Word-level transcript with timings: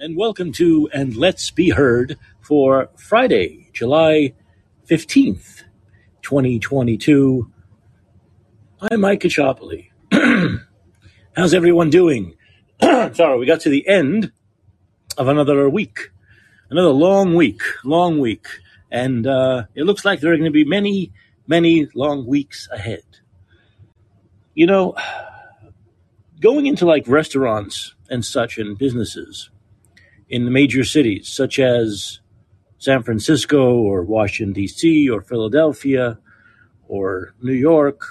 and 0.00 0.16
welcome 0.16 0.50
to 0.50 0.88
And 0.92 1.16
Let's 1.16 1.52
Be 1.52 1.70
Heard 1.70 2.18
for 2.40 2.88
Friday, 2.96 3.70
July 3.72 4.34
15th, 4.90 5.62
2022. 6.20 7.48
I'm 8.80 9.00
Mike 9.00 9.20
Kachopoli. 9.20 9.90
How's 11.36 11.54
everyone 11.54 11.90
doing? 11.90 12.34
Sorry, 12.82 13.38
we 13.38 13.46
got 13.46 13.60
to 13.60 13.68
the 13.68 13.86
end 13.86 14.32
of 15.16 15.28
another 15.28 15.70
week, 15.70 16.10
another 16.70 16.88
long 16.88 17.36
week, 17.36 17.62
long 17.84 18.18
week, 18.18 18.48
and 18.90 19.28
uh, 19.28 19.66
it 19.76 19.84
looks 19.84 20.04
like 20.04 20.18
there 20.18 20.32
are 20.32 20.36
going 20.36 20.44
to 20.44 20.50
be 20.50 20.64
many, 20.64 21.12
many 21.46 21.86
long 21.94 22.26
weeks 22.26 22.68
ahead. 22.72 23.04
You 24.54 24.66
know, 24.66 24.96
going 26.40 26.66
into 26.66 26.84
like 26.84 27.06
restaurants 27.06 27.94
and 28.10 28.24
such 28.24 28.58
and 28.58 28.76
businesses 28.76 29.50
in 30.28 30.44
the 30.44 30.50
major 30.50 30.84
cities 30.84 31.28
such 31.28 31.58
as 31.58 32.20
San 32.78 33.02
Francisco 33.02 33.76
or 33.76 34.02
Washington, 34.02 34.52
D.C., 34.52 35.08
or 35.08 35.22
Philadelphia 35.22 36.18
or 36.86 37.34
New 37.42 37.52
York, 37.52 38.02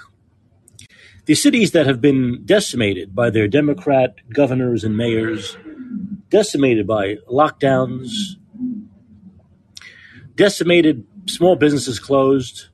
the 1.25 1.35
cities 1.35 1.71
that 1.71 1.85
have 1.85 2.01
been 2.01 2.43
decimated 2.45 3.15
by 3.15 3.29
their 3.29 3.47
Democrat 3.47 4.15
governors 4.29 4.83
and 4.83 4.97
mayors, 4.97 5.57
decimated 6.29 6.85
by 6.85 7.15
lockdowns, 7.31 8.35
decimated 10.35 11.05
small 11.27 11.55
businesses 11.55 11.99
closed, 11.99 12.67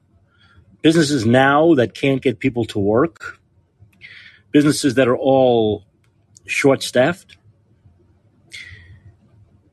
businesses 0.82 1.26
now 1.26 1.76
that 1.76 1.94
can't 1.94 2.21
get 2.21 2.40
people 2.40 2.66
to 2.66 2.80
work, 2.80 3.40
businesses 4.52 4.96
that 4.96 5.08
are 5.08 5.18
all 5.18 5.85
short 6.46 6.82
staffed. 6.82 7.38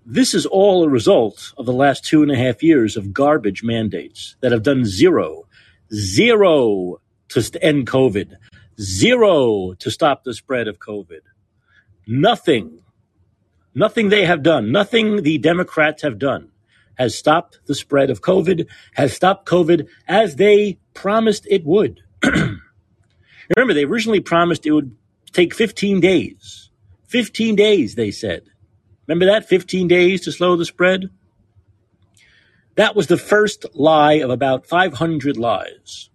This 0.08 0.34
is 0.34 0.46
all 0.46 0.84
a 0.84 0.88
result 0.88 1.52
of 1.58 1.66
the 1.66 1.72
last 1.72 2.04
two 2.04 2.22
and 2.22 2.30
a 2.30 2.36
half 2.36 2.62
years 2.62 2.96
of 2.96 3.12
garbage 3.12 3.64
mandates 3.64 4.36
that 4.40 4.52
have 4.52 4.62
done 4.62 4.84
zero, 4.84 5.48
zero 5.92 7.00
to 7.30 7.58
end 7.60 7.88
COVID, 7.88 8.36
zero 8.80 9.74
to 9.74 9.90
stop 9.90 10.22
the 10.22 10.32
spread 10.32 10.68
of 10.68 10.78
COVID. 10.78 11.22
Nothing, 12.06 12.84
nothing 13.74 14.08
they 14.08 14.24
have 14.24 14.44
done, 14.44 14.70
nothing 14.70 15.24
the 15.24 15.38
Democrats 15.38 16.02
have 16.02 16.20
done 16.20 16.52
has 16.94 17.18
stopped 17.18 17.58
the 17.66 17.74
spread 17.74 18.08
of 18.08 18.20
COVID, 18.20 18.68
has 18.94 19.12
stopped 19.12 19.48
COVID 19.48 19.88
as 20.06 20.36
they 20.36 20.78
promised 20.94 21.48
it 21.50 21.64
would. 21.64 22.00
Remember, 22.22 23.74
they 23.74 23.84
originally 23.84 24.20
promised 24.20 24.66
it 24.66 24.70
would 24.70 24.96
take 25.32 25.52
15 25.52 25.98
days. 25.98 26.70
15 27.08 27.56
days, 27.56 27.96
they 27.96 28.12
said. 28.12 28.44
Remember 29.06 29.26
that? 29.26 29.48
15 29.48 29.88
days 29.88 30.20
to 30.22 30.32
slow 30.32 30.56
the 30.56 30.64
spread? 30.64 31.10
That 32.76 32.94
was 32.94 33.06
the 33.06 33.16
first 33.16 33.64
lie 33.74 34.14
of 34.14 34.30
about 34.30 34.66
500 34.66 35.36
lies. 35.36 36.10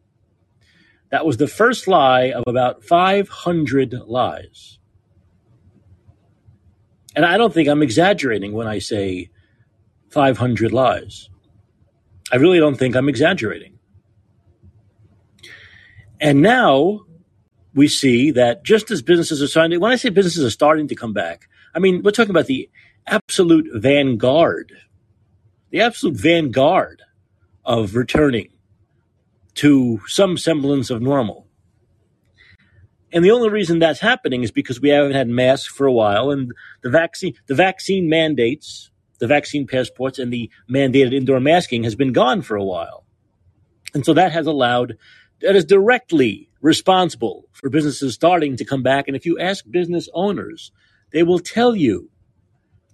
That 1.09 1.25
was 1.25 1.38
the 1.38 1.48
first 1.48 1.88
lie 1.88 2.31
of 2.31 2.44
about 2.48 2.83
500 2.83 3.94
lies. 4.06 4.80
And 7.16 7.25
I 7.25 7.38
don't 7.38 7.53
think 7.53 7.67
I'm 7.67 7.81
exaggerating 7.81 8.53
when 8.53 8.67
I 8.67 8.80
say 8.80 9.30
500 10.09 10.72
lies. 10.72 11.30
I 12.31 12.38
really 12.38 12.59
don't 12.59 12.78
think 12.78 12.95
I'm 12.95 13.09
exaggerating. 13.09 13.80
And 16.22 16.42
now 16.42 17.02
we 17.73 17.88
see 17.88 18.31
that 18.31 18.64
just 18.64 18.92
as 18.92 19.02
businesses 19.02 19.42
are 19.42 19.48
starting, 19.48 19.80
when 19.80 19.92
I 19.92 19.95
say 19.95 20.09
businesses 20.09 20.45
are 20.45 20.50
starting 20.50 20.88
to 20.89 20.95
come 20.95 21.14
back, 21.14 21.50
I 21.73 21.80
mean, 21.80 22.02
we're 22.03 22.11
talking 22.11 22.31
about 22.31 22.47
the 22.47 22.69
absolute 23.08 23.67
vanguard, 23.73 24.73
the 25.69 25.81
absolute 25.81 26.17
vanguard 26.17 27.02
of 27.66 27.95
returning 27.95 28.50
to 29.55 30.02
some 30.08 30.38
semblance 30.38 30.89
of 30.89 31.02
normal. 31.02 31.48
And 33.14 33.26
the 33.26 33.32
only 33.32 33.49
reason 33.49 33.80
that's 33.80 33.99
happening 33.99 34.43
is 34.43 34.52
because 34.52 34.80
we 34.80 34.89
haven't 34.89 35.14
had 35.14 35.27
masks 35.27 35.67
for 35.67 35.86
a 35.86 35.92
while 35.92 36.32
and 36.32 36.54
the 36.82 36.89
vaccine, 36.89 37.33
the 37.48 37.55
vaccine 37.55 38.08
mandates, 38.08 38.89
the 39.20 39.27
vaccine 39.27 39.67
passports 39.67 40.17
and 40.17 40.32
the 40.32 40.49
mandated 40.70 41.14
indoor 41.14 41.39
masking 41.39 41.83
has 41.83 41.95
been 41.95 42.14
gone 42.14 42.42
for 42.42 42.55
a 42.55 42.64
while. 42.64 43.05
And 43.93 44.05
so 44.05 44.14
that 44.14 44.32
has 44.32 44.48
allowed, 44.48 44.98
that 45.42 45.55
is 45.55 45.65
directly 45.65 46.49
responsible 46.61 47.45
for 47.52 47.70
businesses 47.70 48.14
starting 48.14 48.55
to 48.58 48.65
come 48.65 48.82
back. 48.82 49.08
And 49.08 49.17
if 49.17 49.26
you 49.26 49.38
ask 49.38 49.70
business 49.70 50.08
owners, 50.14 50.71
they 51.11 51.23
will 51.23 51.39
tell 51.39 51.76
you 51.76 52.10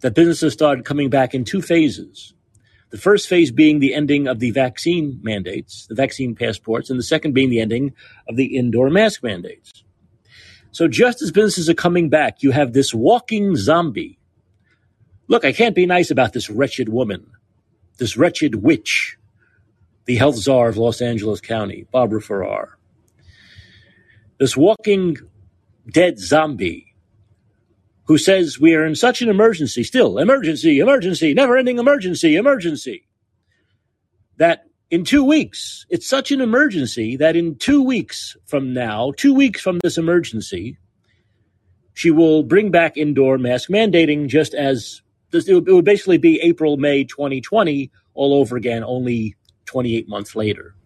that 0.02 0.16
businesses 0.16 0.54
started 0.54 0.86
coming 0.86 1.10
back 1.10 1.34
in 1.34 1.44
two 1.44 1.62
phases. 1.62 2.34
The 2.90 2.98
first 2.98 3.28
phase 3.28 3.52
being 3.52 3.80
the 3.80 3.94
ending 3.94 4.28
of 4.28 4.40
the 4.40 4.52
vaccine 4.52 5.20
mandates, 5.22 5.88
the 5.88 5.96
vaccine 5.96 6.36
passports, 6.36 6.90
and 6.90 6.98
the 6.98 7.04
second 7.04 7.34
being 7.34 7.50
the 7.50 7.60
ending 7.60 7.94
of 8.30 8.38
the 8.38 8.58
indoor 8.58 8.90
mask 8.90 9.24
mandates. 9.24 9.84
So 10.72 10.88
just 10.88 11.22
as 11.22 11.32
businesses 11.32 11.70
are 11.70 11.74
coming 11.74 12.10
back, 12.10 12.44
you 12.44 12.52
have 12.52 12.74
this 12.74 12.94
walking 12.94 13.56
zombie. 13.56 14.20
Look, 15.28 15.44
I 15.44 15.52
can't 15.52 15.76
be 15.76 15.86
nice 15.86 16.12
about 16.12 16.34
this 16.34 16.50
wretched 16.50 16.88
woman, 16.88 17.26
this 17.98 18.16
wretched 18.16 18.56
witch, 18.56 19.18
the 20.06 20.16
health 20.16 20.38
czar 20.38 20.70
of 20.70 20.78
Los 20.78 21.02
Angeles 21.02 21.42
County, 21.42 21.88
Barbara 21.92 22.22
Ferrer. 22.22 22.78
This 24.40 24.56
walking 24.56 25.18
dead 25.92 26.20
zombie 26.20 26.87
who 28.08 28.18
says 28.18 28.60
we 28.60 28.74
are 28.74 28.86
in 28.86 28.96
such 28.96 29.22
an 29.22 29.30
emergency, 29.30 29.84
still 29.84 30.18
emergency, 30.18 30.80
emergency, 30.80 31.34
never 31.34 31.58
ending 31.58 31.78
emergency, 31.78 32.36
emergency, 32.36 33.06
that 34.38 34.66
in 34.90 35.04
two 35.04 35.24
weeks, 35.24 35.86
it's 35.90 36.08
such 36.08 36.32
an 36.32 36.40
emergency 36.40 37.18
that 37.18 37.36
in 37.36 37.56
two 37.56 37.84
weeks 37.84 38.38
from 38.46 38.74
now, 38.74 39.12
two 39.18 39.34
weeks 39.34 39.62
from 39.62 39.80
this 39.84 39.98
emergency, 39.98 40.78
she 41.94 42.10
will 42.10 42.44
bring 42.44 42.72
back 42.72 42.96
indoor 42.96 43.38
mask 43.38 43.70
mandating 43.70 44.28
just 44.28 44.54
as 44.54 45.02
this, 45.32 45.50
it, 45.50 45.54
would, 45.54 45.68
it 45.68 45.74
would 45.74 45.84
basically 45.84 46.18
be 46.18 46.40
April, 46.40 46.78
May 46.78 47.04
2020 47.04 47.92
all 48.14 48.34
over 48.34 48.56
again, 48.56 48.84
only 48.84 49.36
28 49.66 50.08
months 50.08 50.34
later. 50.34 50.77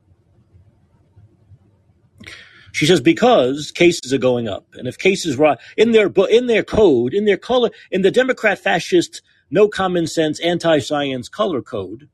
She 2.74 2.86
says 2.86 3.02
because 3.02 3.72
cases 3.72 4.14
are 4.14 4.18
going 4.18 4.48
up, 4.48 4.66
and 4.74 4.88
if 4.88 4.98
cases 4.98 5.38
rise 5.38 5.58
in 5.78 5.92
their 5.92 6.12
in 6.30 6.48
their 6.48 6.64
code, 6.64 7.14
in 7.14 7.26
their 7.26 7.38
color, 7.38 7.70
in 7.92 8.02
the 8.02 8.12
Democrat 8.12 8.60
fascist, 8.60 9.22
no 9.50 9.68
common 9.68 10.08
sense, 10.08 10.40
anti-science 10.40 11.30
color 11.30 11.62
code, 11.62 12.10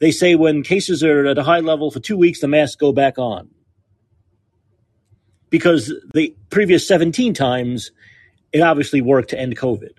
they 0.00 0.10
say 0.10 0.34
when 0.34 0.62
cases 0.62 1.02
are 1.04 1.26
at 1.26 1.38
a 1.38 1.44
high 1.44 1.60
level 1.60 1.90
for 1.90 2.00
two 2.00 2.16
weeks, 2.16 2.40
the 2.40 2.48
masks 2.48 2.76
go 2.76 2.92
back 2.92 3.18
on 3.18 3.50
because 5.50 5.92
the 6.14 6.34
previous 6.50 6.86
17 6.86 7.34
times 7.34 7.90
it 8.52 8.60
obviously 8.60 9.00
worked 9.00 9.30
to 9.30 9.38
end 9.38 9.56
COVID. 9.56 9.92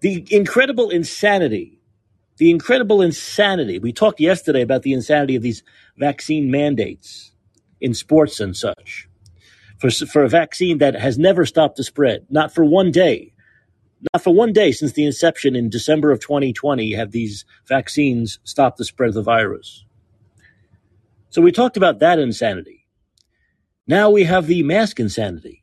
The 0.00 0.26
incredible 0.30 0.90
insanity, 0.90 1.75
the 2.38 2.50
incredible 2.50 3.02
insanity. 3.02 3.78
We 3.78 3.92
talked 3.92 4.20
yesterday 4.20 4.62
about 4.62 4.82
the 4.82 4.92
insanity 4.92 5.36
of 5.36 5.42
these 5.42 5.62
vaccine 5.96 6.50
mandates 6.50 7.32
in 7.80 7.94
sports 7.94 8.40
and 8.40 8.56
such. 8.56 9.08
For, 9.78 9.90
for 9.90 10.24
a 10.24 10.28
vaccine 10.28 10.78
that 10.78 10.94
has 10.94 11.18
never 11.18 11.44
stopped 11.44 11.76
the 11.76 11.84
spread, 11.84 12.26
not 12.30 12.54
for 12.54 12.64
one 12.64 12.90
day, 12.90 13.34
not 14.14 14.22
for 14.22 14.32
one 14.32 14.52
day 14.52 14.72
since 14.72 14.92
the 14.92 15.04
inception 15.04 15.54
in 15.56 15.68
December 15.68 16.10
of 16.10 16.20
2020 16.20 16.94
have 16.94 17.10
these 17.10 17.44
vaccines 17.66 18.38
stopped 18.44 18.78
the 18.78 18.84
spread 18.84 19.08
of 19.08 19.14
the 19.14 19.22
virus. 19.22 19.84
So 21.28 21.42
we 21.42 21.52
talked 21.52 21.76
about 21.76 21.98
that 21.98 22.18
insanity. 22.18 22.86
Now 23.86 24.10
we 24.10 24.24
have 24.24 24.46
the 24.46 24.62
mask 24.62 24.98
insanity 24.98 25.62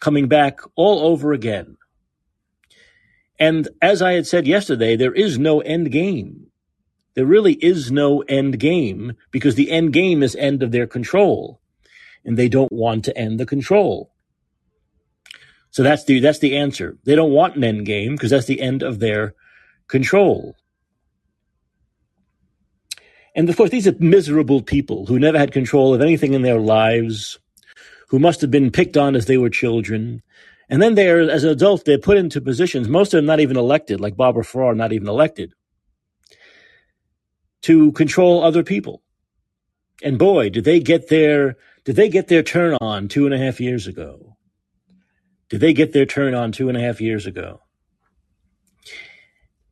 coming 0.00 0.28
back 0.28 0.60
all 0.76 1.00
over 1.00 1.32
again. 1.32 1.77
And 3.38 3.68
as 3.80 4.02
I 4.02 4.12
had 4.12 4.26
said 4.26 4.46
yesterday, 4.46 4.96
there 4.96 5.14
is 5.14 5.38
no 5.38 5.60
end 5.60 5.92
game. 5.92 6.48
There 7.14 7.26
really 7.26 7.54
is 7.54 7.90
no 7.90 8.20
end 8.22 8.58
game 8.58 9.14
because 9.30 9.54
the 9.54 9.70
end 9.70 9.92
game 9.92 10.22
is 10.22 10.36
end 10.36 10.62
of 10.62 10.72
their 10.72 10.86
control 10.86 11.60
and 12.24 12.36
they 12.36 12.48
don't 12.48 12.72
want 12.72 13.04
to 13.04 13.16
end 13.16 13.40
the 13.40 13.46
control. 13.46 14.12
So 15.70 15.82
that's 15.82 16.04
the 16.04 16.20
that's 16.20 16.38
the 16.38 16.56
answer. 16.56 16.96
They 17.04 17.14
don't 17.14 17.32
want 17.32 17.56
an 17.56 17.64
end 17.64 17.86
game 17.86 18.12
because 18.12 18.30
that's 18.30 18.46
the 18.46 18.60
end 18.60 18.82
of 18.82 18.98
their 18.98 19.34
control. 19.86 20.56
And 23.34 23.48
of 23.48 23.56
course, 23.56 23.70
these 23.70 23.86
are 23.86 23.94
miserable 23.98 24.62
people 24.62 25.06
who 25.06 25.18
never 25.18 25.38
had 25.38 25.52
control 25.52 25.94
of 25.94 26.00
anything 26.00 26.34
in 26.34 26.42
their 26.42 26.58
lives, 26.58 27.38
who 28.08 28.18
must 28.18 28.40
have 28.40 28.50
been 28.50 28.70
picked 28.70 28.96
on 28.96 29.14
as 29.14 29.26
they 29.26 29.38
were 29.38 29.50
children. 29.50 30.22
And 30.68 30.82
then 30.82 30.94
they're, 30.94 31.30
as 31.30 31.44
adults, 31.44 31.84
they're 31.84 31.98
put 31.98 32.18
into 32.18 32.40
positions, 32.40 32.88
most 32.88 33.14
of 33.14 33.18
them 33.18 33.26
not 33.26 33.40
even 33.40 33.56
elected, 33.56 34.00
like 34.00 34.16
Barbara 34.16 34.44
Ferrer, 34.44 34.74
not 34.74 34.92
even 34.92 35.08
elected, 35.08 35.54
to 37.62 37.92
control 37.92 38.42
other 38.42 38.62
people. 38.62 39.02
And 40.02 40.18
boy, 40.18 40.50
did 40.50 40.64
they 40.64 40.80
get 40.80 41.08
their 41.08 41.56
did 41.84 41.96
they 41.96 42.08
get 42.10 42.28
their 42.28 42.42
turn 42.42 42.76
on 42.82 43.08
two 43.08 43.24
and 43.24 43.34
a 43.34 43.38
half 43.38 43.60
years 43.60 43.86
ago? 43.86 44.36
Did 45.48 45.60
they 45.60 45.72
get 45.72 45.92
their 45.92 46.04
turn 46.04 46.34
on 46.34 46.52
two 46.52 46.68
and 46.68 46.76
a 46.76 46.80
half 46.80 47.00
years 47.00 47.26
ago? 47.26 47.62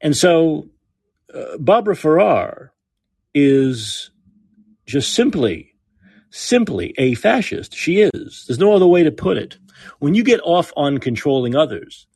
And 0.00 0.16
so 0.16 0.68
uh, 1.34 1.58
Barbara 1.58 1.94
Ferrer 1.94 2.72
is 3.34 4.10
just 4.86 5.12
simply, 5.12 5.74
simply 6.30 6.94
a 6.96 7.14
fascist. 7.14 7.74
She 7.74 8.00
is. 8.00 8.44
There's 8.46 8.58
no 8.58 8.72
other 8.72 8.86
way 8.86 9.02
to 9.02 9.10
put 9.10 9.36
it. 9.36 9.58
When 9.98 10.14
you 10.14 10.24
get 10.24 10.40
off 10.42 10.72
on 10.76 10.98
controlling 10.98 11.54
others, 11.54 12.06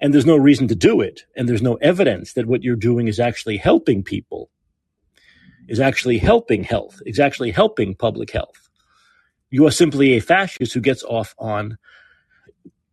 and 0.00 0.14
there's 0.14 0.26
no 0.26 0.36
reason 0.36 0.68
to 0.68 0.74
do 0.74 1.00
it, 1.00 1.22
and 1.36 1.48
there's 1.48 1.62
no 1.62 1.74
evidence 1.76 2.34
that 2.34 2.46
what 2.46 2.62
you're 2.62 2.76
doing 2.76 3.08
is 3.08 3.18
actually 3.18 3.56
helping 3.56 4.02
people, 4.02 4.50
is 5.68 5.80
actually 5.80 6.18
helping 6.18 6.64
health, 6.64 7.00
is 7.04 7.18
actually 7.18 7.50
helping 7.50 7.94
public 7.94 8.30
health. 8.30 8.68
You 9.50 9.66
are 9.66 9.70
simply 9.70 10.12
a 10.12 10.20
fascist 10.20 10.74
who 10.74 10.80
gets 10.80 11.02
off 11.02 11.34
on 11.38 11.78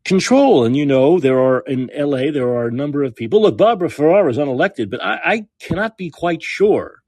control. 0.06 0.63
And 0.63 0.77
you 0.77 0.86
know, 0.86 1.19
there 1.19 1.39
are 1.39 1.60
in 1.62 1.89
LA, 1.94 2.31
there 2.31 2.48
are 2.48 2.68
a 2.68 2.72
number 2.72 3.04
of 3.04 3.16
people. 3.16 3.42
Look, 3.42 3.57
Barbara 3.57 3.89
Ferrer 3.89 4.30
is 4.30 4.38
unelected, 4.38 4.89
but 4.89 5.04
I, 5.04 5.19
I 5.25 5.48
cannot 5.60 5.98
be 5.98 6.10
quite 6.10 6.42
sure 6.42 7.01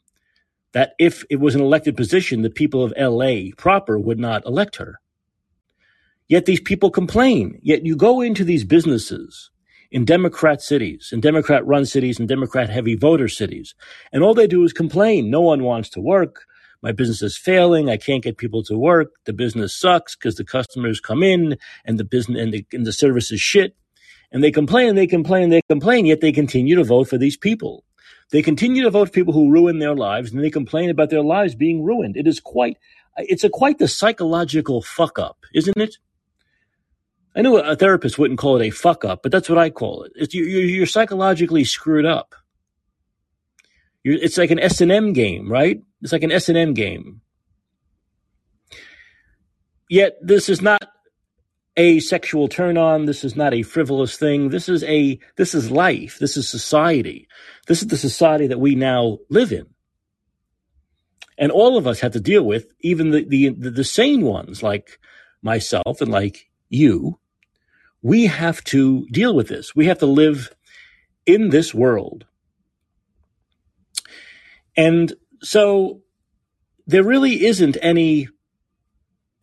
that 0.74 0.94
if 1.00 1.24
it 1.30 1.38
was 1.38 1.56
an 1.56 1.62
elected 1.62 1.96
position, 1.96 2.42
the 2.42 2.50
people 2.50 2.84
of 2.84 2.94
LA 2.98 3.52
proper 3.56 3.98
would 3.98 4.20
not 4.20 4.46
elect 4.46 4.76
her. 4.76 5.00
Yet 6.28 6.46
these 6.46 6.60
people 6.60 6.92
complain. 6.92 7.60
Yet 7.62 7.86
you 7.86 7.96
go 7.96 8.22
into 8.22 8.44
these 8.44 8.64
businesses 8.66 9.50
in 9.92 10.04
Democrat 10.04 10.62
cities, 10.62 11.10
in 11.14 11.22
Democrat 11.22 11.66
run 11.66 11.86
cities, 11.86 12.20
and 12.20 12.28
Democrat 12.28 12.70
heavy 12.70 12.96
voter 12.96 13.30
cities, 13.30 13.74
and 14.12 14.24
all 14.24 14.34
they 14.34 14.48
do 14.48 14.64
is 14.64 14.74
complain. 14.74 15.30
No 15.30 15.42
one 15.42 15.64
wants 15.64 15.90
to 15.92 16.02
work. 16.02 16.46
My 16.84 16.92
business 16.92 17.22
is 17.22 17.38
failing. 17.38 17.90
I 17.90 17.98
can't 17.98 18.24
get 18.24 18.38
people 18.38 18.64
to 18.64 18.78
work. 18.78 19.14
The 19.26 19.34
business 19.34 19.74
sucks 19.74 20.16
because 20.16 20.36
the 20.36 20.44
customers 20.44 21.00
come 21.00 21.24
in 21.24 21.58
and 21.86 21.98
the 21.98 22.04
business 22.04 22.42
and 22.42 22.54
the, 22.54 22.66
and 22.74 22.86
the 22.86 22.94
service 22.94 23.32
is 23.32 23.42
shit. 23.42 23.76
And 24.32 24.44
they 24.44 24.52
complain, 24.52 24.96
they 24.96 25.08
complain, 25.08 25.50
they 25.50 25.62
complain, 25.70 26.06
yet 26.06 26.22
they 26.22 26.34
continue 26.34 26.76
to 26.76 26.84
vote 26.84 27.08
for 27.08 27.18
these 27.18 27.38
people. 27.38 27.84
They 28.32 28.42
continue 28.42 28.84
to 28.84 28.90
vote 28.90 29.08
for 29.08 29.14
people 29.14 29.34
who 29.34 29.50
ruin 29.50 29.80
their 29.80 29.96
lives 29.96 30.32
and 30.32 30.44
they 30.44 30.50
complain 30.50 30.90
about 30.90 31.10
their 31.10 31.24
lives 31.24 31.56
being 31.56 31.82
ruined. 31.82 32.18
It 32.18 32.28
is 32.28 32.42
quite, 32.42 32.78
it's 33.18 33.46
a 33.46 33.50
quite 33.50 33.80
the 33.80 33.88
psychological 33.88 34.82
fuck 34.82 35.18
up, 35.18 35.38
isn't 35.54 35.78
it? 35.78 35.98
I 37.38 37.42
know 37.42 37.58
a 37.58 37.76
therapist 37.76 38.18
wouldn't 38.18 38.40
call 38.40 38.60
it 38.60 38.66
a 38.66 38.72
fuck 38.72 39.06
up, 39.06 39.22
but 39.22 39.32
that's 39.32 39.48
what 39.48 39.60
I 39.60 39.70
call 39.70 40.02
it. 40.04 40.12
It's, 40.16 40.34
you're, 40.34 40.48
you're 40.48 40.88
psychologically 40.88 41.64
screwed 41.66 42.06
up. 42.06 42.34
You're, 44.04 44.16
it's 44.16 44.40
like 44.40 44.50
an 44.50 44.60
S 44.60 44.82
and 44.82 44.92
M 44.92 45.14
game, 45.14 45.48
right? 45.48 45.80
It's 46.02 46.12
like 46.12 46.24
an 46.24 46.32
S 46.32 46.50
and 46.50 46.58
M 46.58 46.74
game. 46.74 47.22
Yet 49.88 50.18
this 50.20 50.50
is 50.50 50.64
not 50.64 50.82
a 51.78 52.00
sexual 52.00 52.48
turn 52.48 52.76
on. 52.76 53.06
This 53.06 53.24
is 53.24 53.36
not 53.36 53.54
a 53.54 53.62
frivolous 53.62 54.18
thing. 54.18 54.50
This 54.50 54.68
is 54.68 54.84
a 54.86 55.20
this 55.36 55.54
is 55.54 55.70
life. 55.70 56.18
This 56.18 56.38
is 56.38 56.50
society. 56.50 57.28
This 57.68 57.84
is 57.84 57.88
the 57.88 57.98
society 57.98 58.48
that 58.48 58.60
we 58.60 58.74
now 58.74 59.20
live 59.30 59.52
in. 59.52 59.68
And 61.38 61.52
all 61.52 61.78
of 61.78 61.86
us 61.86 62.00
have 62.00 62.14
to 62.14 62.20
deal 62.20 62.42
with, 62.42 62.66
even 62.80 63.12
the 63.12 63.26
the, 63.26 63.50
the 63.50 63.84
sane 63.84 64.22
ones 64.22 64.64
like 64.64 65.00
myself 65.44 66.02
and 66.02 66.12
like 66.12 66.50
you, 66.70 67.20
we 68.02 68.26
have 68.26 68.64
to 68.66 69.08
deal 69.08 69.36
with 69.36 69.48
this. 69.48 69.76
We 69.76 69.88
have 69.88 70.00
to 70.00 70.06
live 70.06 70.52
in 71.26 71.50
this 71.50 71.74
world. 71.74 72.26
And 74.76 75.14
so 75.42 76.02
there 76.86 77.04
really 77.04 77.46
isn't 77.46 77.78
any 77.82 78.30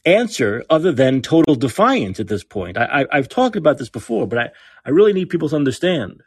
answer 0.05 0.65
other 0.69 0.93
than 0.93 1.23
total 1.23 1.55
defiance 1.55 2.21
at 2.21 2.29
this 2.29 2.45
point. 2.45 2.77
I, 2.77 3.07
have 3.13 3.29
talked 3.29 3.57
about 3.57 3.79
this 3.79 3.89
before, 3.89 4.27
but 4.27 4.39
I, 4.39 4.51
I 4.85 4.91
really 4.91 5.13
need 5.13 5.29
people 5.29 5.49
to 5.49 5.57
understand. 5.57 6.23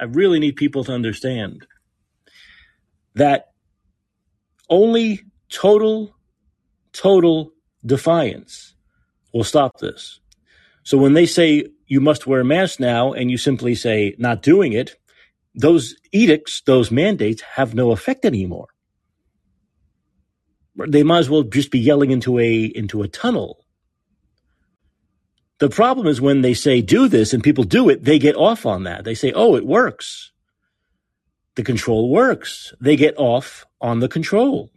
I 0.00 0.04
really 0.04 0.38
need 0.38 0.56
people 0.56 0.84
to 0.84 0.92
understand 0.92 1.66
that 3.14 3.46
only 4.68 5.22
total, 5.48 6.14
total 6.92 7.52
defiance 7.84 8.74
will 9.32 9.44
stop 9.44 9.78
this. 9.78 10.20
So 10.86 10.96
when 10.96 11.14
they 11.14 11.26
say 11.26 11.66
you 11.88 12.00
must 12.00 12.28
wear 12.28 12.42
a 12.42 12.44
mask 12.44 12.78
now 12.78 13.12
and 13.12 13.28
you 13.28 13.38
simply 13.38 13.74
say 13.74 14.14
not 14.18 14.40
doing 14.40 14.72
it, 14.72 14.94
those 15.52 15.96
edicts, 16.12 16.62
those 16.64 16.92
mandates 16.92 17.42
have 17.42 17.74
no 17.74 17.90
effect 17.90 18.24
anymore. 18.24 18.68
They 20.76 21.02
might 21.02 21.18
as 21.18 21.28
well 21.28 21.42
just 21.42 21.72
be 21.72 21.80
yelling 21.80 22.12
into 22.12 22.38
a 22.38 22.66
into 22.66 23.02
a 23.02 23.08
tunnel. 23.08 23.64
The 25.58 25.68
problem 25.68 26.06
is 26.06 26.20
when 26.20 26.42
they 26.42 26.54
say 26.54 26.82
do 26.82 27.08
this 27.08 27.34
and 27.34 27.42
people 27.42 27.64
do 27.64 27.88
it, 27.88 28.04
they 28.04 28.20
get 28.20 28.36
off 28.36 28.64
on 28.64 28.84
that. 28.84 29.02
They 29.02 29.16
say, 29.16 29.32
"Oh, 29.34 29.56
it 29.56 29.66
works." 29.66 30.30
The 31.56 31.64
control 31.64 32.10
works. 32.10 32.72
They 32.80 32.94
get 32.94 33.14
off 33.18 33.66
on 33.80 33.98
the 33.98 34.08
control. 34.08 34.70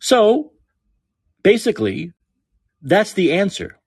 So, 0.00 0.54
basically, 1.44 2.12
that's 2.82 3.12
the 3.12 3.32
answer. 3.32 3.78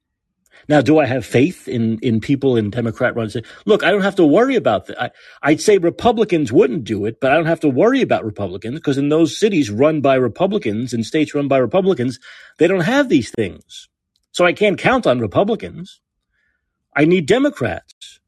Now, 0.68 0.82
do 0.82 1.00
I 1.00 1.06
have 1.06 1.26
faith 1.26 1.68
in, 1.68 2.00
in 2.00 2.20
people 2.20 2.58
in 2.58 2.70
Democrat 2.72 3.16
run 3.16 3.26
runs? 3.26 3.38
Look, 3.66 3.84
I 3.84 3.92
don't 3.92 4.02
have 4.02 4.16
to 4.16 4.26
worry 4.26 4.56
about 4.56 4.88
that. 4.88 5.14
I, 5.44 5.52
would 5.52 5.62
say 5.62 5.78
Republicans 5.78 6.52
wouldn't 6.52 6.86
do 6.86 7.06
it, 7.06 7.20
but 7.20 7.32
I 7.32 7.36
don't 7.36 7.46
have 7.46 7.60
to 7.62 7.70
worry 7.70 8.02
about 8.02 8.26
Republicans 8.26 8.76
because 8.80 8.98
in 8.98 9.10
those 9.10 9.38
cities 9.38 9.70
run 9.70 10.02
by 10.02 10.16
Republicans 10.16 10.94
and 10.94 11.06
states 11.06 11.36
run 11.36 11.48
by 11.48 11.58
Republicans, 11.58 12.20
they 12.58 12.68
don't 12.68 12.82
have 12.82 13.10
these 13.10 13.30
things. 13.30 13.90
So 14.32 14.46
I 14.46 14.54
can't 14.54 14.80
count 14.80 15.06
on 15.06 15.20
Republicans. 15.20 16.02
I 16.96 17.06
need 17.06 17.28
Democrats. 17.28 18.20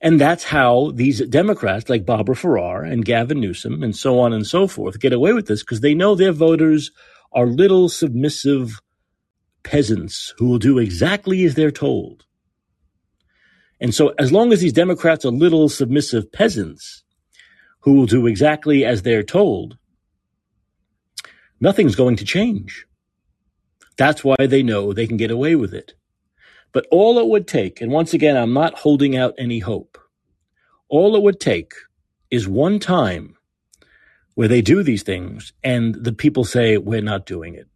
And 0.00 0.20
that's 0.20 0.44
how 0.44 0.90
these 0.94 1.20
Democrats 1.26 1.88
like 1.88 2.04
Barbara 2.04 2.36
Ferrer 2.36 2.82
and 2.82 3.04
Gavin 3.04 3.40
Newsom 3.40 3.82
and 3.82 3.94
so 3.96 4.18
on 4.18 4.32
and 4.32 4.46
so 4.46 4.66
forth 4.66 5.00
get 5.00 5.12
away 5.12 5.32
with 5.32 5.46
this 5.46 5.62
because 5.62 5.80
they 5.80 5.94
know 5.94 6.14
their 6.14 6.32
voters 6.32 6.90
are 7.32 7.46
little 7.46 7.88
submissive 7.88 8.80
peasants 9.64 10.34
who 10.38 10.46
will 10.46 10.58
do 10.58 10.78
exactly 10.78 11.44
as 11.44 11.54
they're 11.54 11.72
told. 11.72 12.24
And 13.80 13.94
so, 13.94 14.14
as 14.18 14.30
long 14.30 14.52
as 14.52 14.60
these 14.60 14.72
Democrats 14.72 15.24
are 15.24 15.30
little 15.30 15.68
submissive 15.68 16.30
peasants 16.30 17.02
who 17.80 17.94
will 17.94 18.06
do 18.06 18.26
exactly 18.26 18.84
as 18.84 19.02
they're 19.02 19.24
told, 19.24 19.76
nothing's 21.60 21.96
going 21.96 22.16
to 22.16 22.24
change. 22.24 22.86
That's 23.96 24.22
why 24.22 24.36
they 24.46 24.62
know 24.62 24.92
they 24.92 25.06
can 25.06 25.16
get 25.16 25.30
away 25.30 25.56
with 25.56 25.74
it. 25.74 25.94
But 26.72 26.86
all 26.90 27.18
it 27.18 27.26
would 27.26 27.46
take, 27.46 27.80
and 27.80 27.92
once 27.92 28.14
again, 28.14 28.36
I'm 28.36 28.52
not 28.52 28.78
holding 28.78 29.16
out 29.16 29.34
any 29.38 29.58
hope, 29.58 29.98
all 30.88 31.16
it 31.16 31.22
would 31.22 31.40
take 31.40 31.72
is 32.30 32.48
one 32.48 32.78
time 32.78 33.36
where 34.34 34.48
they 34.48 34.62
do 34.62 34.82
these 34.82 35.02
things 35.02 35.52
and 35.62 35.94
the 35.94 36.12
people 36.12 36.44
say, 36.44 36.76
we're 36.76 37.00
not 37.00 37.26
doing 37.26 37.54
it 37.54 37.68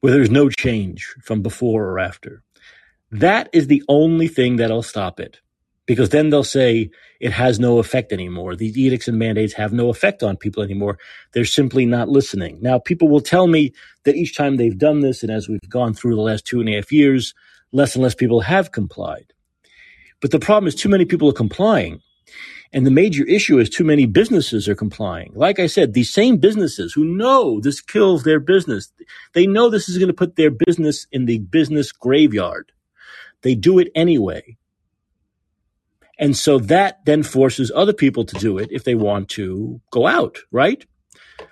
where 0.00 0.12
there's 0.12 0.30
no 0.30 0.48
change 0.48 1.14
from 1.22 1.42
before 1.42 1.84
or 1.86 1.98
after. 1.98 2.42
That 3.10 3.48
is 3.52 3.66
the 3.66 3.82
only 3.88 4.28
thing 4.28 4.56
that'll 4.56 4.82
stop 4.82 5.20
it. 5.20 5.40
Because 5.86 6.10
then 6.10 6.28
they'll 6.28 6.44
say 6.44 6.90
it 7.18 7.32
has 7.32 7.58
no 7.58 7.78
effect 7.78 8.12
anymore. 8.12 8.54
These 8.54 8.76
edicts 8.76 9.08
and 9.08 9.18
mandates 9.18 9.54
have 9.54 9.72
no 9.72 9.88
effect 9.88 10.22
on 10.22 10.36
people 10.36 10.62
anymore. 10.62 10.98
They're 11.32 11.46
simply 11.46 11.86
not 11.86 12.10
listening. 12.10 12.58
Now, 12.60 12.78
people 12.78 13.08
will 13.08 13.22
tell 13.22 13.46
me 13.46 13.72
that 14.04 14.14
each 14.14 14.36
time 14.36 14.56
they've 14.56 14.76
done 14.76 15.00
this, 15.00 15.22
and 15.22 15.32
as 15.32 15.48
we've 15.48 15.60
gone 15.68 15.94
through 15.94 16.14
the 16.14 16.20
last 16.20 16.44
two 16.44 16.60
and 16.60 16.68
a 16.68 16.74
half 16.74 16.92
years, 16.92 17.32
less 17.72 17.94
and 17.94 18.02
less 18.02 18.14
people 18.14 18.42
have 18.42 18.70
complied. 18.70 19.32
But 20.20 20.30
the 20.30 20.38
problem 20.38 20.68
is 20.68 20.74
too 20.74 20.90
many 20.90 21.06
people 21.06 21.30
are 21.30 21.32
complying. 21.34 22.02
And 22.72 22.86
the 22.86 22.90
major 22.90 23.24
issue 23.24 23.58
is 23.58 23.70
too 23.70 23.84
many 23.84 24.04
businesses 24.04 24.68
are 24.68 24.74
complying. 24.74 25.32
Like 25.34 25.58
I 25.58 25.66
said, 25.66 25.94
these 25.94 26.12
same 26.12 26.36
businesses 26.36 26.92
who 26.92 27.04
know 27.04 27.60
this 27.60 27.80
kills 27.80 28.24
their 28.24 28.40
business, 28.40 28.92
they 29.32 29.46
know 29.46 29.70
this 29.70 29.88
is 29.88 29.96
going 29.96 30.08
to 30.08 30.14
put 30.14 30.36
their 30.36 30.50
business 30.50 31.06
in 31.10 31.24
the 31.24 31.38
business 31.38 31.92
graveyard. 31.92 32.72
They 33.42 33.54
do 33.54 33.78
it 33.78 33.88
anyway. 33.94 34.58
And 36.18 36.36
so 36.36 36.58
that 36.58 37.04
then 37.04 37.22
forces 37.22 37.70
other 37.74 37.92
people 37.92 38.24
to 38.24 38.36
do 38.38 38.58
it 38.58 38.68
if 38.72 38.84
they 38.84 38.96
want 38.96 39.28
to 39.30 39.80
go 39.90 40.06
out, 40.06 40.38
right? 40.50 40.84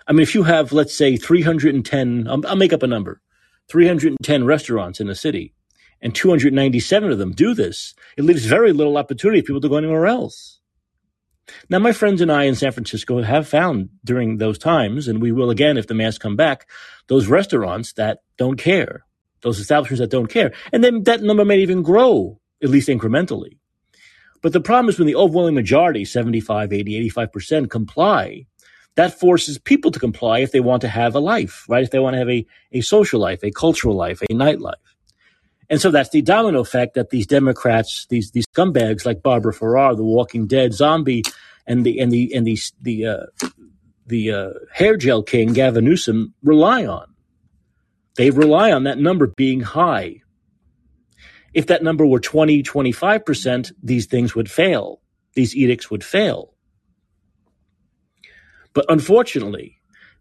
I 0.06 0.12
mean, 0.12 0.22
if 0.22 0.34
you 0.34 0.42
have, 0.42 0.72
let's 0.72 0.96
say, 0.96 1.16
310, 1.16 2.26
I'll, 2.28 2.46
I'll 2.46 2.56
make 2.56 2.72
up 2.72 2.82
a 2.82 2.88
number, 2.88 3.22
310 3.68 4.44
restaurants 4.44 5.00
in 5.00 5.08
a 5.08 5.14
city, 5.14 5.54
and 6.02 6.14
297 6.14 7.12
of 7.12 7.18
them 7.18 7.32
do 7.32 7.54
this, 7.54 7.94
it 8.16 8.24
leaves 8.24 8.44
very 8.44 8.72
little 8.72 8.98
opportunity 8.98 9.40
for 9.40 9.46
people 9.46 9.60
to 9.60 9.68
go 9.68 9.76
anywhere 9.76 10.06
else. 10.06 10.60
Now, 11.68 11.78
my 11.78 11.92
friends 11.92 12.20
and 12.20 12.30
I 12.30 12.44
in 12.44 12.54
San 12.54 12.72
Francisco 12.72 13.22
have 13.22 13.48
found 13.48 13.88
during 14.04 14.38
those 14.38 14.58
times, 14.58 15.08
and 15.08 15.22
we 15.22 15.32
will 15.32 15.50
again 15.50 15.76
if 15.76 15.86
the 15.86 15.94
masks 15.94 16.18
come 16.18 16.36
back, 16.36 16.68
those 17.08 17.28
restaurants 17.28 17.92
that 17.94 18.18
don't 18.36 18.56
care, 18.56 19.04
those 19.42 19.58
establishments 19.58 20.00
that 20.00 20.10
don't 20.10 20.26
care. 20.26 20.52
And 20.72 20.82
then 20.82 21.04
that 21.04 21.22
number 21.22 21.44
may 21.44 21.58
even 21.58 21.82
grow, 21.82 22.40
at 22.62 22.70
least 22.70 22.88
incrementally. 22.88 23.58
But 24.42 24.52
the 24.52 24.60
problem 24.60 24.88
is 24.88 24.98
when 24.98 25.06
the 25.06 25.16
overwhelming 25.16 25.54
majority, 25.54 26.04
75, 26.04 26.72
80, 26.72 27.10
85% 27.10 27.70
comply, 27.70 28.46
that 28.96 29.18
forces 29.18 29.58
people 29.58 29.90
to 29.90 29.98
comply 29.98 30.40
if 30.40 30.52
they 30.52 30.60
want 30.60 30.82
to 30.82 30.88
have 30.88 31.14
a 31.14 31.20
life, 31.20 31.64
right? 31.68 31.84
If 31.84 31.90
they 31.90 31.98
want 31.98 32.14
to 32.14 32.18
have 32.18 32.30
a, 32.30 32.46
a 32.72 32.80
social 32.80 33.20
life, 33.20 33.42
a 33.42 33.50
cultural 33.50 33.94
life, 33.94 34.22
a 34.22 34.34
nightlife. 34.34 34.74
And 35.68 35.80
so 35.80 35.90
that's 35.90 36.10
the 36.10 36.22
domino 36.22 36.60
effect 36.60 36.94
that 36.94 37.10
these 37.10 37.26
Democrats, 37.26 38.06
these 38.08 38.30
these 38.30 38.46
scumbags 38.46 39.04
like 39.04 39.22
Barbara 39.22 39.52
Ferrer, 39.52 39.94
the 39.94 40.04
Walking 40.04 40.46
Dead 40.46 40.72
zombie, 40.72 41.24
and 41.66 41.84
the 41.84 41.98
and 41.98 42.12
the 42.12 42.32
and 42.34 42.46
the 42.46 42.58
the 42.80 43.06
uh, 43.06 43.26
the 44.06 44.30
uh, 44.30 44.50
hair 44.72 44.96
gel 44.96 45.22
king 45.22 45.52
Gavin 45.52 45.84
Newsom 45.84 46.34
rely 46.42 46.86
on. 46.86 47.06
They 48.16 48.30
rely 48.30 48.72
on 48.72 48.84
that 48.84 48.98
number 48.98 49.26
being 49.26 49.60
high. 49.60 50.22
If 51.52 51.66
that 51.68 51.82
number 51.82 52.06
were 52.06 52.20
20, 52.20 52.62
25%, 52.62 53.72
these 53.82 54.06
things 54.06 54.34
would 54.34 54.50
fail. 54.50 55.00
These 55.34 55.56
edicts 55.56 55.90
would 55.90 56.04
fail. 56.04 56.54
But 58.74 58.86
unfortunately, 58.90 59.75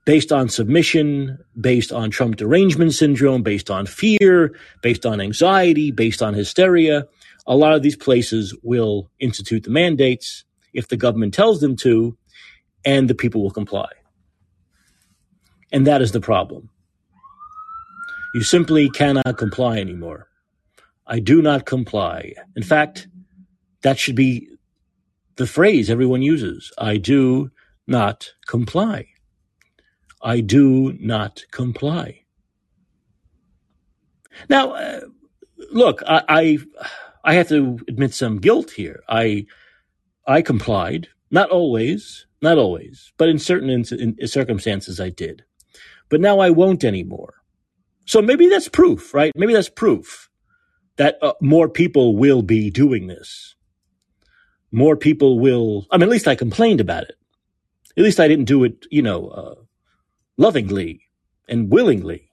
based 0.05 0.31
on 0.31 0.47
submission, 0.49 1.37
based 1.59 1.91
on 1.91 2.11
Trump 2.11 2.35
derangement 2.35 2.93
syndrome, 2.93 3.41
based 3.41 3.69
on 3.71 3.85
fear, 3.85 4.55
based 4.81 5.05
on 5.05 5.19
anxiety, 5.19 5.91
based 5.91 6.21
on 6.21 6.33
hysteria, 6.33 7.07
a 7.47 7.55
lot 7.55 7.73
of 7.73 7.81
these 7.81 7.95
places 7.95 8.55
will 8.63 9.09
institute 9.19 9.63
the 9.63 9.69
mandates 9.69 10.45
if 10.73 10.87
the 10.87 10.97
government 10.97 11.33
tells 11.33 11.59
them 11.59 11.75
to, 11.75 12.17
and 12.83 13.09
the 13.09 13.15
people 13.15 13.41
will 13.41 13.51
comply. 13.51 13.89
And 15.71 15.87
that 15.87 16.01
is 16.01 16.11
the 16.11 16.21
problem. 16.21 16.69
You 18.35 18.43
simply 18.43 18.89
cannot 18.89 19.37
comply 19.37 19.77
anymore. 19.77 20.27
I 21.07 21.19
do 21.19 21.41
not 21.41 21.65
comply. 21.65 22.33
In 22.55 22.63
fact, 22.63 23.07
that 23.81 23.97
should 23.97 24.15
be 24.15 24.49
the 25.37 25.47
phrase 25.47 25.89
everyone 25.89 26.21
uses. 26.21 26.71
I 26.77 26.97
do 26.97 27.51
not 27.87 28.33
comply. 28.47 29.07
I 30.25 30.41
do 30.41 30.97
not 30.99 31.43
comply. 31.51 32.21
Now, 34.49 34.71
uh, 34.71 35.01
look, 35.71 36.01
I, 36.07 36.23
I, 36.27 36.57
I 37.23 37.33
have 37.35 37.47
to 37.49 37.79
admit 37.87 38.13
some 38.13 38.39
guilt 38.39 38.71
here. 38.71 39.03
I 39.07 39.45
I 40.27 40.41
complied, 40.41 41.09
not 41.29 41.51
always, 41.51 42.25
not 42.41 42.57
always, 42.57 43.13
but 43.17 43.29
in 43.29 43.37
certain 43.37 43.69
in, 43.69 43.85
in 44.17 44.27
circumstances 44.27 44.99
I 44.99 45.09
did. 45.11 45.43
But 46.09 46.21
now 46.21 46.39
I 46.39 46.49
won't 46.49 46.83
anymore. 46.83 47.35
So 48.05 48.21
maybe 48.21 48.49
that's 48.49 48.67
proof, 48.67 49.13
right? 49.13 49.31
Maybe 49.35 49.53
that's 49.53 49.69
proof 49.69 50.29
that 50.97 51.17
uh, 51.21 51.33
more 51.39 51.69
people 51.69 52.15
will 52.17 52.41
be 52.41 52.71
doing 52.71 53.07
this. 53.07 53.55
More 54.71 54.97
people 54.97 55.39
will. 55.39 55.85
I 55.91 55.97
mean, 55.97 56.09
at 56.09 56.09
least 56.09 56.27
I 56.27 56.35
complained 56.35 56.81
about 56.81 57.03
it. 57.03 57.15
At 57.95 58.03
least 58.03 58.19
I 58.19 58.27
didn't 58.27 58.45
do 58.45 58.63
it, 58.63 58.87
you 58.89 59.01
know, 59.03 59.27
uh, 59.27 59.55
lovingly 60.37 61.01
and 61.47 61.71
willingly. 61.71 62.29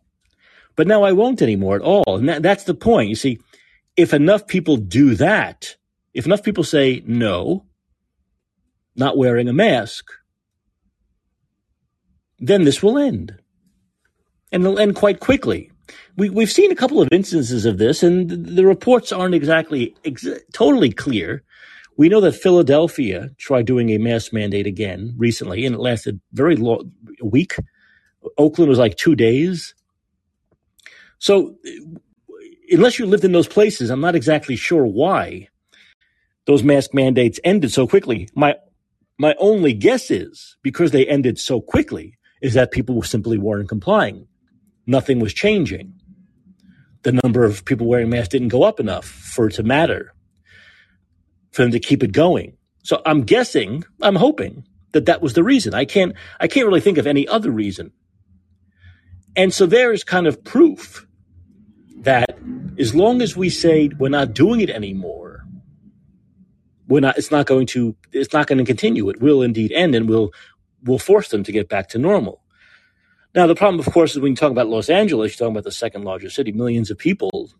But 0.76 0.86
now 0.86 1.02
I 1.02 1.12
won't 1.12 1.42
anymore 1.42 1.76
at 1.76 1.82
all. 1.82 2.16
And 2.16 2.28
that, 2.28 2.42
that's 2.42 2.64
the 2.64 2.74
point. 2.74 3.08
You 3.08 3.14
see, 3.14 3.38
if 3.96 4.14
enough 4.14 4.46
people 4.46 4.76
do 4.76 5.14
that, 5.16 5.76
if 6.14 6.26
enough 6.26 6.42
people 6.42 6.64
say 6.64 7.02
no, 7.06 7.66
not 8.96 9.16
wearing 9.16 9.48
a 9.48 9.52
mask, 9.52 10.10
then 12.38 12.64
this 12.64 12.82
will 12.82 12.98
end. 12.98 13.34
And 14.50 14.64
it'll 14.64 14.78
end 14.78 14.96
quite 14.96 15.20
quickly. 15.20 15.70
We, 16.16 16.28
we've 16.28 16.50
seen 16.50 16.72
a 16.72 16.76
couple 16.76 17.00
of 17.00 17.08
instances 17.12 17.64
of 17.64 17.78
this, 17.78 18.02
and 18.02 18.28
the 18.30 18.66
reports 18.66 19.12
aren't 19.12 19.34
exactly 19.34 19.94
ex- 20.04 20.26
totally 20.52 20.90
clear. 20.90 21.42
We 21.96 22.08
know 22.08 22.20
that 22.20 22.32
Philadelphia 22.32 23.30
tried 23.38 23.66
doing 23.66 23.90
a 23.90 23.98
mask 23.98 24.32
mandate 24.32 24.66
again 24.66 25.14
recently, 25.16 25.64
and 25.64 25.74
it 25.74 25.80
lasted 25.80 26.20
very 26.32 26.56
long, 26.56 26.92
a 27.20 27.26
week. 27.26 27.56
Oakland 28.38 28.68
was 28.68 28.78
like 28.78 28.96
two 28.96 29.14
days. 29.14 29.74
So, 31.18 31.56
unless 32.70 32.98
you 32.98 33.06
lived 33.06 33.24
in 33.24 33.32
those 33.32 33.48
places, 33.48 33.90
I'm 33.90 34.00
not 34.00 34.14
exactly 34.14 34.56
sure 34.56 34.84
why 34.84 35.48
those 36.46 36.62
mask 36.62 36.92
mandates 36.94 37.38
ended 37.44 37.72
so 37.72 37.86
quickly. 37.86 38.28
My 38.34 38.56
my 39.18 39.34
only 39.38 39.72
guess 39.72 40.10
is 40.10 40.56
because 40.62 40.90
they 40.90 41.06
ended 41.06 41.38
so 41.38 41.60
quickly 41.60 42.18
is 42.40 42.54
that 42.54 42.72
people 42.72 43.02
simply 43.02 43.38
weren't 43.38 43.68
complying. 43.68 44.26
Nothing 44.86 45.20
was 45.20 45.32
changing. 45.32 45.94
The 47.02 47.12
number 47.12 47.44
of 47.44 47.64
people 47.64 47.86
wearing 47.86 48.10
masks 48.10 48.30
didn't 48.30 48.48
go 48.48 48.64
up 48.64 48.80
enough 48.80 49.04
for 49.04 49.48
it 49.48 49.54
to 49.54 49.62
matter, 49.62 50.12
for 51.52 51.62
them 51.62 51.70
to 51.72 51.80
keep 51.80 52.02
it 52.02 52.12
going. 52.12 52.56
So 52.82 53.00
I'm 53.06 53.22
guessing, 53.22 53.84
I'm 54.00 54.16
hoping 54.16 54.66
that 54.92 55.06
that 55.06 55.22
was 55.22 55.34
the 55.34 55.44
reason. 55.44 55.74
I 55.74 55.84
can't, 55.84 56.14
I 56.40 56.48
can't 56.48 56.66
really 56.66 56.80
think 56.80 56.98
of 56.98 57.06
any 57.06 57.28
other 57.28 57.50
reason. 57.50 57.92
And 59.36 59.52
so 59.52 59.66
there 59.66 59.92
is 59.92 60.04
kind 60.04 60.26
of 60.26 60.42
proof 60.44 61.06
that 61.98 62.38
as 62.78 62.94
long 62.94 63.22
as 63.22 63.36
we 63.36 63.48
say 63.48 63.90
we're 63.98 64.08
not 64.08 64.34
doing 64.34 64.60
it 64.60 64.70
anymore, 64.70 65.44
we're 66.88 67.00
not 67.00 67.16
it's 67.16 67.30
not 67.30 67.46
going 67.46 67.66
to 67.68 67.96
it's 68.12 68.32
not 68.32 68.46
going 68.46 68.58
to 68.58 68.64
continue. 68.64 69.08
It 69.08 69.20
will 69.20 69.42
indeed 69.42 69.72
end 69.72 69.94
and 69.94 70.08
we'll 70.08 70.32
we'll 70.82 70.98
force 70.98 71.28
them 71.28 71.44
to 71.44 71.52
get 71.52 71.68
back 71.68 71.88
to 71.90 71.98
normal. 71.98 72.42
Now 73.34 73.46
the 73.46 73.54
problem 73.54 73.80
of 73.80 73.92
course 73.92 74.12
is 74.12 74.20
when 74.20 74.32
you 74.32 74.36
talk 74.36 74.50
about 74.50 74.68
los 74.68 74.90
angeles 74.90 75.32
you're 75.32 75.38
talking 75.38 75.54
about 75.54 75.64
the 75.64 75.72
second 75.72 76.04
largest 76.04 76.36
city 76.36 76.52
millions 76.52 76.90
of 76.90 76.98
people 76.98 77.50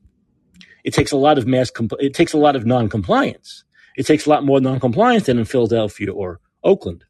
it 0.85 0.93
takes 0.93 1.12
a 1.12 1.17
lot 1.17 1.38
of 1.38 1.47
mass 1.47 1.71
compl- 1.71 2.00
it 2.00 2.14
takes 2.14 2.33
a 2.33 2.38
lot 2.38 2.57
of 2.57 2.67
non-compliance. 2.67 3.64
It 3.97 4.07
takes 4.07 4.26
a 4.26 4.31
lot 4.31 4.45
more 4.45 4.61
non-compliance 4.61 5.26
than 5.26 5.38
in 5.38 5.45
philadelphia 5.45 6.12
or 6.12 6.41
oakland. 6.64 7.05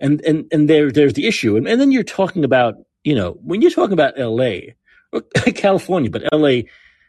And 0.00 0.20
and 0.22 0.46
and 0.52 0.68
there 0.68 0.90
there's 0.92 1.14
the 1.14 1.26
issue. 1.26 1.56
And, 1.56 1.66
and 1.66 1.80
then 1.80 1.90
you're 1.92 2.02
talking 2.02 2.44
about 2.44 2.74
you 3.06 3.14
know 3.14 3.38
when 3.42 3.62
you're 3.62 3.70
talking 3.70 3.92
about 3.92 4.18
la 4.18 4.52
or 5.12 5.20
california 5.54 6.10
but 6.10 6.22
la 6.32 6.60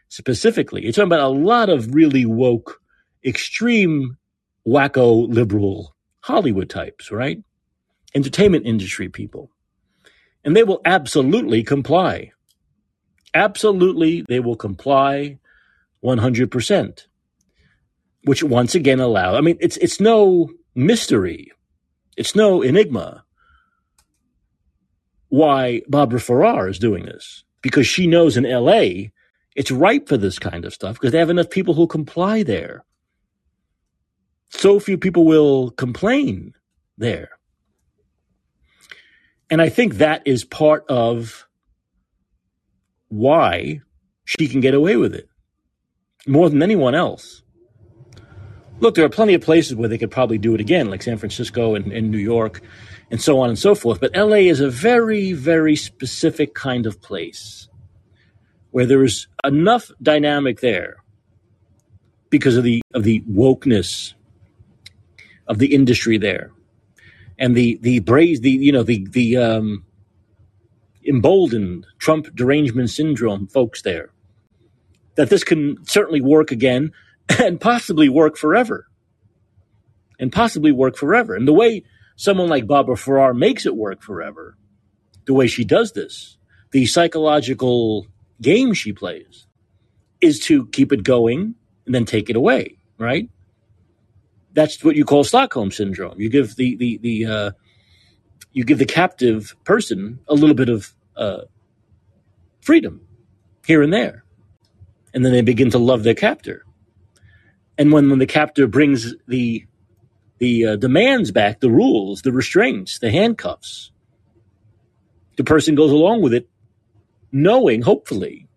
specifically 0.08 0.82
you're 0.82 0.92
talking 0.92 1.12
about 1.12 1.20
a 1.20 1.28
lot 1.28 1.68
of 1.68 1.94
really 1.94 2.24
woke 2.24 2.80
extreme 3.24 4.16
wacko 4.66 5.28
liberal 5.28 5.94
Hollywood 6.28 6.68
types, 6.68 7.10
right? 7.10 7.42
Entertainment 8.14 8.66
industry 8.66 9.08
people. 9.08 9.50
And 10.44 10.54
they 10.54 10.62
will 10.62 10.82
absolutely 10.84 11.62
comply. 11.62 12.32
Absolutely, 13.32 14.24
they 14.28 14.40
will 14.40 14.56
comply 14.56 15.38
100%. 16.04 17.06
Which 18.24 18.42
once 18.42 18.74
again 18.74 19.00
allow, 19.00 19.36
I 19.36 19.40
mean, 19.40 19.56
it's, 19.60 19.78
it's 19.78 20.00
no 20.00 20.50
mystery. 20.74 21.50
It's 22.16 22.36
no 22.36 22.60
enigma 22.60 23.24
why 25.28 25.82
Barbara 25.88 26.20
Ferrer 26.20 26.68
is 26.68 26.78
doing 26.78 27.04
this. 27.04 27.44
Because 27.62 27.86
she 27.86 28.06
knows 28.06 28.36
in 28.36 28.44
LA, 28.44 29.10
it's 29.56 29.70
ripe 29.70 30.08
for 30.08 30.16
this 30.16 30.38
kind 30.38 30.64
of 30.64 30.72
stuff 30.72 30.94
because 30.94 31.12
they 31.12 31.18
have 31.18 31.30
enough 31.30 31.50
people 31.50 31.74
who 31.74 31.86
comply 31.86 32.42
there 32.42 32.84
so 34.50 34.80
few 34.80 34.96
people 34.98 35.24
will 35.24 35.70
complain 35.70 36.54
there. 36.96 37.30
And 39.50 39.62
I 39.62 39.68
think 39.68 39.94
that 39.94 40.22
is 40.26 40.44
part 40.44 40.84
of 40.88 41.46
why 43.08 43.80
she 44.24 44.48
can 44.48 44.60
get 44.60 44.74
away 44.74 44.96
with 44.96 45.14
it 45.14 45.28
more 46.26 46.50
than 46.50 46.62
anyone 46.62 46.94
else. 46.94 47.42
Look, 48.80 48.94
there 48.94 49.04
are 49.04 49.10
plenty 49.10 49.34
of 49.34 49.40
places 49.40 49.74
where 49.74 49.88
they 49.88 49.98
could 49.98 50.10
probably 50.10 50.38
do 50.38 50.54
it 50.54 50.60
again, 50.60 50.90
like 50.90 51.02
San 51.02 51.16
Francisco 51.16 51.74
and, 51.74 51.90
and 51.92 52.10
New 52.10 52.18
York 52.18 52.62
and 53.10 53.20
so 53.20 53.40
on 53.40 53.48
and 53.48 53.58
so 53.58 53.74
forth. 53.74 54.00
But 54.00 54.16
LA 54.16 54.48
is 54.48 54.60
a 54.60 54.70
very, 54.70 55.32
very 55.32 55.76
specific 55.76 56.54
kind 56.54 56.86
of 56.86 57.00
place 57.00 57.68
where 58.70 58.86
there 58.86 59.02
is 59.02 59.26
enough 59.44 59.90
dynamic 60.02 60.60
there 60.60 60.96
because 62.30 62.56
of 62.56 62.64
the 62.64 62.82
of 62.92 63.04
the 63.04 63.20
wokeness 63.22 64.14
of 65.46 65.58
the 65.58 65.74
industry 65.74 66.18
there, 66.18 66.52
and 67.38 67.56
the 67.56 67.78
the 67.82 68.00
braze 68.00 68.40
the 68.40 68.50
you 68.50 68.72
know 68.72 68.82
the 68.82 69.06
the 69.10 69.36
um, 69.36 69.84
emboldened 71.06 71.86
Trump 71.98 72.34
derangement 72.34 72.90
syndrome 72.90 73.46
folks 73.46 73.82
there. 73.82 74.10
That 75.14 75.30
this 75.30 75.42
can 75.42 75.84
certainly 75.84 76.20
work 76.20 76.52
again, 76.52 76.92
and 77.42 77.60
possibly 77.60 78.08
work 78.08 78.36
forever, 78.36 78.86
and 80.20 80.30
possibly 80.30 80.72
work 80.72 80.96
forever. 80.96 81.34
And 81.34 81.48
the 81.48 81.54
way 81.54 81.84
someone 82.18 82.50
like 82.50 82.68
Barbara 82.68 82.98
Ferrer 82.98 83.34
makes 83.34 83.66
it 83.66 83.76
work 83.76 84.02
forever, 84.02 84.58
the 85.26 85.34
way 85.34 85.48
she 85.48 85.64
does 85.64 85.92
this, 85.92 86.36
the 86.72 86.86
psychological 86.86 88.08
game 88.42 88.74
she 88.74 88.92
plays, 88.92 89.46
is 90.20 90.40
to 90.40 90.66
keep 90.68 90.92
it 90.92 91.04
going 91.04 91.56
and 91.86 91.94
then 91.94 92.04
take 92.04 92.30
it 92.30 92.36
away, 92.36 92.76
right? 92.98 93.30
that's 94.58 94.84
what 94.84 94.96
you 94.96 95.04
call 95.06 95.24
Stockholm 95.24 95.70
syndrome. 95.70 96.20
You 96.20 96.30
give 96.30 96.56
the 96.56 96.76
the 96.76 96.98
the 96.98 97.26
uh, 97.26 97.50
you 98.52 98.64
give 98.64 98.78
the 98.80 98.86
captive 98.86 99.54
person 99.64 100.20
a 100.28 100.34
little 100.34 100.56
bit 100.56 100.68
of 100.68 100.92
uh, 101.16 101.42
freedom 102.60 103.06
here 103.66 103.82
and 103.82 103.94
there, 103.94 104.24
and 105.14 105.24
then 105.24 105.32
they 105.32 105.42
begin 105.42 105.70
to 105.70 105.78
love 105.78 106.02
their 106.02 106.16
captor. 106.16 106.66
And 107.78 107.92
when 107.92 108.10
when 108.10 108.18
the 108.18 108.26
captor 108.26 108.66
brings 108.66 109.14
the 109.28 109.66
the 110.38 110.66
uh, 110.66 110.76
demands 110.76 111.30
back, 111.30 111.60
the 111.60 111.70
rules, 111.70 112.22
the 112.22 112.32
restraints, 112.32 112.98
the 112.98 113.10
handcuffs, 113.10 113.90
the 115.36 115.44
person 115.44 115.74
goes 115.74 115.92
along 115.92 116.22
with 116.22 116.34
it, 116.34 116.48
knowing 117.30 117.82
hopefully 117.82 118.48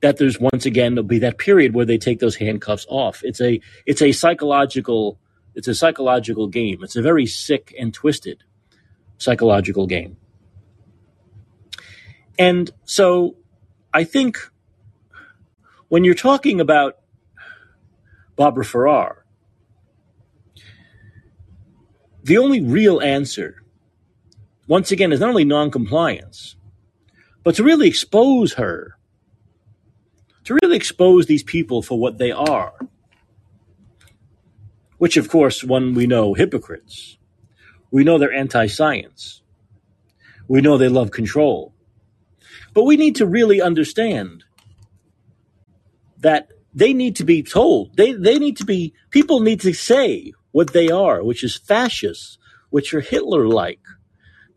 that 0.00 0.18
there's 0.18 0.38
once 0.38 0.66
again 0.66 0.94
there'll 0.94 1.06
be 1.06 1.18
that 1.20 1.38
period 1.38 1.74
where 1.74 1.86
they 1.86 1.98
take 1.98 2.20
those 2.20 2.36
handcuffs 2.36 2.86
off. 2.88 3.22
It's 3.24 3.40
a 3.40 3.60
it's 3.86 4.02
a 4.02 4.12
psychological 4.12 5.18
it's 5.54 5.68
a 5.68 5.74
psychological 5.74 6.48
game. 6.48 6.82
It's 6.82 6.96
a 6.96 7.02
very 7.02 7.26
sick 7.26 7.74
and 7.78 7.92
twisted 7.92 8.44
psychological 9.18 9.86
game. 9.86 10.16
And 12.38 12.70
so 12.84 13.36
I 13.92 14.04
think 14.04 14.38
when 15.88 16.04
you're 16.04 16.14
talking 16.14 16.60
about 16.60 16.98
Barbara 18.36 18.64
Ferrer, 18.64 19.25
the 22.26 22.38
only 22.38 22.60
real 22.60 23.00
answer, 23.00 23.62
once 24.66 24.90
again, 24.90 25.12
is 25.12 25.20
not 25.20 25.28
only 25.28 25.44
noncompliance, 25.44 26.56
but 27.44 27.54
to 27.54 27.62
really 27.62 27.86
expose 27.86 28.54
her, 28.54 28.98
to 30.42 30.58
really 30.60 30.76
expose 30.76 31.26
these 31.26 31.44
people 31.44 31.82
for 31.82 32.00
what 32.00 32.18
they 32.18 32.32
are, 32.32 32.74
which, 34.98 35.16
of 35.16 35.28
course, 35.28 35.62
one 35.62 35.94
we 35.94 36.08
know 36.08 36.34
hypocrites. 36.34 37.16
We 37.92 38.02
know 38.02 38.18
they're 38.18 38.32
anti 38.32 38.66
science. 38.66 39.42
We 40.48 40.60
know 40.60 40.78
they 40.78 40.88
love 40.88 41.12
control. 41.12 41.74
But 42.74 42.86
we 42.86 42.96
need 42.96 43.14
to 43.16 43.26
really 43.26 43.62
understand 43.62 44.42
that 46.18 46.48
they 46.74 46.92
need 46.92 47.14
to 47.16 47.24
be 47.24 47.44
told. 47.44 47.96
They, 47.96 48.14
they 48.14 48.40
need 48.40 48.56
to 48.56 48.64
be, 48.64 48.94
people 49.10 49.40
need 49.40 49.60
to 49.60 49.72
say 49.72 50.32
what 50.56 50.72
they 50.72 50.88
are, 50.88 51.22
which 51.22 51.44
is 51.44 51.54
fascists, 51.54 52.38
which 52.70 52.94
are 52.94 53.02
Hitler 53.02 53.46
like. 53.46 53.82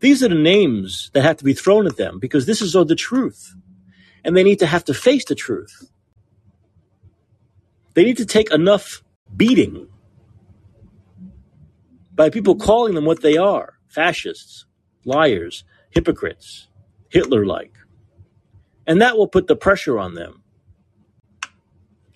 These 0.00 0.22
are 0.22 0.30
the 0.30 0.34
names 0.34 1.10
that 1.12 1.24
have 1.24 1.36
to 1.36 1.44
be 1.44 1.52
thrown 1.52 1.86
at 1.86 1.98
them 1.98 2.18
because 2.18 2.46
this 2.46 2.62
is 2.62 2.74
all 2.74 2.86
the 2.86 2.94
truth. 2.94 3.54
And 4.24 4.34
they 4.34 4.42
need 4.42 4.60
to 4.60 4.66
have 4.66 4.82
to 4.86 4.94
face 4.94 5.26
the 5.26 5.34
truth. 5.34 5.90
They 7.92 8.02
need 8.02 8.16
to 8.16 8.24
take 8.24 8.50
enough 8.50 9.04
beating 9.36 9.88
by 12.14 12.30
people 12.30 12.56
calling 12.56 12.94
them 12.94 13.04
what 13.04 13.20
they 13.20 13.36
are 13.36 13.74
fascists, 13.86 14.64
liars, 15.04 15.64
hypocrites, 15.90 16.68
Hitler 17.10 17.44
like. 17.44 17.74
And 18.86 19.02
that 19.02 19.18
will 19.18 19.28
put 19.28 19.48
the 19.48 19.56
pressure 19.56 19.98
on 19.98 20.14
them. 20.14 20.42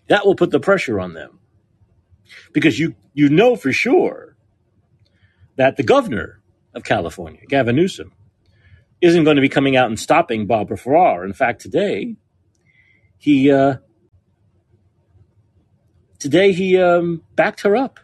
That 0.09 0.25
will 0.25 0.37
put 0.37 0.53
the 0.53 0.61
pressure 0.69 0.99
on 0.99 1.13
them. 1.13 1.41
Because 2.53 2.79
you, 2.79 2.95
you 3.13 3.29
know 3.29 3.57
for 3.57 3.73
sure 3.73 4.37
that 5.57 5.77
the 5.77 5.83
governor 5.83 6.41
of 6.75 6.85
California, 6.85 7.41
Gavin 7.49 7.77
Newsom, 7.77 8.13
isn't 9.01 9.25
going 9.25 9.37
to 9.37 9.43
be 9.43 9.49
coming 9.49 9.77
out 9.77 9.89
and 9.89 9.99
stopping 9.99 10.47
Barbara 10.47 10.79
Ferrer. 10.79 11.25
In 11.25 11.33
fact, 11.33 11.61
today, 11.61 12.17
he 13.19 13.51
uh, 13.51 13.77
today 16.19 16.53
he 16.53 16.81
um, 16.81 17.23
backed 17.37 17.63
her 17.63 17.77
up. 17.77 18.01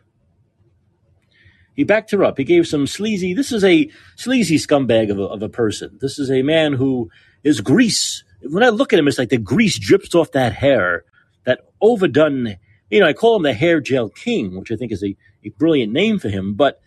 He 1.75 1.85
backed 1.85 2.11
her 2.11 2.23
up. 2.23 2.37
He 2.37 2.45
gave 2.45 2.67
some 2.67 2.87
sleazy. 2.87 3.33
This 3.33 3.53
is 3.53 3.65
a 3.65 3.91
sleazy 4.17 4.57
scumbag 4.57 5.11
of 5.11 5.19
a, 5.19 5.25
of 5.25 5.43
a 5.43 5.49
person. 5.49 5.99
This 6.01 6.19
is 6.19 6.31
a 6.31 6.43
man 6.43 6.75
who 6.75 7.11
is 7.43 7.63
grease. 7.63 8.23
When 8.43 8.63
I 8.63 8.69
look 8.69 8.93
at 8.93 8.99
him, 8.99 9.09
it's 9.09 9.19
like 9.19 9.31
the 9.31 9.39
grease 9.39 9.79
drips 9.79 10.15
off 10.15 10.33
that 10.33 10.53
hair, 10.53 11.05
that 11.45 11.61
overdone. 11.81 12.57
You 12.91 13.01
know, 13.01 13.07
I 13.07 13.13
call 13.13 13.37
him 13.37 13.43
the 13.43 13.53
hair 13.55 13.81
gel 13.81 14.09
king, 14.09 14.59
which 14.59 14.73
I 14.73 14.77
think 14.77 14.93
is 14.93 15.03
a, 15.03 15.17
a 15.45 15.51
brilliant 15.51 15.93
name 15.93 16.19
for 16.19 16.29
him. 16.29 16.55
But 16.55 16.81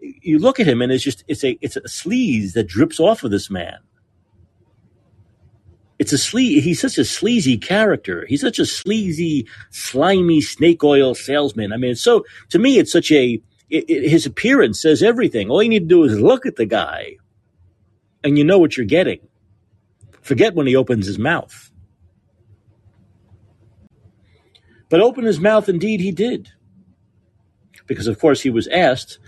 you 0.00 0.38
look 0.38 0.60
at 0.60 0.68
him, 0.68 0.80
and 0.80 0.92
it's 0.92 1.04
just 1.04 1.24
it's 1.28 1.44
a 1.44 1.58
it's 1.60 1.76
a 1.76 1.82
sleaze 1.82 2.52
that 2.52 2.68
drips 2.68 3.00
off 3.00 3.24
of 3.24 3.30
this 3.30 3.50
man. 3.50 3.78
It's 5.98 6.12
a 6.12 6.16
sle- 6.16 6.60
He's 6.60 6.80
such 6.80 6.96
a 6.96 7.04
sleazy 7.04 7.58
character. 7.58 8.24
He's 8.28 8.40
such 8.40 8.60
a 8.60 8.66
sleazy, 8.66 9.48
slimy 9.70 10.40
snake 10.40 10.84
oil 10.84 11.14
salesman. 11.14 11.72
I 11.72 11.76
mean, 11.76 11.96
so 11.96 12.24
to 12.50 12.58
me, 12.58 12.78
it's 12.78 12.92
such 12.92 13.10
a 13.10 13.42
it, 13.70 13.84
it, 13.90 14.08
his 14.08 14.24
appearance 14.26 14.80
says 14.80 15.02
everything. 15.02 15.50
All 15.50 15.62
you 15.62 15.68
need 15.68 15.80
to 15.80 15.86
do 15.86 16.04
is 16.04 16.18
look 16.20 16.46
at 16.46 16.56
the 16.56 16.66
guy, 16.66 17.16
and 18.22 18.38
you 18.38 18.44
know 18.44 18.58
what 18.58 18.76
you're 18.76 18.86
getting. 18.86 19.20
Forget 20.22 20.54
when 20.54 20.66
he 20.66 20.76
opens 20.76 21.06
his 21.06 21.18
mouth. 21.18 21.70
But 24.88 25.00
open 25.00 25.24
his 25.24 25.40
mouth, 25.40 25.68
indeed, 25.68 26.00
he 26.00 26.12
did. 26.12 26.50
Because, 27.86 28.06
of 28.06 28.18
course, 28.18 28.40
he 28.40 28.50
was 28.50 28.66
asked 28.68 29.18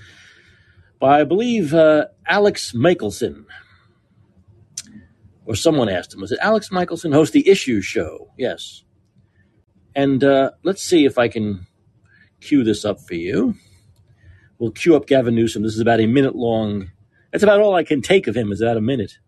by, 0.98 1.20
I 1.20 1.24
believe, 1.24 1.74
uh, 1.74 2.06
Alex 2.26 2.74
Michaelson. 2.74 3.46
Or 5.46 5.54
someone 5.54 5.88
asked 5.88 6.14
him, 6.14 6.20
was 6.20 6.32
it 6.32 6.38
Alex 6.40 6.70
Michaelson, 6.70 7.12
host 7.12 7.32
the 7.32 7.48
Issue 7.48 7.80
Show? 7.80 8.30
Yes. 8.36 8.84
And 9.94 10.22
uh, 10.22 10.52
let's 10.62 10.82
see 10.82 11.04
if 11.04 11.18
I 11.18 11.28
can 11.28 11.66
cue 12.40 12.62
this 12.64 12.84
up 12.84 13.00
for 13.00 13.14
you. 13.14 13.54
We'll 14.58 14.70
cue 14.70 14.94
up 14.94 15.06
Gavin 15.06 15.34
Newsom. 15.34 15.62
This 15.62 15.74
is 15.74 15.80
about 15.80 16.00
a 16.00 16.06
minute 16.06 16.36
long. 16.36 16.90
That's 17.32 17.42
about 17.42 17.60
all 17.60 17.74
I 17.74 17.82
can 17.82 18.02
take 18.02 18.26
of 18.26 18.36
him 18.36 18.52
is 18.52 18.60
about 18.60 18.76
a 18.76 18.82
minute. 18.82 19.18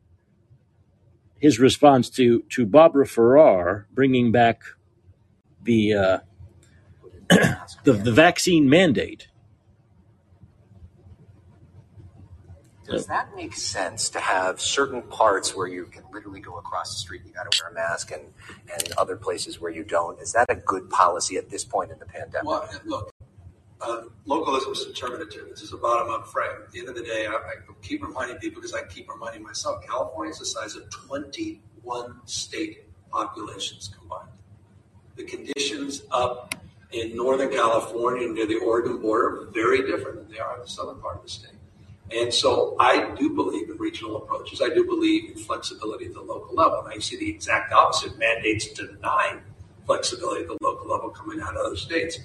His 1.39 1.59
response 1.59 2.09
to 2.11 2.43
to 2.51 2.67
Barbara 2.67 3.07
Ferrer 3.07 3.89
bringing 3.93 4.31
back 4.31 4.63
the 5.63 5.95
uh, 5.95 6.19
the, 7.85 7.93
the 7.93 8.13
vaccine 8.13 8.69
mandate. 8.69 9.29
Does 12.85 13.07
that 13.07 13.35
make 13.35 13.55
sense 13.55 14.11
to 14.11 14.21
have 14.21 14.61
certain 14.61 15.03
parts 15.03 15.57
where 15.57 15.67
you 15.67 15.87
can 15.87 16.03
literally 16.13 16.41
go 16.41 16.59
across 16.59 16.93
the 16.93 16.99
street, 16.99 17.23
and 17.23 17.31
you 17.31 17.35
got 17.35 17.51
to 17.51 17.63
wear 17.63 17.71
a 17.71 17.75
mask, 17.75 18.11
and 18.11 18.23
and 18.71 18.93
other 18.99 19.17
places 19.17 19.61
where 19.61 19.71
you 19.71 19.83
don't? 19.83 20.21
Is 20.21 20.33
that 20.33 20.47
a 20.51 20.57
good 20.57 20.91
policy 20.91 21.37
at 21.37 21.49
this 21.49 21.65
point 21.65 21.91
in 21.91 21.99
the 21.99 22.05
pandemic? 22.05 22.45
Well, 22.45 22.69
look, 22.85 23.15
uh, 23.81 24.03
localism 24.27 24.73
is 24.73 24.85
determinative. 24.85 25.49
It's 25.51 25.73
a 25.73 25.77
bottom 25.77 26.13
up 26.13 26.29
frame. 26.29 26.51
At 26.65 26.71
the 26.71 26.81
end 26.81 26.89
of 26.89 26.95
the 26.95 27.03
day, 27.03 27.27
I, 27.27 27.33
I 27.33 27.55
keep 27.83 28.03
reminding 28.03 28.39
people 28.39 28.61
because 28.61 28.75
I 28.75 28.85
keep 28.85 29.09
reminding 29.09 29.43
myself 29.43 29.85
California 29.87 30.33
is 30.33 30.39
the 30.39 30.47
size 30.47 30.77
of 30.77 30.91
21 30.91 32.21
state 32.27 32.89
populations 33.11 33.89
combined. 33.99 34.29
The 35.17 35.25
conditions 35.25 36.03
up 36.11 36.55
in 36.91 37.17
Northern 37.17 37.51
California 37.51 38.29
near 38.29 38.47
the 38.47 38.57
Oregon 38.57 39.01
border 39.01 39.43
are 39.43 39.47
very 39.47 39.83
different 39.83 40.17
than 40.17 40.33
they 40.33 40.39
are 40.39 40.57
in 40.57 40.63
the 40.63 40.69
southern 40.69 41.01
part 41.01 41.17
of 41.17 41.23
the 41.23 41.29
state. 41.29 41.51
And 42.11 42.33
so 42.33 42.77
I 42.79 43.15
do 43.15 43.31
believe 43.35 43.71
in 43.71 43.79
regional 43.79 44.17
approaches. 44.17 44.61
I 44.61 44.69
do 44.69 44.85
believe 44.85 45.31
in 45.31 45.37
flexibility 45.37 46.07
at 46.07 46.15
the 46.15 46.21
local 46.21 46.55
level. 46.55 46.81
And 46.81 46.93
I 46.93 46.99
see 46.99 47.17
the 47.17 47.31
exact 47.31 47.73
opposite 47.73 48.19
mandates 48.19 48.69
denying 48.69 49.41
flexibility 49.87 50.43
at 50.43 50.49
the 50.49 50.59
local 50.61 50.89
level 50.89 51.09
coming 51.11 51.41
out 51.41 51.57
of 51.57 51.65
other 51.65 51.77
states 51.77 52.19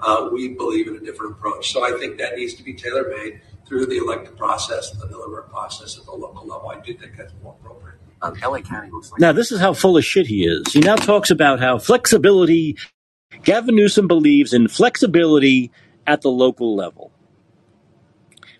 uh, 0.00 0.28
we 0.32 0.48
believe 0.48 0.88
in 0.88 0.96
a 0.96 1.00
different 1.00 1.32
approach. 1.32 1.72
So 1.72 1.84
I 1.84 1.98
think 1.98 2.18
that 2.18 2.36
needs 2.36 2.54
to 2.54 2.62
be 2.62 2.74
tailor 2.74 3.08
made 3.08 3.40
through 3.66 3.86
the 3.86 3.96
elected 3.96 4.36
process, 4.36 4.90
the 4.90 5.06
deliberate 5.06 5.48
process 5.48 5.98
at 5.98 6.04
the 6.04 6.12
local 6.12 6.46
level. 6.46 6.68
I 6.68 6.80
do 6.80 6.94
think 6.94 7.16
that's 7.16 7.32
more 7.42 7.56
appropriate. 7.60 7.93
Now. 9.18 9.32
This 9.32 9.52
is 9.52 9.60
how 9.60 9.74
full 9.74 9.96
of 9.96 10.04
shit 10.04 10.26
he 10.26 10.46
is. 10.46 10.72
He 10.72 10.80
now 10.80 10.96
talks 10.96 11.30
about 11.30 11.60
how 11.60 11.78
flexibility. 11.78 12.76
Gavin 13.44 13.76
Newsom 13.76 14.08
believes 14.08 14.52
in 14.54 14.68
flexibility 14.68 15.70
at 16.06 16.22
the 16.22 16.30
local 16.30 16.76
level. 16.76 17.12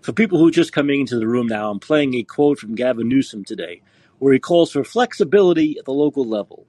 For 0.03 0.13
people 0.13 0.39
who 0.39 0.49
are 0.49 0.53
just 0.53 0.73
coming 0.73 1.01
into 1.01 1.19
the 1.19 1.29
room 1.29 1.47
now, 1.47 1.71
I'm 1.71 1.81
playing 1.81 2.15
a 2.15 2.23
quote 2.25 2.59
from 2.59 2.75
Gavin 2.75 3.09
Newsom 3.09 3.45
today, 3.45 3.83
where 4.19 4.33
he 4.33 4.39
calls 4.39 4.73
for 4.73 4.85
flexibility 4.85 5.79
at 5.79 5.87
the 5.87 5.93
local 5.93 6.27
level. 6.27 6.67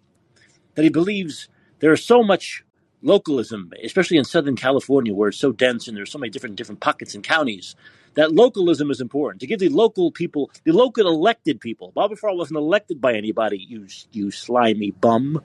That 0.76 0.84
he 0.84 0.90
believes 0.90 1.50
there 1.80 1.94
is 1.94 2.04
so 2.04 2.24
much 2.24 2.64
localism, 3.02 3.72
especially 3.84 4.18
in 4.18 4.26
Southern 4.26 4.56
California, 4.56 5.14
where 5.14 5.30
it's 5.30 5.38
so 5.40 5.52
dense 5.52 5.88
and 5.88 5.98
there's 5.98 6.12
so 6.12 6.18
many 6.20 6.30
different 6.30 6.56
different 6.56 6.82
pockets 6.82 7.16
and 7.16 7.24
counties, 7.24 7.76
that 8.16 8.34
localism 8.34 8.92
is 8.92 9.02
important 9.02 9.42
to 9.42 9.48
give 9.48 9.60
the 9.60 9.70
local 9.70 10.12
people, 10.12 10.52
the 10.64 10.72
local 10.72 11.08
elected 11.08 11.60
people. 11.60 11.92
Barbara 11.92 12.18
Ferrer 12.18 12.36
wasn't 12.36 12.58
elected 12.58 13.00
by 13.00 13.14
anybody, 13.14 13.58
you 13.58 13.88
you 14.12 14.32
slimy 14.32 14.92
bum. 14.92 15.42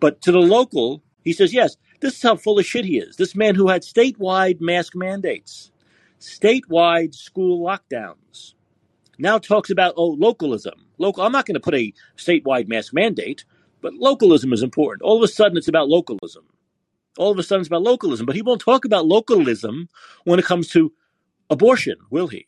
But 0.00 0.20
to 0.22 0.32
the 0.32 0.38
local, 0.38 1.02
he 1.22 1.32
says, 1.32 1.54
yes, 1.54 1.76
this 2.00 2.14
is 2.14 2.22
how 2.22 2.36
full 2.36 2.58
of 2.58 2.66
shit 2.66 2.84
he 2.84 2.98
is. 2.98 3.16
This 3.16 3.34
man 3.34 3.54
who 3.54 3.68
had 3.68 3.82
statewide 3.82 4.60
mask 4.60 4.94
mandates, 4.94 5.70
statewide 6.20 7.14
school 7.14 7.64
lockdowns, 7.64 8.54
now 9.18 9.38
talks 9.38 9.70
about 9.70 9.94
oh 9.96 10.08
localism. 10.10 10.74
Local. 10.98 11.24
I'm 11.24 11.32
not 11.32 11.46
going 11.46 11.54
to 11.54 11.60
put 11.60 11.74
a 11.74 11.92
statewide 12.16 12.68
mask 12.68 12.92
mandate. 12.92 13.44
But 13.80 13.94
localism 13.94 14.52
is 14.52 14.62
important. 14.62 15.02
All 15.02 15.18
of 15.18 15.22
a 15.22 15.28
sudden, 15.28 15.58
it's 15.58 15.68
about 15.68 15.88
localism. 15.88 16.44
All 17.18 17.30
of 17.30 17.38
a 17.38 17.42
sudden, 17.42 17.60
it's 17.60 17.68
about 17.68 17.82
localism. 17.82 18.24
But 18.24 18.34
he 18.34 18.40
won't 18.40 18.62
talk 18.62 18.86
about 18.86 19.06
localism 19.06 19.90
when 20.24 20.38
it 20.38 20.46
comes 20.46 20.68
to 20.70 20.90
abortion, 21.54 21.96
will 22.10 22.28
he? 22.28 22.46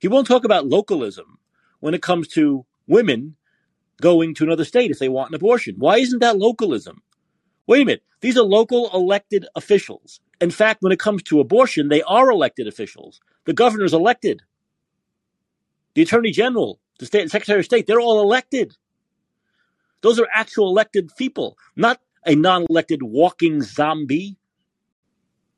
He 0.00 0.08
won't 0.08 0.26
talk 0.26 0.44
about 0.44 0.66
localism 0.66 1.38
when 1.80 1.94
it 1.94 2.02
comes 2.02 2.26
to 2.28 2.66
women 2.88 3.36
going 4.00 4.34
to 4.34 4.44
another 4.44 4.64
state 4.64 4.90
if 4.90 4.98
they 4.98 5.08
want 5.08 5.30
an 5.30 5.36
abortion. 5.36 5.76
Why 5.78 5.98
isn't 5.98 6.18
that 6.18 6.38
localism? 6.38 7.02
Wait 7.66 7.82
a 7.82 7.84
minute. 7.84 8.02
These 8.20 8.36
are 8.36 8.42
local 8.42 8.90
elected 8.92 9.46
officials. 9.54 10.20
In 10.40 10.50
fact, 10.50 10.82
when 10.82 10.92
it 10.92 10.98
comes 10.98 11.22
to 11.24 11.40
abortion, 11.40 11.88
they 11.88 12.02
are 12.02 12.30
elected 12.30 12.66
officials. 12.66 13.20
The 13.44 13.52
governor's 13.52 13.94
elected. 13.94 14.42
The 15.94 16.02
attorney 16.02 16.32
general, 16.32 16.80
the 16.98 17.06
state, 17.06 17.30
secretary 17.30 17.60
of 17.60 17.64
state, 17.64 17.86
they're 17.86 18.00
all 18.00 18.20
elected. 18.20 18.74
Those 20.00 20.18
are 20.18 20.26
actual 20.34 20.68
elected 20.68 21.10
people, 21.16 21.56
not 21.76 22.00
a 22.26 22.34
non 22.34 22.66
elected 22.68 23.02
walking 23.02 23.62
zombie 23.62 24.36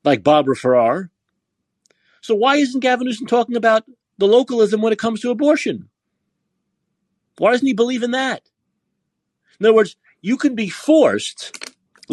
like 0.04 0.22
Barbara 0.22 0.56
Ferrer. 0.56 1.10
So 2.24 2.34
why 2.34 2.56
isn't 2.56 2.80
Gavin 2.80 3.06
Newsom 3.06 3.26
talking 3.26 3.54
about 3.54 3.84
the 4.16 4.26
localism 4.26 4.80
when 4.80 4.94
it 4.94 4.98
comes 4.98 5.20
to 5.20 5.30
abortion? 5.30 5.90
Why 7.36 7.52
doesn't 7.52 7.66
he 7.66 7.74
believe 7.74 8.02
in 8.02 8.12
that? 8.12 8.40
In 9.60 9.66
other 9.66 9.74
words, 9.74 9.96
you 10.22 10.38
can 10.38 10.54
be 10.54 10.70
forced. 10.70 11.68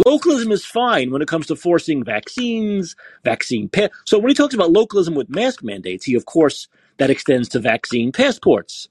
Localism 0.05 0.51
is 0.51 0.65
fine 0.65 1.11
when 1.11 1.21
it 1.21 1.29
comes 1.29 1.47
to 1.47 1.55
forcing 1.55 2.03
vaccines, 2.03 2.97
vaccine 3.23 3.69
pa- 3.69 3.87
So 4.05 4.19
when 4.19 4.27
he 4.27 4.33
talks 4.35 4.53
about 4.53 4.73
localism 4.73 5.15
with 5.15 5.29
mask 5.29 5.63
mandates, 5.63 6.03
he 6.03 6.15
of 6.15 6.25
course 6.25 6.67
that 6.97 7.09
extends 7.09 7.47
to 7.47 7.59
vaccine 7.59 8.11
passports. 8.11 8.89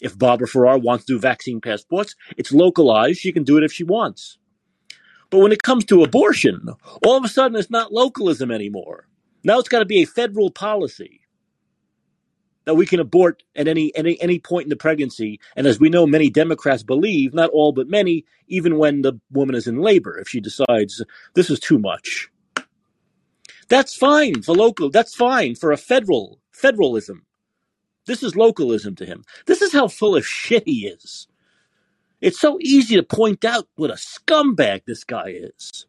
If 0.00 0.18
Barbara 0.18 0.48
Ferrer 0.48 0.78
wants 0.78 1.04
to 1.04 1.12
do 1.12 1.18
vaccine 1.18 1.60
passports, 1.60 2.16
it's 2.38 2.52
localized. 2.52 3.18
She 3.18 3.32
can 3.32 3.44
do 3.44 3.58
it 3.58 3.64
if 3.64 3.72
she 3.74 3.84
wants. 3.84 4.38
But 5.28 5.40
when 5.40 5.52
it 5.52 5.62
comes 5.62 5.84
to 5.86 6.02
abortion, 6.02 6.70
all 7.04 7.18
of 7.18 7.24
a 7.24 7.28
sudden 7.28 7.58
it's 7.58 7.68
not 7.68 7.92
localism 7.92 8.50
anymore. 8.50 9.08
Now 9.44 9.58
it's 9.58 9.68
got 9.68 9.80
to 9.80 9.84
be 9.84 10.02
a 10.02 10.06
federal 10.06 10.50
policy 10.50 11.20
that 12.64 12.74
we 12.74 12.86
can 12.86 12.98
abort 12.98 13.42
at 13.54 13.68
any, 13.68 13.94
any 13.94 14.20
any 14.20 14.38
point 14.38 14.64
in 14.64 14.70
the 14.70 14.76
pregnancy. 14.76 15.38
And 15.54 15.66
as 15.66 15.78
we 15.78 15.90
know, 15.90 16.06
many 16.06 16.30
Democrats 16.30 16.82
believe, 16.82 17.34
not 17.34 17.50
all 17.50 17.72
but 17.72 17.88
many, 17.88 18.24
even 18.48 18.78
when 18.78 19.02
the 19.02 19.20
woman 19.30 19.54
is 19.54 19.66
in 19.66 19.78
labor, 19.78 20.18
if 20.18 20.28
she 20.28 20.40
decides 20.40 21.04
this 21.34 21.50
is 21.50 21.60
too 21.60 21.78
much. 21.78 22.30
That's 23.68 23.94
fine 23.94 24.42
for 24.42 24.54
local. 24.54 24.90
That's 24.90 25.14
fine 25.14 25.54
for 25.54 25.72
a 25.72 25.76
federal 25.76 26.40
federalism. 26.50 27.26
This 28.06 28.22
is 28.22 28.36
localism 28.36 28.94
to 28.96 29.06
him. 29.06 29.24
This 29.46 29.62
is 29.62 29.72
how 29.72 29.88
full 29.88 30.16
of 30.16 30.26
shit 30.26 30.64
he 30.66 30.86
is. 30.86 31.26
It's 32.20 32.40
so 32.40 32.58
easy 32.60 32.96
to 32.96 33.02
point 33.02 33.44
out 33.44 33.68
what 33.76 33.90
a 33.90 33.94
scumbag 33.94 34.82
this 34.86 35.04
guy 35.04 35.28
is. 35.36 35.86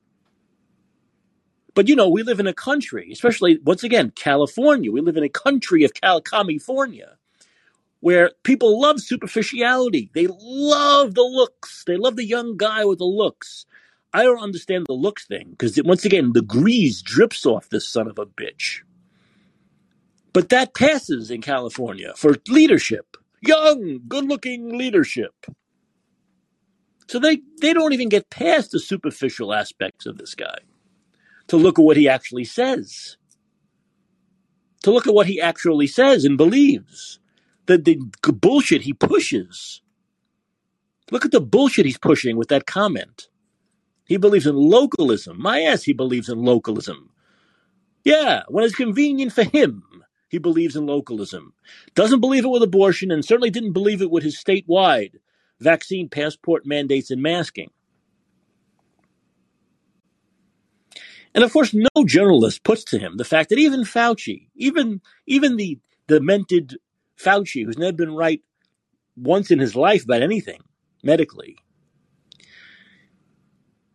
But 1.75 1.89
you 1.89 1.95
know, 1.95 2.09
we 2.09 2.23
live 2.23 2.39
in 2.39 2.47
a 2.47 2.53
country, 2.53 3.09
especially 3.11 3.59
once 3.63 3.83
again, 3.83 4.11
California. 4.15 4.91
We 4.91 5.01
live 5.01 5.17
in 5.17 5.23
a 5.23 5.29
country 5.29 5.83
of 5.83 5.93
Cal- 5.93 6.21
California 6.21 7.17
where 7.99 8.31
people 8.43 8.79
love 8.79 9.01
superficiality. 9.01 10.09
They 10.13 10.27
love 10.29 11.15
the 11.15 11.23
looks. 11.23 11.83
They 11.85 11.97
love 11.97 12.15
the 12.15 12.25
young 12.25 12.57
guy 12.57 12.85
with 12.85 12.99
the 12.99 13.05
looks. 13.05 13.65
I 14.13 14.23
don't 14.23 14.41
understand 14.41 14.85
the 14.87 14.93
looks 14.93 15.27
thing 15.27 15.49
because 15.51 15.79
once 15.83 16.05
again, 16.05 16.31
the 16.33 16.41
grease 16.41 17.01
drips 17.01 17.45
off 17.45 17.69
this 17.69 17.89
son 17.89 18.07
of 18.07 18.19
a 18.19 18.25
bitch. 18.25 18.81
But 20.33 20.49
that 20.49 20.75
passes 20.75 21.31
in 21.31 21.41
California 21.41 22.13
for 22.15 22.35
leadership, 22.47 23.17
young, 23.41 24.01
good 24.07 24.25
looking 24.25 24.77
leadership. 24.77 25.33
So 27.07 27.19
they, 27.19 27.39
they 27.61 27.73
don't 27.73 27.93
even 27.93 28.09
get 28.09 28.29
past 28.29 28.71
the 28.71 28.79
superficial 28.79 29.53
aspects 29.53 30.05
of 30.05 30.17
this 30.17 30.35
guy 30.35 30.57
to 31.47 31.57
look 31.57 31.79
at 31.79 31.85
what 31.85 31.97
he 31.97 32.09
actually 32.09 32.45
says, 32.45 33.17
to 34.83 34.91
look 34.91 35.07
at 35.07 35.13
what 35.13 35.27
he 35.27 35.41
actually 35.41 35.87
says 35.87 36.25
and 36.25 36.37
believes, 36.37 37.19
the, 37.67 37.77
the 37.77 37.97
bullshit 38.31 38.83
he 38.83 38.93
pushes. 38.93 39.81
Look 41.11 41.25
at 41.25 41.31
the 41.31 41.41
bullshit 41.41 41.85
he's 41.85 41.97
pushing 41.97 42.37
with 42.37 42.49
that 42.49 42.65
comment. 42.65 43.29
He 44.05 44.17
believes 44.17 44.47
in 44.47 44.55
localism. 44.55 45.41
My 45.41 45.61
ass, 45.61 45.83
he 45.83 45.93
believes 45.93 46.29
in 46.29 46.43
localism. 46.43 47.09
Yeah, 48.03 48.43
when 48.49 48.63
it's 48.63 48.75
convenient 48.75 49.33
for 49.33 49.43
him. 49.43 49.83
He 50.29 50.37
believes 50.37 50.75
in 50.75 50.85
localism. 50.85 51.53
Doesn't 51.93 52.19
believe 52.19 52.45
it 52.45 52.49
with 52.49 52.63
abortion 52.63 53.11
and 53.11 53.23
certainly 53.23 53.49
didn't 53.51 53.73
believe 53.73 54.01
it 54.01 54.11
with 54.11 54.23
his 54.23 54.35
statewide 54.35 55.13
vaccine 55.59 56.09
passport 56.09 56.65
mandates 56.65 57.11
and 57.11 57.21
masking. 57.21 57.69
And 61.35 61.43
of 61.43 61.53
course, 61.53 61.75
no 61.75 62.05
journalist 62.05 62.63
puts 62.63 62.83
to 62.85 62.97
him 62.97 63.17
the 63.17 63.25
fact 63.25 63.49
that 63.49 63.59
even 63.59 63.81
Fauci, 63.81 64.47
even 64.55 65.01
even 65.27 65.57
the 65.57 65.79
demented 66.07 66.77
Fauci, 67.19 67.63
who's 67.65 67.77
never 67.77 67.95
been 67.95 68.15
right 68.15 68.41
once 69.15 69.51
in 69.51 69.59
his 69.59 69.75
life 69.75 70.05
about 70.05 70.23
anything 70.23 70.63
medically, 71.03 71.57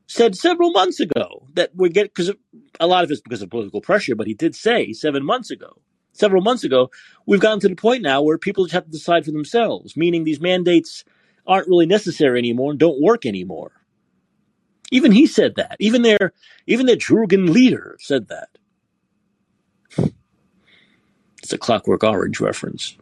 said 0.07 0.37
several 0.37 0.71
months 0.71 1.01
ago 1.01 1.49
that 1.55 1.73
we 1.75 1.89
get 1.89 2.15
because 2.15 2.31
a 2.79 2.87
lot 2.87 3.03
of 3.03 3.11
it's 3.11 3.21
because 3.21 3.43
of 3.43 3.51
political 3.51 3.81
pressure, 3.81 4.15
but 4.15 4.29
he 4.29 4.35
did 4.35 4.55
say 4.55 4.93
seven 4.93 5.25
months 5.25 5.51
ago 5.51 5.81
several 6.13 6.43
months 6.43 6.65
ago, 6.65 6.91
we've 7.27 7.41
gotten 7.41 7.61
to 7.61 7.69
the 7.69 7.77
point 7.77 8.03
now 8.03 8.23
where 8.23 8.39
people 8.39 8.65
just 8.65 8.75
have 8.75 8.85
to 8.85 8.91
decide 8.91 9.25
for 9.25 9.31
themselves, 9.31 9.97
meaning 9.97 10.25
these 10.25 10.41
mandates 10.41 11.05
aren't 11.47 11.69
really 11.69 11.87
necessary 11.87 12.39
anymore 12.39 12.71
and 12.71 12.81
don't 12.81 13.01
work 13.01 13.27
anymore. 13.27 13.73
Even 14.91 15.13
he 15.13 15.27
said 15.27 15.55
that. 15.57 15.77
Even 15.79 16.03
their 16.03 16.33
even 16.67 16.87
their 16.87 16.97
Drugan 16.97 17.51
leader 17.51 17.97
said 18.01 18.29
that. 18.29 18.49
It's 21.43 21.53
a 21.53 21.59
Clockwork 21.59 22.05
Orange 22.05 22.41
reference. 22.41 22.97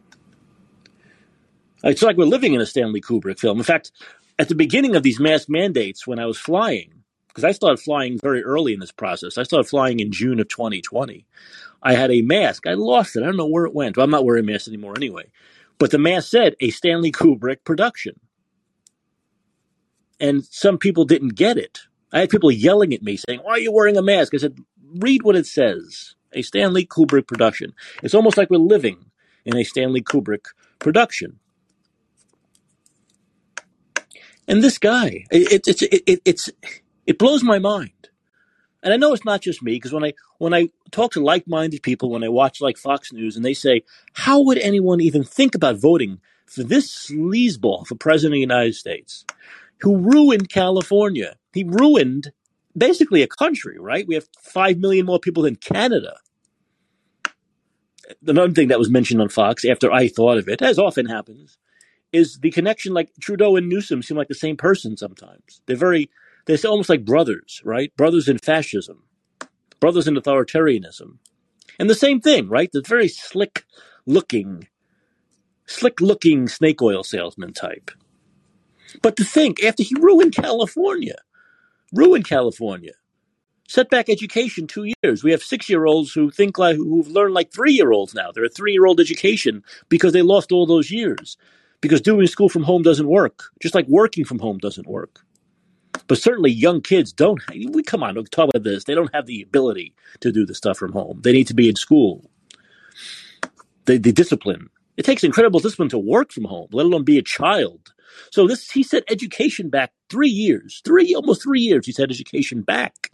It's 1.85 2.03
like 2.03 2.17
we're 2.17 2.25
living 2.25 2.55
in 2.55 2.61
a 2.61 2.67
Stanley 2.67 3.01
Kubrick 3.01 3.39
film. 3.39 3.59
In 3.59 3.65
fact, 3.65 3.93
at 4.39 4.49
the 4.49 4.55
beginning 4.55 4.97
of 4.97 5.03
these 5.03 5.21
mask 5.21 5.49
mandates, 5.49 6.07
when 6.07 6.19
I 6.19 6.27
was 6.27 6.39
flying, 6.39 7.03
because 7.29 7.45
I 7.45 7.53
started 7.53 7.79
flying 7.79 8.19
very 8.19 8.43
early 8.43 8.73
in 8.73 8.81
this 8.81 8.93
process, 8.93 9.39
I 9.39 9.43
started 9.45 9.69
flying 9.69 10.01
in 10.01 10.13
June 10.13 10.41
of 10.41 10.49
2020. 10.49 11.27
I 11.83 11.95
had 11.95 12.11
a 12.11 12.23
mask. 12.23 12.67
I 12.67 12.75
lost 12.75 13.17
it. 13.17 13.23
I 13.23 13.27
don't 13.27 13.37
know 13.37 13.47
where 13.47 13.65
it 13.65 13.75
went. 13.75 13.97
Well, 13.97 14.05
I'm 14.05 14.11
not 14.11 14.25
wearing 14.25 14.45
a 14.45 14.53
mask 14.53 14.69
anymore 14.69 14.95
anyway. 14.97 15.31
But 15.79 15.93
the 15.93 15.99
mask 15.99 16.31
said 16.31 16.57
a 16.61 16.71
Stanley 16.71 17.13
Kubrick 17.13 17.65
production. 17.65 18.19
And 20.21 20.45
some 20.45 20.79
people 20.79 21.05
didn't 21.05 21.35
get 21.35 21.57
it. 21.57 21.81
I 22.13 22.21
had 22.21 22.31
people 22.31 22.51
yelling 22.51 22.93
at 22.95 23.03
me 23.03 23.17
saying, 23.17 23.41
Why 23.43 23.53
are 23.53 23.59
you 23.59 23.73
wearing 23.73 23.97
a 23.97 24.03
mask? 24.03 24.35
I 24.35 24.39
said, 24.39 24.59
Read 24.97 25.23
what 25.23 25.37
it 25.37 25.47
says. 25.47 26.15
A 26.33 26.43
Stanley 26.43 26.85
Kubrick 26.85 27.27
production. 27.27 27.73
It's 28.03 28.15
almost 28.15 28.37
like 28.37 28.51
we're 28.51 28.59
living 28.59 29.07
in 29.45 29.57
a 29.57 29.65
Stanley 29.65 30.03
Kubrick 30.03 30.47
production. 30.79 31.39
And 34.47 34.63
this 34.63 34.79
guy, 34.79 35.25
it, 35.31 35.67
it, 35.67 35.83
it, 35.83 36.03
it, 36.07 36.23
it's, 36.25 36.51
it 37.07 37.19
blows 37.19 37.43
my 37.43 37.59
mind 37.59 37.93
and 38.83 38.93
I 38.93 38.97
know 38.97 39.13
it's 39.13 39.25
not 39.25 39.41
just 39.41 39.63
me 39.63 39.73
because 39.75 39.93
when 39.93 40.05
I 40.05 40.15
when 40.39 40.55
I 40.55 40.69
talk 40.91 41.13
to 41.13 41.21
like-minded 41.21 41.83
people, 41.83 42.11
when 42.11 42.23
I 42.23 42.29
watch 42.29 42.61
like 42.61 42.79
Fox 42.79 43.13
News, 43.13 43.37
and 43.37 43.45
they 43.45 43.55
say, 43.55 43.83
"How 44.13 44.41
would 44.43 44.59
anyone 44.59 45.01
even 45.01 45.25
think 45.25 45.55
about 45.55 45.77
voting 45.77 46.21
for 46.47 46.63
this 46.63 46.91
sleazeball 46.91 47.87
for 47.87 47.97
president 47.97 48.35
of 48.35 48.37
the 48.37 48.41
United 48.41 48.75
States, 48.75 49.25
who 49.81 49.97
ruined 49.99 50.51
California? 50.51 51.37
He 51.53 51.65
ruined 51.65 52.33
basically 52.77 53.23
a 53.23 53.29
country, 53.29 53.79
right? 53.79 54.07
We 54.07 54.15
have 54.15 54.29
five 54.41 54.79
million 54.79 55.07
more 55.07 55.19
people 55.21 55.43
than 55.43 55.57
Canada." 55.57 56.19
Another 58.27 58.53
thing 58.53 58.69
that 58.69 58.79
was 58.79 58.91
mentioned 58.91 59.21
on 59.21 59.29
Fox 59.29 59.65
after 59.65 59.93
I 59.93 60.09
thought 60.09 60.39
of 60.39 60.49
it, 60.49 60.63
as 60.63 60.79
often 60.79 61.07
happens, 61.07 61.59
is 62.13 62.39
the 62.41 62.51
connection. 62.51 62.95
Like 62.95 63.11
Trudeau 63.21 63.57
and 63.57 63.69
Newsom 63.69 64.03
seem 64.03 64.17
like 64.17 64.29
the 64.29 64.35
same 64.35 64.57
person 64.57 64.97
sometimes. 64.97 65.61
They're 65.67 65.77
very 65.77 66.11
they're 66.47 66.59
almost 66.67 66.89
like 66.89 67.05
brothers, 67.05 67.61
right? 67.65 67.95
Brothers 67.97 68.29
in 68.29 68.39
fascism, 68.39 69.05
brothers 69.81 70.09
in 70.09 70.17
authoritarianism. 70.17 71.19
And 71.79 71.89
the 71.89 71.95
same 71.95 72.21
thing, 72.21 72.49
right? 72.49 72.71
The 72.73 72.83
very 72.87 73.09
slick 73.09 73.65
looking, 74.07 74.69
slick 75.67 76.01
looking 76.01 76.49
snake 76.49 76.83
oil 76.83 77.05
salesman 77.05 77.53
type. 77.53 77.91
But 79.03 79.17
to 79.17 79.25
think, 79.25 79.63
after 79.63 79.83
he 79.83 79.95
ruined 79.99 80.35
California, 80.35 81.17
ruined 81.93 82.27
California, 82.27 82.93
set 83.69 83.91
back 83.91 84.09
education 84.09 84.67
two 84.67 84.93
years. 85.03 85.23
We 85.23 85.31
have 85.31 85.43
six 85.43 85.69
year 85.69 85.87
olds 85.87 86.13
who 86.13 86.31
think 86.31 86.59
like, 86.59 86.77
who've 86.77 87.09
learned 87.09 87.35
like 87.35 87.53
three 87.53 87.73
year 87.73 87.93
olds 87.93 88.15
now. 88.15 88.33
They're 88.33 88.45
a 88.45 88.49
three 88.49 88.73
year 88.73 88.87
old 88.87 88.99
education 88.99 89.63
because 89.89 90.13
they 90.13 90.23
lost 90.23 90.51
all 90.51 90.67
those 90.67 90.91
years. 90.91 91.37
Because 91.81 92.01
doing 92.01 92.27
school 92.27 92.49
from 92.49 92.65
home 92.65 92.83
doesn't 92.83 93.07
work, 93.07 93.53
just 93.63 93.75
like 93.75 93.87
working 93.87 94.25
from 94.25 94.41
home 94.41 94.59
doesn't 94.59 94.89
work. 94.89 95.21
But 96.09 96.19
certainly, 96.19 96.51
young 96.51 96.81
kids 96.81 97.13
don't. 97.13 97.41
We 97.51 97.83
come 97.85 98.03
on, 98.03 98.15
don't 98.15 98.31
talk 98.33 98.51
about 98.53 98.65
this. 98.65 98.85
They 98.85 98.95
don't 98.95 99.15
have 99.15 99.27
the 99.27 99.43
ability 99.43 99.95
to 100.21 100.33
do 100.33 100.45
the 100.45 100.55
stuff 100.55 100.79
from 100.79 100.93
home. 100.93 101.21
They 101.23 101.33
need 101.33 101.47
to 101.49 101.55
be 101.55 101.69
in 101.69 101.77
school. 101.77 102.29
The, 103.85 103.99
the 103.99 104.13
discipline. 104.13 104.71
It 104.97 105.05
takes 105.05 105.23
incredible 105.23 105.61
discipline 105.61 105.91
to 105.91 105.99
work 105.99 106.33
from 106.33 106.45
home, 106.45 106.69
let 106.73 106.87
alone 106.87 107.05
be 107.05 107.19
a 107.19 107.23
child. 107.23 107.93
So 108.31 108.47
this, 108.47 108.71
he 108.71 108.83
said, 108.83 109.05
education 109.09 109.69
back 109.71 109.93
three 110.11 110.29
years, 110.29 110.83
three 110.85 111.15
almost 111.15 111.43
three 111.43 111.61
years. 111.61 111.87
He 111.87 111.93
said 111.93 112.11
education 112.11 112.63
back. 112.63 113.11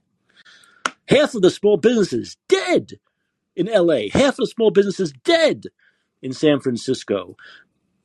Half 1.08 1.34
of 1.34 1.42
the 1.42 1.50
small 1.50 1.76
businesses 1.76 2.36
dead 2.48 2.92
in 3.56 3.68
L.A. 3.68 4.08
Half 4.08 4.34
of 4.34 4.36
the 4.36 4.46
small 4.46 4.70
businesses 4.70 5.12
dead 5.24 5.64
in 6.22 6.32
San 6.32 6.60
Francisco, 6.60 7.36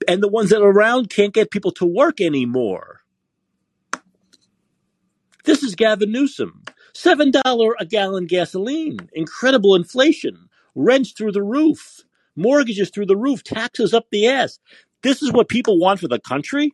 and 0.07 0.21
the 0.21 0.27
ones 0.27 0.49
that 0.49 0.62
are 0.62 0.69
around 0.69 1.09
can't 1.09 1.33
get 1.33 1.51
people 1.51 1.71
to 1.71 1.85
work 1.85 2.19
anymore. 2.19 3.01
This 5.45 5.63
is 5.63 5.75
Gavin 5.75 6.12
Newsom. 6.12 6.63
$7 6.93 7.71
a 7.79 7.85
gallon 7.85 8.25
gasoline, 8.25 8.97
incredible 9.13 9.75
inflation, 9.75 10.49
rents 10.75 11.12
through 11.12 11.31
the 11.31 11.43
roof, 11.43 12.01
mortgages 12.35 12.89
through 12.89 13.05
the 13.05 13.17
roof, 13.17 13.43
taxes 13.43 13.93
up 13.93 14.07
the 14.12 14.27
ass. 14.27 14.59
This 15.01 15.21
is 15.21 15.31
what 15.31 15.47
people 15.47 15.79
want 15.79 15.99
for 15.99 16.07
the 16.07 16.19
country? 16.19 16.73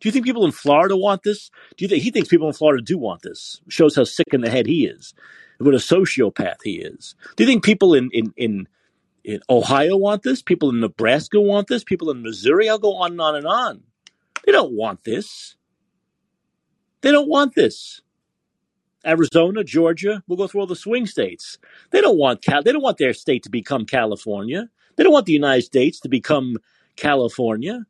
Do 0.00 0.08
you 0.08 0.12
think 0.12 0.26
people 0.26 0.44
in 0.44 0.52
Florida 0.52 0.96
want 0.96 1.22
this? 1.22 1.50
Do 1.76 1.84
you 1.84 1.88
think 1.88 2.02
he 2.02 2.10
thinks 2.10 2.28
people 2.28 2.48
in 2.48 2.52
Florida 2.52 2.82
do 2.82 2.98
want 2.98 3.22
this? 3.22 3.60
Shows 3.68 3.96
how 3.96 4.04
sick 4.04 4.28
in 4.32 4.42
the 4.42 4.50
head 4.50 4.66
he 4.66 4.86
is, 4.86 5.14
what 5.58 5.74
a 5.74 5.78
sociopath 5.78 6.62
he 6.62 6.76
is. 6.76 7.14
Do 7.36 7.44
you 7.44 7.48
think 7.48 7.64
people 7.64 7.94
in 7.94 8.10
in 8.12 8.32
in, 8.36 8.68
in 9.24 9.40
Ohio 9.48 9.96
want 9.96 10.22
this? 10.22 10.42
People 10.42 10.70
in 10.70 10.80
Nebraska 10.80 11.40
want 11.40 11.68
this? 11.68 11.84
People 11.84 12.10
in 12.10 12.22
Missouri? 12.22 12.68
I'll 12.68 12.78
go 12.78 12.96
on 12.96 13.12
and 13.12 13.20
on 13.20 13.36
and 13.36 13.46
on. 13.46 13.82
They 14.44 14.52
don't 14.52 14.72
want 14.72 15.04
this. 15.04 15.56
They 17.00 17.10
don't 17.10 17.28
want 17.28 17.54
this. 17.54 18.00
Arizona, 19.06 19.62
Georgia, 19.62 20.22
we'll 20.26 20.36
go 20.36 20.48
through 20.48 20.62
all 20.62 20.66
the 20.66 20.74
swing 20.74 21.06
states. 21.06 21.58
They 21.90 22.00
don't 22.00 22.18
want 22.18 22.42
Cal- 22.42 22.62
they 22.62 22.72
don't 22.72 22.82
want 22.82 22.98
their 22.98 23.12
state 23.12 23.44
to 23.44 23.50
become 23.50 23.84
California. 23.86 24.68
They 24.96 25.04
don't 25.04 25.12
want 25.12 25.26
the 25.26 25.32
United 25.32 25.62
States 25.62 26.00
to 26.00 26.08
become 26.08 26.56
California. 26.96 27.86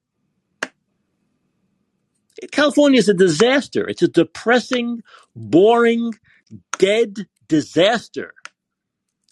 California 2.51 2.99
is 2.99 3.09
a 3.09 3.15
disaster. 3.15 3.89
It's 3.89 4.03
a 4.03 4.09
depressing, 4.09 5.03
boring, 5.35 6.13
dead 6.79 7.27
disaster 7.49 8.35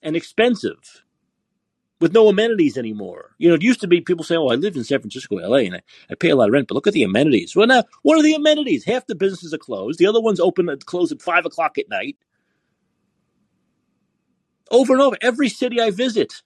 and 0.03 0.17
expensive 0.17 1.05
with 2.01 2.13
no 2.13 2.29
amenities 2.29 2.77
anymore. 2.77 3.35
You 3.39 3.49
know, 3.49 3.55
it 3.55 3.63
used 3.63 3.81
to 3.81 3.89
be 3.89 4.01
people 4.01 4.25
say, 4.25 4.37
oh, 4.37 4.49
I 4.49 4.57
live 4.57 4.77
in 4.77 4.85
San 4.85 5.01
Francisco, 5.01 5.37
LA, 5.37 5.59
and 5.59 5.77
I, 5.77 5.81
I 6.11 6.15
pay 6.15 6.31
a 6.31 6.37
lot 6.37 6.49
of 6.49 6.53
rent, 6.53 6.69
but 6.69 6.75
look 6.75 6.87
at 6.87 6.93
the 6.93 7.03
amenities. 7.03 7.55
Well, 7.55 7.67
now, 7.67 7.85
what 8.03 8.19
are 8.19 8.23
the 8.23 8.35
amenities? 8.35 8.85
Half 8.85 9.07
the 9.07 9.15
businesses 9.15 9.55
are 9.55 9.59
closed. 9.59 9.99
The 9.99 10.07
other 10.07 10.21
ones 10.21 10.41
open 10.41 10.69
at 10.69 10.85
close 10.87 11.13
at 11.13 11.23
5 11.23 11.47
o'clock 11.47 11.79
at 11.79 11.89
night. 11.89 12.17
Over 14.71 14.95
and 14.95 15.03
over, 15.03 15.17
every 15.21 15.49
city 15.49 15.81
I 15.81 15.91
visit, 15.91 16.43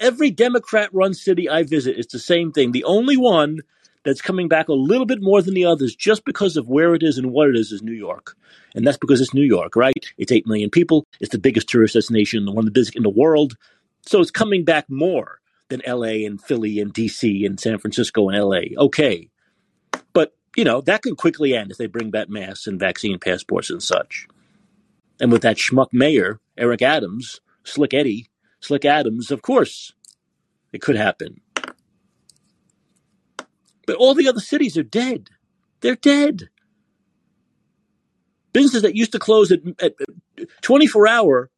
every 0.00 0.30
Democrat 0.30 0.90
run 0.92 1.14
city 1.14 1.48
I 1.48 1.62
visit, 1.62 1.98
it's 1.98 2.12
the 2.12 2.18
same 2.18 2.50
thing. 2.50 2.72
The 2.72 2.84
only 2.84 3.16
one 3.16 3.60
that's 4.06 4.22
coming 4.22 4.48
back 4.48 4.68
a 4.68 4.72
little 4.72 5.06
bit 5.06 5.20
more 5.20 5.42
than 5.42 5.54
the 5.54 5.66
others 5.66 5.94
just 5.94 6.24
because 6.24 6.56
of 6.56 6.68
where 6.68 6.94
it 6.94 7.02
is 7.02 7.18
and 7.18 7.32
what 7.32 7.48
it 7.48 7.56
is 7.56 7.72
is 7.72 7.82
New 7.82 7.92
York. 7.92 8.36
And 8.74 8.86
that's 8.86 8.96
because 8.96 9.20
it's 9.20 9.34
New 9.34 9.42
York, 9.42 9.76
right? 9.76 10.06
It's 10.16 10.32
8 10.32 10.46
million 10.46 10.70
people. 10.70 11.06
It's 11.20 11.32
the 11.32 11.38
biggest 11.38 11.68
tourist 11.68 11.94
destination, 11.94 12.44
the 12.44 12.52
one 12.52 12.62
of 12.62 12.66
the 12.66 12.78
biggest 12.78 12.96
in 12.96 13.02
the 13.02 13.10
world. 13.10 13.56
So 14.02 14.20
it's 14.20 14.30
coming 14.30 14.64
back 14.64 14.88
more 14.88 15.40
than 15.68 15.82
LA 15.86 16.24
and 16.26 16.40
Philly 16.40 16.78
and 16.80 16.94
DC 16.94 17.44
and 17.44 17.58
San 17.58 17.78
Francisco 17.78 18.28
and 18.28 18.38
LA. 18.38 18.80
Okay. 18.82 19.28
But, 20.12 20.34
you 20.56 20.64
know, 20.64 20.80
that 20.82 21.02
could 21.02 21.16
quickly 21.16 21.54
end 21.54 21.70
if 21.70 21.76
they 21.76 21.86
bring 21.86 22.10
back 22.10 22.28
masks 22.28 22.66
and 22.66 22.78
vaccine 22.78 23.18
passports 23.18 23.70
and 23.70 23.82
such. 23.82 24.28
And 25.20 25.32
with 25.32 25.42
that 25.42 25.56
schmuck 25.56 25.88
mayor, 25.92 26.40
Eric 26.56 26.82
Adams, 26.82 27.40
Slick 27.64 27.94
Eddie, 27.94 28.28
Slick 28.60 28.84
Adams, 28.84 29.30
of 29.30 29.42
course, 29.42 29.92
it 30.72 30.82
could 30.82 30.96
happen. 30.96 31.40
But 33.86 33.96
all 33.96 34.14
the 34.14 34.28
other 34.28 34.40
cities 34.40 34.76
are 34.76 34.82
dead. 34.82 35.30
They're 35.80 35.96
dead. 35.96 36.48
Businesses 38.52 38.82
that 38.82 38.96
used 38.96 39.12
to 39.12 39.18
close 39.18 39.52
at, 39.52 39.60
at 39.80 39.94
24 40.62 41.06
hour, 41.06 41.50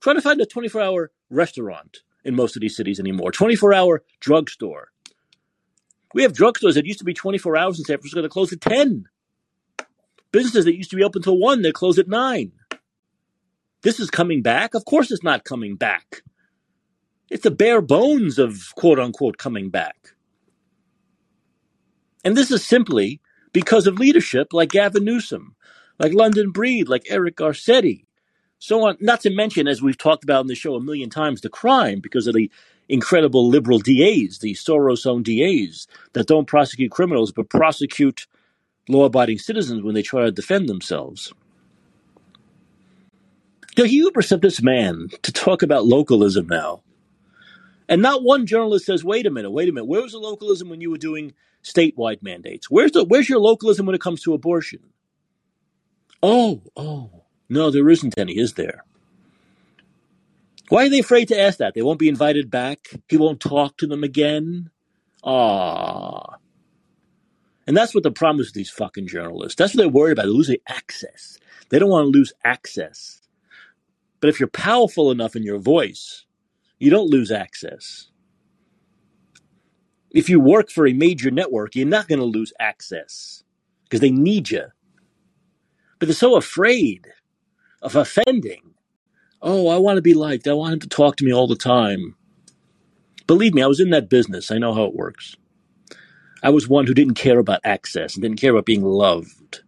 try 0.00 0.14
to 0.14 0.22
find 0.22 0.40
a 0.40 0.46
24 0.46 0.80
hour 0.80 1.10
restaurant 1.28 1.98
in 2.24 2.34
most 2.34 2.56
of 2.56 2.60
these 2.60 2.76
cities 2.76 2.98
anymore, 2.98 3.30
24 3.30 3.74
hour 3.74 4.02
drugstore. 4.20 4.88
We 6.14 6.22
have 6.22 6.32
drugstores 6.32 6.74
that 6.74 6.86
used 6.86 7.00
to 7.00 7.04
be 7.04 7.14
24 7.14 7.56
hours 7.56 7.78
in 7.78 7.84
San 7.84 7.98
Francisco 7.98 8.22
that 8.22 8.30
close 8.30 8.52
at 8.52 8.60
10. 8.60 9.04
Businesses 10.32 10.64
that 10.64 10.76
used 10.76 10.90
to 10.90 10.96
be 10.96 11.04
open 11.04 11.22
till 11.22 11.38
1, 11.38 11.62
they 11.62 11.72
close 11.72 11.98
at 11.98 12.08
9. 12.08 12.52
This 13.82 14.00
is 14.00 14.10
coming 14.10 14.42
back? 14.42 14.74
Of 14.74 14.84
course 14.84 15.10
it's 15.10 15.22
not 15.22 15.44
coming 15.44 15.76
back. 15.76 16.22
It's 17.30 17.42
the 17.42 17.50
bare 17.50 17.80
bones 17.80 18.38
of 18.38 18.74
quote 18.76 18.98
unquote 18.98 19.36
coming 19.36 19.70
back. 19.70 20.15
And 22.26 22.36
this 22.36 22.50
is 22.50 22.64
simply 22.64 23.20
because 23.52 23.86
of 23.86 24.00
leadership 24.00 24.52
like 24.52 24.70
Gavin 24.70 25.04
Newsom, 25.04 25.54
like 26.00 26.12
London 26.12 26.50
Breed, 26.50 26.88
like 26.88 27.06
Eric 27.08 27.36
Garcetti, 27.36 28.04
so 28.58 28.84
on. 28.84 28.96
Not 29.00 29.20
to 29.20 29.30
mention, 29.30 29.68
as 29.68 29.80
we've 29.80 29.96
talked 29.96 30.24
about 30.24 30.40
in 30.40 30.48
the 30.48 30.56
show 30.56 30.74
a 30.74 30.80
million 30.80 31.08
times, 31.08 31.40
the 31.40 31.48
crime 31.48 32.00
because 32.00 32.26
of 32.26 32.34
the 32.34 32.50
incredible 32.88 33.48
liberal 33.48 33.78
DAs, 33.78 34.40
the 34.40 34.54
Soros 34.54 35.06
owned 35.06 35.24
DAs 35.24 35.86
that 36.14 36.26
don't 36.26 36.48
prosecute 36.48 36.90
criminals 36.90 37.30
but 37.30 37.48
prosecute 37.48 38.26
law 38.88 39.04
abiding 39.04 39.38
citizens 39.38 39.84
when 39.84 39.94
they 39.94 40.02
try 40.02 40.24
to 40.24 40.32
defend 40.32 40.68
themselves. 40.68 41.32
The 43.76 43.86
hubris 43.86 44.32
of 44.32 44.40
this 44.40 44.60
man 44.60 45.10
to 45.22 45.30
talk 45.30 45.62
about 45.62 45.86
localism 45.86 46.48
now. 46.48 46.82
And 47.88 48.02
not 48.02 48.24
one 48.24 48.46
journalist 48.46 48.86
says, 48.86 49.04
wait 49.04 49.26
a 49.26 49.30
minute, 49.30 49.52
wait 49.52 49.68
a 49.68 49.72
minute, 49.72 49.86
where 49.86 50.02
was 50.02 50.10
the 50.10 50.18
localism 50.18 50.68
when 50.68 50.80
you 50.80 50.90
were 50.90 50.98
doing 50.98 51.32
statewide 51.66 52.22
mandates? 52.22 52.70
Where's 52.70 52.92
the 52.92 53.04
where's 53.04 53.28
your 53.28 53.40
localism 53.40 53.86
when 53.86 53.94
it 53.94 54.00
comes 54.00 54.22
to 54.22 54.34
abortion? 54.34 54.80
Oh, 56.22 56.62
oh, 56.76 57.24
no, 57.48 57.70
there 57.70 57.88
isn't 57.88 58.18
any, 58.18 58.38
is 58.38 58.54
there? 58.54 58.84
Why 60.68 60.86
are 60.86 60.88
they 60.88 60.98
afraid 60.98 61.28
to 61.28 61.40
ask 61.40 61.58
that? 61.58 61.74
They 61.74 61.82
won't 61.82 61.98
be 61.98 62.08
invited 62.08 62.50
back. 62.50 62.78
He 63.08 63.16
won't 63.16 63.40
talk 63.40 63.76
to 63.78 63.86
them 63.86 64.02
again. 64.02 64.70
Ah. 65.22 66.36
And 67.66 67.76
that's 67.76 67.94
what 67.94 68.02
the 68.02 68.10
problem 68.10 68.40
is 68.40 68.48
with 68.48 68.54
these 68.54 68.70
fucking 68.70 69.06
journalists. 69.06 69.56
That's 69.56 69.74
what 69.74 69.82
they're 69.82 69.88
worried 69.88 70.12
about. 70.12 70.24
They're 70.24 70.32
losing 70.32 70.58
access. 70.68 71.38
They 71.68 71.78
don't 71.78 71.90
want 71.90 72.06
to 72.06 72.18
lose 72.18 72.32
access. 72.44 73.20
But 74.20 74.30
if 74.30 74.40
you're 74.40 74.48
powerful 74.48 75.10
enough 75.10 75.36
in 75.36 75.42
your 75.42 75.58
voice, 75.58 76.24
you 76.78 76.90
don't 76.90 77.10
lose 77.10 77.30
access. 77.30 78.10
If 80.16 80.30
you 80.30 80.40
work 80.40 80.70
for 80.70 80.86
a 80.86 80.94
major 80.94 81.30
network, 81.30 81.76
you're 81.76 81.86
not 81.86 82.08
going 82.08 82.20
to 82.20 82.24
lose 82.24 82.50
access 82.58 83.44
because 83.84 84.00
they 84.00 84.10
need 84.10 84.50
you. 84.50 84.68
But 85.98 86.06
they're 86.06 86.14
so 86.14 86.36
afraid 86.36 87.08
of 87.82 87.96
offending. 87.96 88.72
Oh, 89.42 89.68
I 89.68 89.76
want 89.76 89.98
to 89.98 90.02
be 90.02 90.14
liked. 90.14 90.48
I 90.48 90.54
want 90.54 90.72
him 90.72 90.80
to 90.80 90.88
talk 90.88 91.16
to 91.16 91.24
me 91.26 91.34
all 91.34 91.46
the 91.46 91.54
time. 91.54 92.16
Believe 93.26 93.52
me, 93.52 93.62
I 93.62 93.66
was 93.66 93.78
in 93.78 93.90
that 93.90 94.08
business. 94.08 94.50
I 94.50 94.56
know 94.56 94.72
how 94.72 94.84
it 94.84 94.94
works. 94.94 95.36
I 96.42 96.48
was 96.48 96.66
one 96.66 96.86
who 96.86 96.94
didn't 96.94 97.16
care 97.16 97.38
about 97.38 97.60
access 97.62 98.14
and 98.14 98.22
didn't 98.22 98.40
care 98.40 98.52
about 98.52 98.64
being 98.64 98.84
loved. 98.84 99.64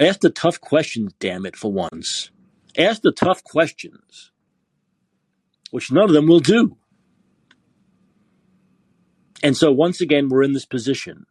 Ask 0.00 0.18
the 0.18 0.30
tough 0.30 0.60
questions, 0.60 1.12
damn 1.20 1.46
it, 1.46 1.54
for 1.54 1.70
once. 1.70 2.32
Ask 2.76 3.02
the 3.02 3.12
tough 3.12 3.44
questions, 3.44 4.32
which 5.70 5.92
none 5.92 6.06
of 6.06 6.12
them 6.12 6.26
will 6.26 6.40
do. 6.40 6.76
And 9.42 9.56
so 9.56 9.72
once 9.72 10.00
again, 10.00 10.28
we're 10.28 10.42
in 10.42 10.52
this 10.52 10.64
position. 10.64 11.26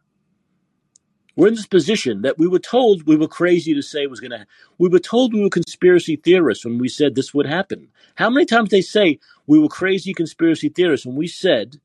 We're 1.36 1.48
in 1.48 1.54
this 1.54 1.66
position 1.66 2.22
that 2.22 2.38
we 2.38 2.46
were 2.46 2.60
told 2.60 3.06
we 3.06 3.16
were 3.16 3.26
crazy 3.26 3.74
to 3.74 3.82
say 3.82 4.06
was 4.06 4.20
going 4.20 4.30
to. 4.30 4.46
We 4.78 4.88
were 4.88 5.00
told 5.00 5.34
we 5.34 5.42
were 5.42 5.50
conspiracy 5.50 6.16
theorists 6.16 6.64
when 6.64 6.78
we 6.78 6.88
said 6.88 7.14
this 7.14 7.34
would 7.34 7.46
happen. 7.46 7.88
How 8.14 8.30
many 8.30 8.46
times 8.46 8.70
they 8.70 8.82
say 8.82 9.18
we 9.46 9.58
were 9.58 9.68
crazy 9.68 10.14
conspiracy 10.14 10.68
theorists 10.68 11.06
when 11.06 11.16
we 11.16 11.26
said 11.26 11.80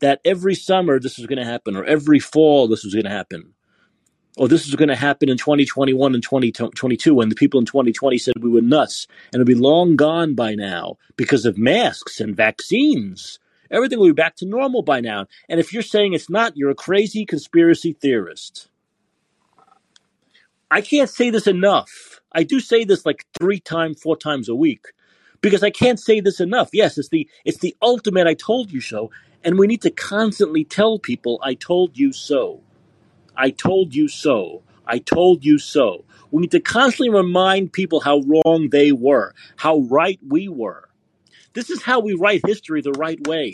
that 0.00 0.20
every 0.24 0.54
summer 0.56 0.98
this 0.98 1.16
was 1.16 1.26
going 1.26 1.38
to 1.38 1.44
happen, 1.44 1.76
or 1.76 1.84
every 1.84 2.18
fall 2.18 2.66
this 2.66 2.84
was 2.84 2.94
going 2.94 3.04
to 3.04 3.10
happen, 3.10 3.54
or 4.36 4.48
this 4.48 4.66
was 4.66 4.74
going 4.76 4.88
to 4.88 4.96
happen 4.96 5.28
in 5.28 5.36
2021 5.36 6.14
and 6.14 6.22
2022 6.22 7.14
when 7.14 7.28
the 7.28 7.34
people 7.34 7.58
in 7.58 7.66
2020 7.66 8.18
said 8.18 8.34
we 8.40 8.50
were 8.50 8.60
nuts 8.60 9.06
and 9.32 9.40
it'd 9.40 9.46
be 9.46 9.54
long 9.54 9.96
gone 9.96 10.34
by 10.34 10.54
now 10.54 10.96
because 11.16 11.44
of 11.44 11.58
masks 11.58 12.20
and 12.20 12.36
vaccines 12.36 13.38
Everything 13.70 13.98
will 13.98 14.06
be 14.06 14.12
back 14.12 14.36
to 14.36 14.46
normal 14.46 14.82
by 14.82 15.00
now. 15.00 15.26
And 15.48 15.60
if 15.60 15.72
you're 15.72 15.82
saying 15.82 16.14
it's 16.14 16.30
not, 16.30 16.56
you're 16.56 16.70
a 16.70 16.74
crazy 16.74 17.24
conspiracy 17.24 17.92
theorist. 17.92 18.68
I 20.70 20.80
can't 20.80 21.08
say 21.08 21.30
this 21.30 21.46
enough. 21.46 22.20
I 22.32 22.42
do 22.42 22.60
say 22.60 22.84
this 22.84 23.06
like 23.06 23.24
three 23.38 23.60
times, 23.60 24.00
four 24.00 24.16
times 24.16 24.48
a 24.48 24.54
week 24.54 24.86
because 25.40 25.62
I 25.62 25.70
can't 25.70 25.98
say 25.98 26.20
this 26.20 26.40
enough. 26.40 26.70
Yes, 26.72 26.98
it's 26.98 27.08
the 27.08 27.28
it's 27.44 27.58
the 27.58 27.76
ultimate 27.80 28.26
I 28.26 28.34
told 28.34 28.70
you 28.70 28.80
so, 28.80 29.10
and 29.44 29.58
we 29.58 29.66
need 29.66 29.82
to 29.82 29.90
constantly 29.90 30.64
tell 30.64 30.98
people 30.98 31.40
I 31.42 31.54
told 31.54 31.96
you 31.96 32.12
so. 32.12 32.60
I 33.36 33.50
told 33.50 33.94
you 33.94 34.08
so. 34.08 34.62
I 34.86 34.98
told 34.98 35.44
you 35.44 35.58
so. 35.58 36.04
We 36.30 36.42
need 36.42 36.50
to 36.50 36.60
constantly 36.60 37.10
remind 37.10 37.72
people 37.72 38.00
how 38.00 38.20
wrong 38.20 38.68
they 38.70 38.92
were, 38.92 39.34
how 39.56 39.80
right 39.80 40.18
we 40.26 40.48
were. 40.48 40.87
This 41.58 41.70
is 41.70 41.82
how 41.82 41.98
we 41.98 42.14
write 42.14 42.42
history 42.46 42.82
the 42.82 42.92
right 42.92 43.18
way. 43.26 43.50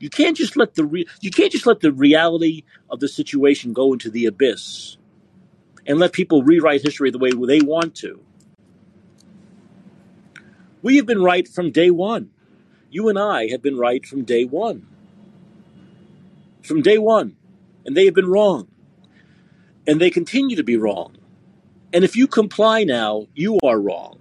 You 0.00 0.10
can't 0.10 0.36
just 0.36 0.56
let 0.56 0.74
the 0.74 0.84
re- 0.84 1.06
you 1.20 1.30
can't 1.30 1.52
just 1.52 1.64
let 1.64 1.78
the 1.78 1.92
reality 1.92 2.64
of 2.90 2.98
the 2.98 3.06
situation 3.06 3.72
go 3.72 3.92
into 3.92 4.10
the 4.10 4.26
abyss 4.26 4.96
and 5.86 6.00
let 6.00 6.12
people 6.12 6.42
rewrite 6.42 6.82
history 6.82 7.12
the 7.12 7.18
way 7.18 7.30
they 7.30 7.60
want 7.60 7.94
to. 7.98 8.20
We 10.82 10.96
have 10.96 11.06
been 11.06 11.22
right 11.22 11.46
from 11.46 11.70
day 11.70 11.92
one. 11.92 12.30
You 12.90 13.08
and 13.10 13.16
I 13.16 13.46
have 13.50 13.62
been 13.62 13.78
right 13.78 14.04
from 14.04 14.24
day 14.24 14.44
one. 14.44 14.88
From 16.64 16.82
day 16.82 16.98
one. 16.98 17.36
And 17.84 17.96
they 17.96 18.06
have 18.06 18.14
been 18.14 18.28
wrong. 18.28 18.66
And 19.86 20.00
they 20.00 20.10
continue 20.10 20.56
to 20.56 20.64
be 20.64 20.76
wrong. 20.76 21.16
And 21.92 22.02
if 22.02 22.16
you 22.16 22.26
comply 22.26 22.82
now, 22.82 23.28
you 23.36 23.60
are 23.62 23.78
wrong. 23.78 24.18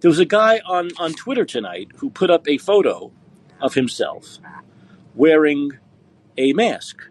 There 0.00 0.10
was 0.10 0.18
a 0.18 0.24
guy 0.26 0.60
on, 0.66 0.90
on 0.98 1.14
Twitter 1.14 1.44
tonight 1.44 1.90
who 1.96 2.10
put 2.10 2.30
up 2.30 2.46
a 2.48 2.58
photo 2.58 3.10
of 3.60 3.74
himself 3.74 4.38
wearing 5.14 5.72
a 6.36 6.52
mask. 6.52 7.02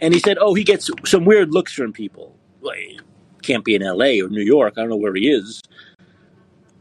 And 0.00 0.12
he 0.12 0.20
said, 0.20 0.36
oh, 0.40 0.54
he 0.54 0.64
gets 0.64 0.90
some 1.04 1.24
weird 1.24 1.52
looks 1.52 1.72
from 1.72 1.92
people. 1.92 2.36
Well, 2.60 2.74
can't 3.42 3.64
be 3.64 3.74
in 3.74 3.82
L.A. 3.82 4.20
or 4.20 4.28
New 4.28 4.42
York. 4.42 4.74
I 4.76 4.80
don't 4.80 4.90
know 4.90 4.96
where 4.96 5.14
he 5.14 5.28
is. 5.28 5.62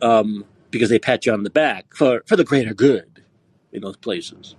Um, 0.01 0.45
because 0.71 0.89
they 0.89 0.97
pat 0.97 1.25
you 1.25 1.33
on 1.33 1.43
the 1.43 1.49
back 1.49 1.93
for, 1.95 2.23
for 2.25 2.35
the 2.35 2.43
greater 2.43 2.73
good 2.73 3.23
in 3.71 3.81
those 3.81 3.97
places. 3.97 4.55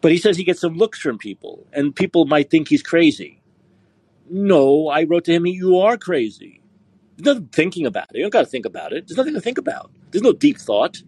But 0.00 0.12
he 0.12 0.18
says 0.18 0.36
he 0.36 0.44
gets 0.44 0.60
some 0.60 0.76
looks 0.76 0.98
from 0.98 1.18
people, 1.18 1.66
and 1.72 1.94
people 1.94 2.24
might 2.24 2.50
think 2.50 2.68
he's 2.68 2.82
crazy. 2.82 3.40
No, 4.28 4.88
I 4.88 5.04
wrote 5.04 5.24
to 5.24 5.32
him, 5.32 5.46
you 5.46 5.78
are 5.78 5.96
crazy. 5.96 6.60
There's 7.20 7.36
nothing 7.36 7.50
thinking 7.52 7.86
about 7.86 8.08
it. 8.10 8.16
You 8.16 8.22
don't 8.22 8.32
got 8.32 8.40
to 8.40 8.46
think 8.46 8.64
about 8.64 8.92
it. 8.92 9.06
There's 9.06 9.18
nothing 9.18 9.34
to 9.34 9.40
think 9.40 9.58
about. 9.58 9.90
There's 10.10 10.22
no 10.22 10.32
deep 10.32 10.58
thought. 10.58 11.02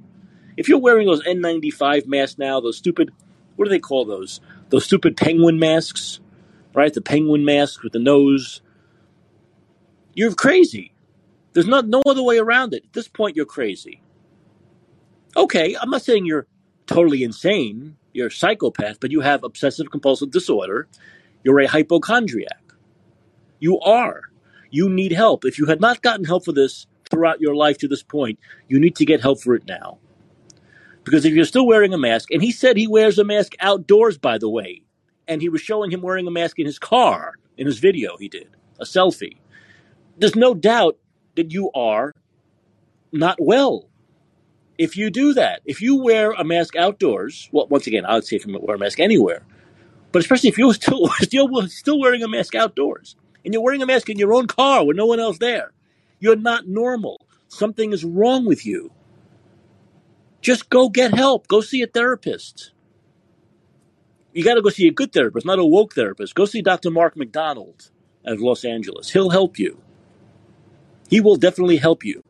If 0.59 0.69
you're 0.69 0.79
wearing 0.79 1.07
those 1.07 1.23
N95 1.23 2.07
masks 2.07 2.39
now, 2.39 2.61
those 2.61 2.77
stupid, 2.77 3.11
what 3.57 3.65
do 3.65 3.71
they 3.71 3.79
call 3.79 4.05
those? 4.05 4.41
Those 4.69 4.85
stupid 4.85 5.17
penguin 5.17 5.59
masks, 5.59 6.21
right? 6.75 6.93
The 6.93 7.01
penguin 7.01 7.47
mask 7.47 7.83
with 7.83 7.95
the 7.95 7.99
nose. 7.99 8.61
You're 10.13 10.35
crazy. 10.35 10.93
There's 11.55 11.67
not 11.67 11.89
no 11.89 12.03
other 12.07 12.23
way 12.23 12.39
around 12.39 12.75
it. 12.75 12.85
At 12.85 12.93
this 12.93 13.09
point, 13.09 13.35
you're 13.37 13.47
crazy. 13.47 14.03
Okay, 15.35 15.75
I'm 15.81 15.89
not 15.89 16.03
saying 16.03 16.27
you're 16.27 16.47
totally 16.87 17.23
insane. 17.23 17.97
You're 18.13 18.27
a 18.27 18.31
psychopath, 18.31 19.01
but 19.01 19.11
you 19.11 19.23
have 19.23 19.45
obsessive 19.45 19.91
compulsive 19.91 20.31
disorder. 20.31 20.89
You're 21.43 21.61
a 21.61 21.67
hypochondriac. 21.67 22.75
You 23.61 23.81
are. 23.81 24.32
You 24.73 24.89
need 24.89 25.13
help. 25.13 25.45
If 25.45 25.59
you 25.59 25.67
had 25.67 25.83
not 25.83 26.01
gotten 26.01 26.25
help 26.25 26.47
for 26.47 26.53
this 26.53 26.87
throughout 27.11 27.43
your 27.43 27.55
life 27.55 27.77
to 27.79 27.89
this 27.89 28.03
point, 28.03 28.39
you 28.69 28.81
need 28.81 28.97
to 28.97 29.05
get 29.05 29.21
help 29.21 29.43
for 29.43 29.55
it 29.55 29.67
now. 29.69 29.99
Because 31.05 31.27
if 31.27 31.35
you're 31.35 31.45
still 31.45 31.67
wearing 31.67 31.93
a 31.93 31.99
mask, 31.99 32.31
and 32.31 32.43
he 32.43 32.51
said 32.51 32.79
he 32.79 32.89
wears 32.89 33.19
a 33.19 33.25
mask 33.25 33.53
outdoors, 33.61 34.17
by 34.17 34.39
the 34.39 34.49
way, 34.49 34.83
and 35.29 35.43
he 35.43 35.51
was 35.51 35.61
showing 35.61 35.91
him 35.91 36.01
wearing 36.01 36.27
a 36.27 36.31
mask 36.31 36.59
in 36.59 36.65
his 36.65 36.79
car 36.79 37.35
in 37.59 37.67
his 37.67 37.81
video 37.81 38.17
he 38.17 38.29
did, 38.29 38.49
a 38.81 38.85
selfie. 38.85 39.37
There's 40.17 40.37
no 40.37 40.55
doubt 40.55 40.97
that 41.37 41.53
you 41.53 41.71
are 41.75 42.15
not 43.13 43.37
well. 43.41 43.91
If 44.79 44.97
you 44.97 45.11
do 45.11 45.35
that, 45.35 45.61
if 45.67 45.83
you 45.83 46.03
wear 46.03 46.33
a 46.33 46.45
mask 46.45 46.77
outdoors, 46.77 47.51
well, 47.53 47.67
once 47.69 47.87
again, 47.87 48.07
I 48.07 48.15
would 48.15 48.25
say 48.25 48.37
if 48.37 48.47
you 48.47 48.59
wear 48.59 48.77
a 48.77 48.79
mask 48.79 49.01
anywhere, 49.01 49.45
but 50.13 50.21
especially 50.21 50.49
if 50.49 50.57
you're 50.57 50.73
still 50.83 51.09
still 51.21 51.69
still 51.69 52.01
wearing 52.01 52.23
a 52.23 52.29
mask 52.29 52.55
outdoors 52.55 53.17
and 53.45 53.53
you're 53.53 53.63
wearing 53.63 53.83
a 53.83 53.87
mask 53.87 54.09
in 54.09 54.19
your 54.19 54.33
own 54.33 54.47
car 54.47 54.85
with 54.85 54.97
no 54.97 55.07
one 55.07 55.21
else 55.21 55.39
there, 55.39 55.73
you're 56.21 56.37
not 56.37 56.67
normal. 56.69 57.27
Something 57.49 57.93
is 57.93 58.05
wrong 58.05 58.47
with 58.47 58.65
you. 58.65 58.93
Just 60.41 60.69
go 60.69 60.89
get 60.89 61.15
help. 61.15 61.49
Go 61.49 61.61
see 61.61 61.83
a 61.83 61.87
therapist. 61.87 62.73
You 64.33 64.43
got 64.43 64.55
to 64.55 64.63
go 64.63 64.71
see 64.71 64.89
a 64.89 64.93
good 64.93 65.13
therapist, 65.13 65.47
not 65.47 65.59
a 65.59 65.65
woke 65.65 65.95
therapist. 65.95 66.35
Go 66.35 66.47
see 66.47 66.63
Dr. 66.63 66.91
Mark 66.91 67.17
McDonald 67.17 67.91
of 68.25 68.41
Los 68.41 68.65
Angeles. 68.65 69.11
He'll 69.11 69.31
help 69.31 69.59
you. 69.59 69.81
He 71.11 71.21
will 71.21 71.37
definitely 71.37 71.77
help 71.77 72.05
you. 72.05 72.23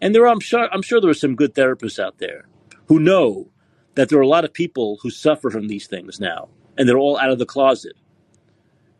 And 0.00 0.14
there 0.14 0.24
are, 0.24 0.28
I'm 0.28 0.40
sure, 0.40 0.68
I'm 0.70 0.82
sure 0.82 1.00
there 1.00 1.10
are 1.10 1.14
some 1.14 1.34
good 1.34 1.54
therapists 1.54 1.98
out 1.98 2.18
there 2.18 2.46
who 2.88 3.00
know 3.00 3.48
that 3.94 4.10
there 4.10 4.18
are 4.18 4.22
a 4.22 4.28
lot 4.28 4.44
of 4.44 4.52
people 4.52 4.98
who 5.02 5.10
suffer 5.10 5.50
from 5.50 5.68
these 5.68 5.86
things 5.86 6.20
now, 6.20 6.48
and 6.76 6.86
they're 6.86 6.98
all 6.98 7.18
out 7.18 7.30
of 7.30 7.38
the 7.38 7.46
closet, 7.46 7.94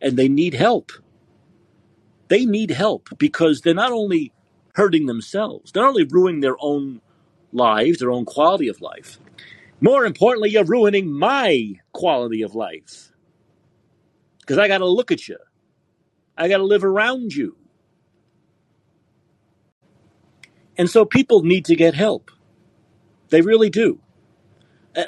and 0.01 0.17
they 0.17 0.27
need 0.27 0.53
help. 0.53 0.91
They 2.29 2.45
need 2.45 2.71
help 2.71 3.09
because 3.17 3.61
they're 3.61 3.73
not 3.73 3.91
only 3.91 4.33
hurting 4.75 5.05
themselves, 5.07 5.71
they're 5.71 5.83
not 5.83 5.89
only 5.89 6.05
ruining 6.05 6.41
their 6.41 6.57
own 6.59 7.01
lives, 7.53 7.99
their 7.99 8.11
own 8.11 8.25
quality 8.25 8.67
of 8.67 8.81
life. 8.81 9.19
More 9.81 10.05
importantly, 10.05 10.51
you're 10.51 10.65
ruining 10.65 11.11
my 11.11 11.75
quality 11.93 12.41
of 12.41 12.55
life 12.55 13.11
because 14.41 14.57
I 14.57 14.67
got 14.67 14.79
to 14.79 14.87
look 14.87 15.11
at 15.11 15.27
you. 15.27 15.37
I 16.37 16.47
got 16.47 16.57
to 16.57 16.65
live 16.65 16.83
around 16.83 17.35
you. 17.35 17.57
And 20.77 20.89
so 20.89 21.05
people 21.05 21.43
need 21.43 21.65
to 21.65 21.75
get 21.75 21.95
help. 21.95 22.31
They 23.29 23.41
really 23.41 23.69
do. 23.69 23.99
Uh, 24.95 25.03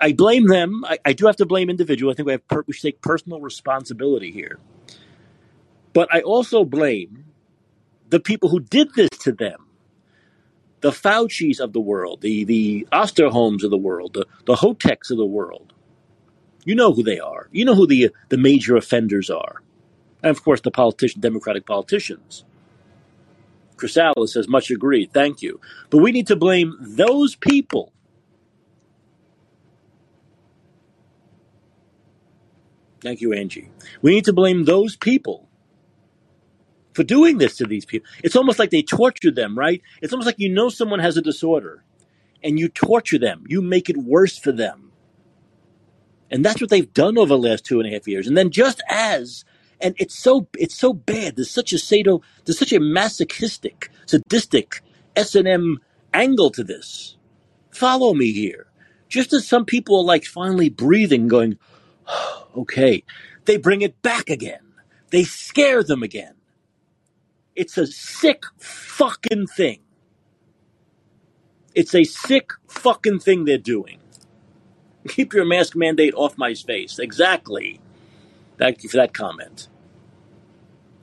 I, 0.00 0.12
blame 0.12 0.46
them. 0.46 0.84
I, 0.84 0.98
I, 1.04 1.12
do 1.12 1.26
have 1.26 1.36
to 1.36 1.46
blame 1.46 1.68
individual. 1.68 2.12
I 2.12 2.14
think 2.14 2.26
we 2.26 2.32
have 2.32 2.46
per, 2.46 2.64
we 2.66 2.72
should 2.72 2.82
take 2.82 3.00
personal 3.00 3.40
responsibility 3.40 4.30
here. 4.30 4.58
But 5.92 6.08
I 6.14 6.20
also 6.20 6.64
blame 6.64 7.24
the 8.08 8.20
people 8.20 8.48
who 8.48 8.60
did 8.60 8.94
this 8.94 9.10
to 9.20 9.32
them. 9.32 9.66
The 10.80 10.90
Faucis 10.90 11.60
of 11.60 11.72
the 11.72 11.80
world, 11.80 12.22
the, 12.22 12.44
the 12.44 12.88
Osterholms 12.92 13.62
of 13.62 13.70
the 13.70 13.78
world, 13.78 14.14
the, 14.14 14.26
the 14.46 14.54
Hoteks 14.54 15.10
of 15.10 15.16
the 15.16 15.26
world. 15.26 15.72
You 16.64 16.74
know 16.74 16.92
who 16.92 17.02
they 17.02 17.20
are. 17.20 17.48
You 17.52 17.64
know 17.64 17.74
who 17.74 17.86
the, 17.86 18.10
the 18.28 18.36
major 18.36 18.76
offenders 18.76 19.30
are. 19.30 19.62
And 20.22 20.30
of 20.30 20.42
course, 20.44 20.60
the 20.60 20.70
politician, 20.70 21.20
Democratic 21.20 21.66
politicians. 21.66 22.44
Chris 23.76 23.94
Chrysalis 23.94 24.34
says, 24.34 24.48
much 24.48 24.70
agreed. 24.70 25.12
Thank 25.12 25.42
you. 25.42 25.60
But 25.90 25.98
we 25.98 26.12
need 26.12 26.28
to 26.28 26.36
blame 26.36 26.76
those 26.80 27.34
people. 27.34 27.91
Thank 33.02 33.20
you, 33.20 33.32
Angie. 33.32 33.68
We 34.00 34.12
need 34.14 34.24
to 34.26 34.32
blame 34.32 34.64
those 34.64 34.96
people 34.96 35.48
for 36.94 37.02
doing 37.02 37.38
this 37.38 37.56
to 37.56 37.66
these 37.66 37.84
people. 37.84 38.08
It's 38.22 38.36
almost 38.36 38.58
like 38.58 38.70
they 38.70 38.82
torture 38.82 39.30
them, 39.30 39.58
right? 39.58 39.82
It's 40.00 40.12
almost 40.12 40.26
like 40.26 40.38
you 40.38 40.48
know 40.48 40.68
someone 40.68 41.00
has 41.00 41.16
a 41.16 41.22
disorder 41.22 41.84
and 42.42 42.58
you 42.58 42.68
torture 42.68 43.18
them. 43.18 43.44
You 43.48 43.60
make 43.62 43.90
it 43.90 43.96
worse 43.96 44.38
for 44.38 44.52
them. 44.52 44.92
And 46.30 46.44
that's 46.44 46.60
what 46.60 46.70
they've 46.70 46.92
done 46.92 47.18
over 47.18 47.28
the 47.28 47.38
last 47.38 47.64
two 47.64 47.80
and 47.80 47.88
a 47.88 47.92
half 47.92 48.08
years. 48.08 48.26
And 48.26 48.36
then 48.36 48.50
just 48.50 48.82
as 48.88 49.44
and 49.80 49.94
it's 49.98 50.16
so 50.16 50.46
it's 50.56 50.76
so 50.76 50.92
bad. 50.92 51.36
There's 51.36 51.50
such 51.50 51.72
a 51.72 51.78
sado, 51.78 52.22
there's 52.44 52.58
such 52.58 52.72
a 52.72 52.80
masochistic, 52.80 53.90
sadistic 54.06 54.80
S 55.16 55.34
and 55.34 55.48
M 55.48 55.80
angle 56.14 56.50
to 56.50 56.64
this. 56.64 57.16
Follow 57.70 58.14
me 58.14 58.32
here. 58.32 58.66
Just 59.08 59.32
as 59.32 59.46
some 59.46 59.66
people 59.66 59.98
are 59.98 60.04
like 60.04 60.24
finally 60.24 60.70
breathing, 60.70 61.28
going, 61.28 61.58
okay, 62.56 63.04
they 63.44 63.56
bring 63.56 63.82
it 63.82 64.00
back 64.02 64.30
again. 64.30 64.60
They 65.10 65.24
scare 65.24 65.82
them 65.82 66.02
again. 66.02 66.34
It's 67.54 67.76
a 67.76 67.86
sick 67.86 68.44
fucking 68.58 69.46
thing. 69.48 69.80
It's 71.74 71.94
a 71.94 72.04
sick 72.04 72.50
fucking 72.68 73.20
thing 73.20 73.44
they're 73.44 73.58
doing. 73.58 73.98
Keep 75.08 75.34
your 75.34 75.44
mask 75.44 75.74
mandate 75.74 76.14
off 76.14 76.38
my 76.38 76.54
face. 76.54 76.98
Exactly. 76.98 77.80
Thank 78.58 78.82
you 78.82 78.88
for 78.88 78.98
that 78.98 79.12
comment. 79.12 79.68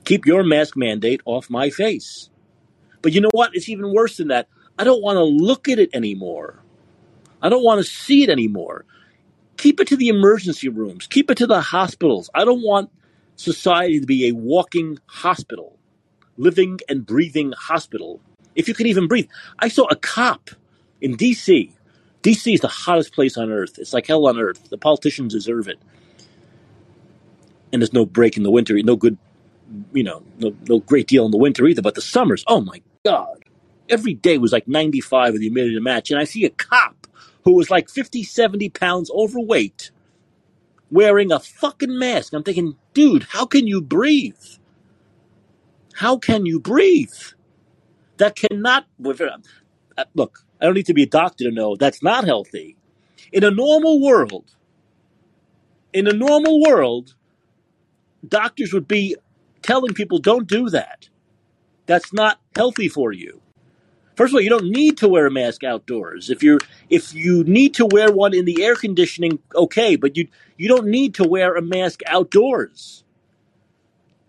Keep 0.04 0.26
your 0.26 0.42
mask 0.42 0.76
mandate 0.76 1.20
off 1.24 1.50
my 1.50 1.70
face. 1.70 2.30
But 3.02 3.12
you 3.12 3.20
know 3.20 3.30
what? 3.32 3.54
It's 3.54 3.68
even 3.68 3.92
worse 3.92 4.16
than 4.16 4.28
that. 4.28 4.48
I 4.78 4.84
don't 4.84 5.02
want 5.02 5.16
to 5.16 5.24
look 5.24 5.68
at 5.68 5.78
it 5.78 5.90
anymore. 5.92 6.62
I 7.42 7.48
don't 7.48 7.64
want 7.64 7.84
to 7.84 7.90
see 7.90 8.22
it 8.22 8.30
anymore. 8.30 8.84
Keep 9.60 9.78
it 9.78 9.88
to 9.88 9.96
the 9.96 10.08
emergency 10.08 10.70
rooms. 10.70 11.06
Keep 11.06 11.30
it 11.30 11.36
to 11.36 11.46
the 11.46 11.60
hospitals. 11.60 12.30
I 12.34 12.46
don't 12.46 12.62
want 12.62 12.90
society 13.36 14.00
to 14.00 14.06
be 14.06 14.28
a 14.28 14.32
walking 14.32 14.98
hospital, 15.04 15.78
living 16.38 16.80
and 16.88 17.04
breathing 17.04 17.52
hospital. 17.52 18.22
If 18.54 18.68
you 18.68 18.74
can 18.74 18.86
even 18.86 19.06
breathe. 19.06 19.28
I 19.58 19.68
saw 19.68 19.86
a 19.90 19.96
cop 19.96 20.48
in 21.02 21.14
DC. 21.14 21.74
DC 22.22 22.54
is 22.54 22.60
the 22.60 22.68
hottest 22.68 23.12
place 23.12 23.36
on 23.36 23.52
earth. 23.52 23.78
It's 23.78 23.92
like 23.92 24.06
hell 24.06 24.26
on 24.28 24.38
earth. 24.38 24.70
The 24.70 24.78
politicians 24.78 25.34
deserve 25.34 25.68
it. 25.68 25.78
And 27.70 27.82
there's 27.82 27.92
no 27.92 28.06
break 28.06 28.38
in 28.38 28.44
the 28.44 28.50
winter, 28.50 28.80
no 28.82 28.96
good 28.96 29.18
you 29.92 30.04
know, 30.04 30.22
no, 30.38 30.56
no 30.70 30.80
great 30.80 31.06
deal 31.06 31.26
in 31.26 31.32
the 31.32 31.36
winter 31.36 31.66
either, 31.66 31.82
but 31.82 31.96
the 31.96 32.00
summers, 32.00 32.44
oh 32.46 32.62
my 32.62 32.80
God. 33.04 33.44
Every 33.90 34.14
day 34.14 34.38
was 34.38 34.52
like 34.52 34.66
95 34.66 35.34
with 35.34 35.42
the 35.42 35.48
humidity 35.48 35.74
to 35.74 35.82
match. 35.82 36.10
And 36.10 36.18
I 36.18 36.24
see 36.24 36.46
a 36.46 36.50
cop 36.50 36.99
who 37.44 37.54
was 37.54 37.70
like 37.70 37.88
50, 37.88 38.22
70 38.22 38.68
pounds 38.70 39.10
overweight 39.10 39.90
wearing 40.90 41.32
a 41.32 41.40
fucking 41.40 41.98
mask. 41.98 42.32
I'm 42.32 42.42
thinking, 42.42 42.76
dude, 42.94 43.24
how 43.30 43.46
can 43.46 43.66
you 43.66 43.80
breathe? 43.80 44.36
How 45.94 46.18
can 46.18 46.46
you 46.46 46.60
breathe? 46.60 47.12
That 48.18 48.36
cannot, 48.36 48.86
uh, 49.04 50.04
look, 50.14 50.44
I 50.60 50.66
don't 50.66 50.74
need 50.74 50.86
to 50.86 50.94
be 50.94 51.04
a 51.04 51.06
doctor 51.06 51.44
to 51.44 51.50
know 51.50 51.76
that's 51.76 52.02
not 52.02 52.24
healthy. 52.24 52.76
In 53.32 53.44
a 53.44 53.50
normal 53.50 54.00
world, 54.00 54.54
in 55.92 56.06
a 56.06 56.12
normal 56.12 56.60
world, 56.60 57.14
doctors 58.26 58.72
would 58.72 58.88
be 58.88 59.16
telling 59.62 59.94
people 59.94 60.18
don't 60.18 60.46
do 60.46 60.68
that. 60.70 61.08
That's 61.86 62.12
not 62.12 62.40
healthy 62.54 62.88
for 62.88 63.12
you. 63.12 63.40
First 64.20 64.32
of 64.32 64.34
all, 64.34 64.42
you 64.42 64.50
don't 64.50 64.68
need 64.68 64.98
to 64.98 65.08
wear 65.08 65.24
a 65.24 65.30
mask 65.30 65.64
outdoors. 65.64 66.28
If 66.28 66.42
you 66.42 66.58
if 66.90 67.14
you 67.14 67.42
need 67.44 67.72
to 67.76 67.86
wear 67.86 68.12
one 68.12 68.34
in 68.34 68.44
the 68.44 68.62
air 68.62 68.74
conditioning, 68.74 69.38
okay, 69.54 69.96
but 69.96 70.14
you 70.14 70.28
you 70.58 70.68
don't 70.68 70.88
need 70.88 71.14
to 71.14 71.24
wear 71.26 71.54
a 71.54 71.62
mask 71.62 72.02
outdoors. 72.06 73.02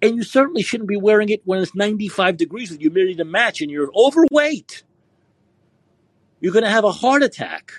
And 0.01 0.15
you 0.15 0.23
certainly 0.23 0.63
shouldn't 0.63 0.87
be 0.87 0.95
wearing 0.95 1.27
it 1.27 1.41
when 1.43 1.59
it's 1.59 1.75
95 1.75 2.37
degrees 2.37 2.71
with 2.71 2.79
humidity 2.79 3.15
to 3.15 3.25
match 3.25 3.59
and 3.59 3.69
you're 3.69 3.91
overweight. 3.93 4.83
You're 6.39 6.53
going 6.53 6.63
to 6.63 6.71
have 6.71 6.85
a 6.85 6.93
heart 6.93 7.21
attack. 7.21 7.73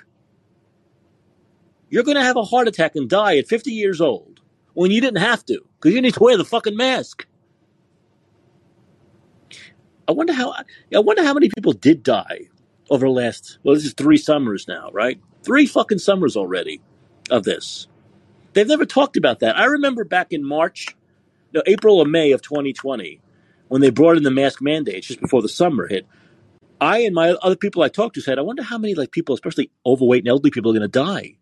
You're 1.88 2.04
going 2.04 2.18
to 2.18 2.24
have 2.24 2.36
a 2.36 2.44
heart 2.44 2.68
attack 2.68 2.94
and 2.94 3.08
die 3.08 3.38
at 3.38 3.48
50 3.48 3.70
years 3.70 4.02
old 4.02 4.40
when 4.74 4.90
you 4.90 5.00
didn't 5.00 5.22
have 5.22 5.46
to 5.46 5.62
because 5.78 5.94
you 5.94 6.02
need 6.02 6.12
to 6.12 6.22
wear 6.22 6.36
the 6.36 6.44
fucking 6.44 6.76
mask. 6.76 7.26
I 10.12 10.14
wonder 10.14 10.34
how 10.34 10.52
I 10.52 10.98
wonder 10.98 11.24
how 11.24 11.32
many 11.32 11.48
people 11.48 11.72
did 11.72 12.02
die 12.02 12.50
over 12.90 13.06
the 13.06 13.12
last 13.12 13.58
well 13.62 13.74
this 13.74 13.86
is 13.86 13.94
three 13.94 14.18
summers 14.18 14.68
now, 14.68 14.90
right? 14.92 15.18
Three 15.42 15.64
fucking 15.64 16.00
summers 16.00 16.36
already 16.36 16.82
of 17.30 17.44
this. 17.44 17.86
They've 18.52 18.68
never 18.68 18.84
talked 18.84 19.16
about 19.16 19.40
that. 19.40 19.56
I 19.56 19.64
remember 19.64 20.04
back 20.04 20.34
in 20.34 20.44
March, 20.44 20.94
no, 21.54 21.62
April 21.64 21.98
or 21.98 22.04
May 22.04 22.32
of 22.32 22.42
2020, 22.42 23.22
when 23.68 23.80
they 23.80 23.88
brought 23.88 24.18
in 24.18 24.22
the 24.22 24.30
mask 24.30 24.60
mandates 24.60 25.06
just 25.06 25.22
before 25.22 25.40
the 25.40 25.48
summer 25.48 25.88
hit. 25.88 26.06
I 26.78 26.98
and 26.98 27.14
my 27.14 27.30
other 27.30 27.56
people 27.56 27.82
I 27.82 27.88
talked 27.88 28.16
to 28.16 28.20
said, 28.20 28.38
I 28.38 28.42
wonder 28.42 28.62
how 28.62 28.76
many 28.76 28.94
like 28.94 29.12
people, 29.12 29.34
especially 29.34 29.70
overweight 29.86 30.24
and 30.24 30.28
elderly 30.28 30.50
people, 30.50 30.72
are 30.72 30.78
going 30.78 30.82
to 30.82 30.88
die, 30.88 31.36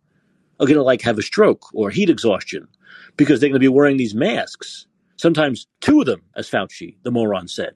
are 0.61 0.67
going 0.67 0.77
to 0.77 0.85
like 0.85 1.03
have 1.03 1.19
a 1.19 1.23
stroke 1.23 1.75
or 1.75 1.91
heat 1.91 2.09
exhaustion 2.09 2.69
because 3.17 3.41
they're 3.41 3.49
going 3.49 3.55
to 3.55 3.59
be 3.59 3.67
wearing 3.67 3.97
these 3.97 4.15
masks. 4.15 4.87
Sometimes 5.17 5.67
two 5.81 6.01
of 6.01 6.07
them, 6.07 6.23
as 6.37 6.49
Fauci, 6.49 6.95
the 7.03 7.11
moron, 7.11 7.49
said. 7.49 7.75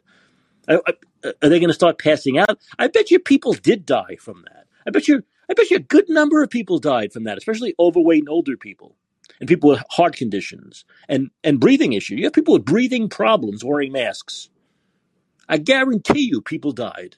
I, 0.68 0.80
are 1.24 1.48
they 1.48 1.58
going 1.58 1.68
to 1.68 1.74
start 1.74 1.98
passing 1.98 2.38
out? 2.38 2.58
I 2.78 2.88
bet 2.88 3.10
you 3.10 3.18
people 3.18 3.52
did 3.52 3.86
die 3.86 4.16
from 4.20 4.44
that. 4.44 4.66
I 4.86 4.90
bet 4.90 5.08
you, 5.08 5.22
I 5.48 5.54
bet 5.54 5.70
you 5.70 5.76
a 5.76 5.80
good 5.80 6.08
number 6.08 6.42
of 6.42 6.50
people 6.50 6.78
died 6.78 7.12
from 7.12 7.24
that, 7.24 7.38
especially 7.38 7.74
overweight 7.78 8.20
and 8.20 8.28
older 8.28 8.56
people, 8.56 8.96
and 9.40 9.48
people 9.48 9.70
with 9.70 9.82
heart 9.90 10.16
conditions 10.16 10.84
and 11.08 11.30
and 11.42 11.60
breathing 11.60 11.92
issues. 11.92 12.18
You 12.18 12.24
have 12.24 12.32
people 12.32 12.54
with 12.54 12.64
breathing 12.64 13.08
problems 13.08 13.64
wearing 13.64 13.92
masks. 13.92 14.50
I 15.48 15.58
guarantee 15.58 16.28
you, 16.30 16.40
people 16.40 16.72
died. 16.72 17.16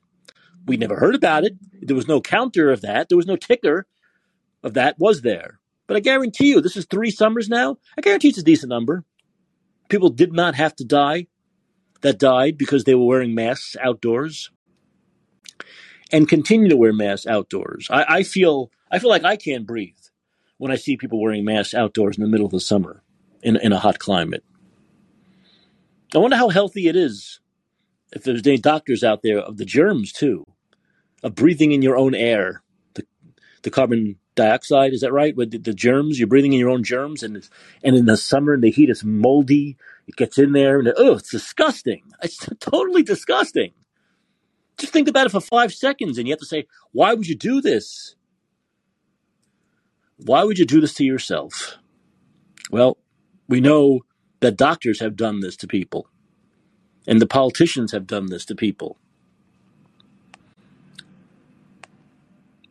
We 0.66 0.76
never 0.76 0.96
heard 0.96 1.14
about 1.14 1.44
it. 1.44 1.54
There 1.80 1.94
was 1.96 2.08
no 2.08 2.20
counter 2.20 2.70
of 2.70 2.80
that. 2.80 3.08
There 3.08 3.16
was 3.16 3.26
no 3.26 3.36
ticker 3.36 3.86
of 4.64 4.74
that. 4.74 4.98
Was 4.98 5.22
there? 5.22 5.60
But 5.86 5.96
I 5.96 6.00
guarantee 6.00 6.48
you, 6.48 6.60
this 6.60 6.76
is 6.76 6.86
three 6.86 7.10
summers 7.12 7.48
now. 7.48 7.78
I 7.96 8.00
guarantee 8.00 8.28
it's 8.28 8.38
a 8.38 8.42
decent 8.42 8.70
number. 8.70 9.04
People 9.88 10.08
did 10.08 10.32
not 10.32 10.56
have 10.56 10.74
to 10.76 10.84
die 10.84 11.28
that 12.06 12.18
died 12.18 12.56
because 12.56 12.84
they 12.84 12.94
were 12.94 13.04
wearing 13.04 13.34
masks 13.34 13.76
outdoors 13.82 14.50
and 16.12 16.28
continue 16.28 16.68
to 16.68 16.76
wear 16.76 16.92
masks 16.92 17.26
outdoors. 17.26 17.88
I, 17.90 18.04
I 18.08 18.22
feel 18.22 18.70
I 18.90 19.00
feel 19.00 19.10
like 19.10 19.24
I 19.24 19.36
can't 19.36 19.66
breathe 19.66 19.98
when 20.58 20.70
I 20.70 20.76
see 20.76 20.96
people 20.96 21.20
wearing 21.20 21.44
masks 21.44 21.74
outdoors 21.74 22.16
in 22.16 22.22
the 22.22 22.30
middle 22.30 22.46
of 22.46 22.52
the 22.52 22.60
summer 22.60 23.02
in, 23.42 23.56
in 23.56 23.72
a 23.72 23.78
hot 23.78 23.98
climate. 23.98 24.44
I 26.14 26.18
wonder 26.18 26.36
how 26.36 26.48
healthy 26.48 26.86
it 26.86 26.94
is 26.94 27.40
if 28.12 28.22
there's 28.22 28.46
any 28.46 28.58
doctors 28.58 29.02
out 29.02 29.22
there 29.22 29.40
of 29.40 29.56
the 29.56 29.64
germs 29.64 30.12
too, 30.12 30.46
of 31.24 31.34
breathing 31.34 31.72
in 31.72 31.82
your 31.82 31.96
own 31.96 32.14
air, 32.14 32.62
the 32.94 33.04
the 33.62 33.70
carbon 33.70 34.16
dioxide. 34.36 34.92
Is 34.92 35.00
that 35.00 35.12
right? 35.12 35.36
With 35.36 35.50
the, 35.50 35.58
the 35.58 35.74
germs, 35.74 36.20
you're 36.20 36.28
breathing 36.28 36.52
in 36.52 36.60
your 36.60 36.70
own 36.70 36.84
germs, 36.84 37.24
and 37.24 37.48
and 37.82 37.96
in 37.96 38.06
the 38.06 38.16
summer 38.16 38.54
and 38.54 38.62
the 38.62 38.70
heat, 38.70 38.90
it's 38.90 39.02
moldy. 39.02 39.76
It 40.06 40.16
gets 40.16 40.38
in 40.38 40.52
there, 40.52 40.78
and 40.80 40.92
oh, 40.96 41.14
it's 41.14 41.30
disgusting. 41.30 42.02
It's 42.22 42.38
totally 42.60 43.02
disgusting. 43.02 43.72
Just 44.78 44.92
think 44.92 45.08
about 45.08 45.26
it 45.26 45.32
for 45.32 45.40
five 45.40 45.74
seconds, 45.74 46.18
and 46.18 46.28
you 46.28 46.32
have 46.32 46.40
to 46.40 46.46
say, 46.46 46.66
why 46.92 47.14
would 47.14 47.28
you 47.28 47.36
do 47.36 47.60
this? 47.60 48.16
Why 50.18 50.44
would 50.44 50.58
you 50.58 50.66
do 50.66 50.80
this 50.80 50.94
to 50.94 51.04
yourself? 51.04 51.78
Well, 52.70 52.98
we 53.48 53.60
know 53.60 54.00
that 54.40 54.56
doctors 54.56 55.00
have 55.00 55.16
done 55.16 55.40
this 55.40 55.56
to 55.58 55.66
people, 55.68 56.08
and 57.06 57.20
the 57.20 57.26
politicians 57.26 57.92
have 57.92 58.06
done 58.06 58.26
this 58.26 58.44
to 58.46 58.54
people. 58.56 58.96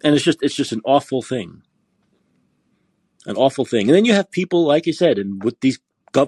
and 0.04 0.16
it's 0.16 0.24
just 0.24 0.42
it's 0.42 0.56
just 0.56 0.72
an 0.72 0.82
awful 0.86 1.22
thing 1.22 1.62
an 3.26 3.36
awful 3.36 3.66
thing 3.66 3.88
and 3.88 3.96
then 3.96 4.06
you 4.06 4.14
have 4.14 4.32
people 4.32 4.66
like 4.66 4.86
you 4.86 4.94
said 4.94 5.18
and 5.20 5.44
with 5.44 5.60
these 5.62 5.80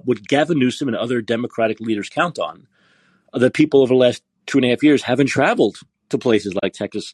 what 0.06 0.28
gavin 0.28 0.60
newsom 0.60 0.88
and 0.88 0.98
other 0.98 1.22
democratic 1.22 1.80
leaders 1.80 2.10
count 2.10 2.40
on 2.40 2.68
uh, 3.34 3.40
the 3.40 3.52
people 3.52 3.82
over 3.82 3.94
the 3.94 4.00
last 4.00 4.24
two 4.46 4.58
and 4.58 4.66
a 4.66 4.70
half 4.70 4.84
years 4.84 5.04
haven't 5.04 5.28
traveled 5.28 5.78
to 6.10 6.18
places 6.18 6.54
like 6.62 6.74
texas 6.74 7.14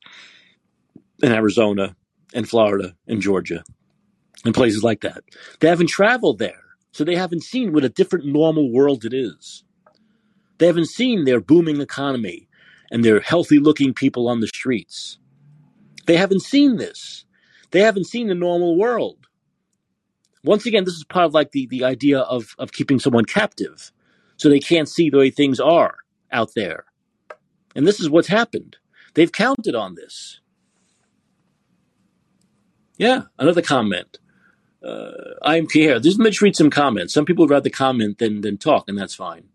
and 1.21 1.33
arizona 1.33 1.95
and 2.33 2.49
florida 2.49 2.95
and 3.07 3.21
georgia 3.21 3.63
and 4.45 4.53
places 4.53 4.83
like 4.83 5.01
that 5.01 5.23
they 5.59 5.67
haven't 5.67 5.87
traveled 5.89 6.39
there 6.39 6.61
so 6.91 7.03
they 7.03 7.15
haven't 7.15 7.43
seen 7.43 7.73
what 7.73 7.83
a 7.83 7.89
different 7.89 8.25
normal 8.25 8.71
world 8.71 9.05
it 9.05 9.13
is 9.13 9.63
they 10.57 10.67
haven't 10.67 10.89
seen 10.89 11.25
their 11.25 11.39
booming 11.39 11.81
economy 11.81 12.47
and 12.91 13.03
their 13.03 13.19
healthy 13.19 13.59
looking 13.59 13.93
people 13.93 14.27
on 14.27 14.39
the 14.39 14.47
streets 14.47 15.17
they 16.05 16.17
haven't 16.17 16.41
seen 16.41 16.77
this. 16.77 17.25
They 17.71 17.81
haven't 17.81 18.05
seen 18.07 18.27
the 18.27 18.35
normal 18.35 18.77
world. 18.77 19.22
Once 20.43 20.65
again, 20.65 20.83
this 20.83 20.95
is 20.95 21.03
part 21.05 21.25
of 21.25 21.33
like 21.33 21.51
the, 21.51 21.67
the 21.67 21.83
idea 21.83 22.19
of, 22.19 22.55
of 22.59 22.71
keeping 22.71 22.99
someone 22.99 23.25
captive. 23.25 23.91
So 24.37 24.49
they 24.49 24.59
can't 24.59 24.89
see 24.89 25.09
the 25.09 25.17
way 25.17 25.29
things 25.29 25.59
are 25.59 25.97
out 26.31 26.51
there. 26.55 26.85
And 27.75 27.87
this 27.87 27.99
is 27.99 28.09
what's 28.09 28.27
happened. 28.27 28.77
They've 29.13 29.31
counted 29.31 29.75
on 29.75 29.95
this. 29.95 30.41
Yeah, 32.97 33.23
another 33.39 33.61
comment. 33.61 34.19
Uh, 34.83 35.11
I'm 35.41 35.65
Pierre. 35.65 35.99
This 35.99 36.13
is 36.13 36.19
Mitch 36.19 36.41
read 36.41 36.55
some 36.55 36.69
comments. 36.69 37.13
Some 37.13 37.25
people 37.25 37.43
would 37.43 37.51
rather 37.51 37.69
comment 37.69 38.19
than, 38.19 38.41
than 38.41 38.57
talk, 38.57 38.85
and 38.87 38.97
that's 38.97 39.15
fine. 39.15 39.45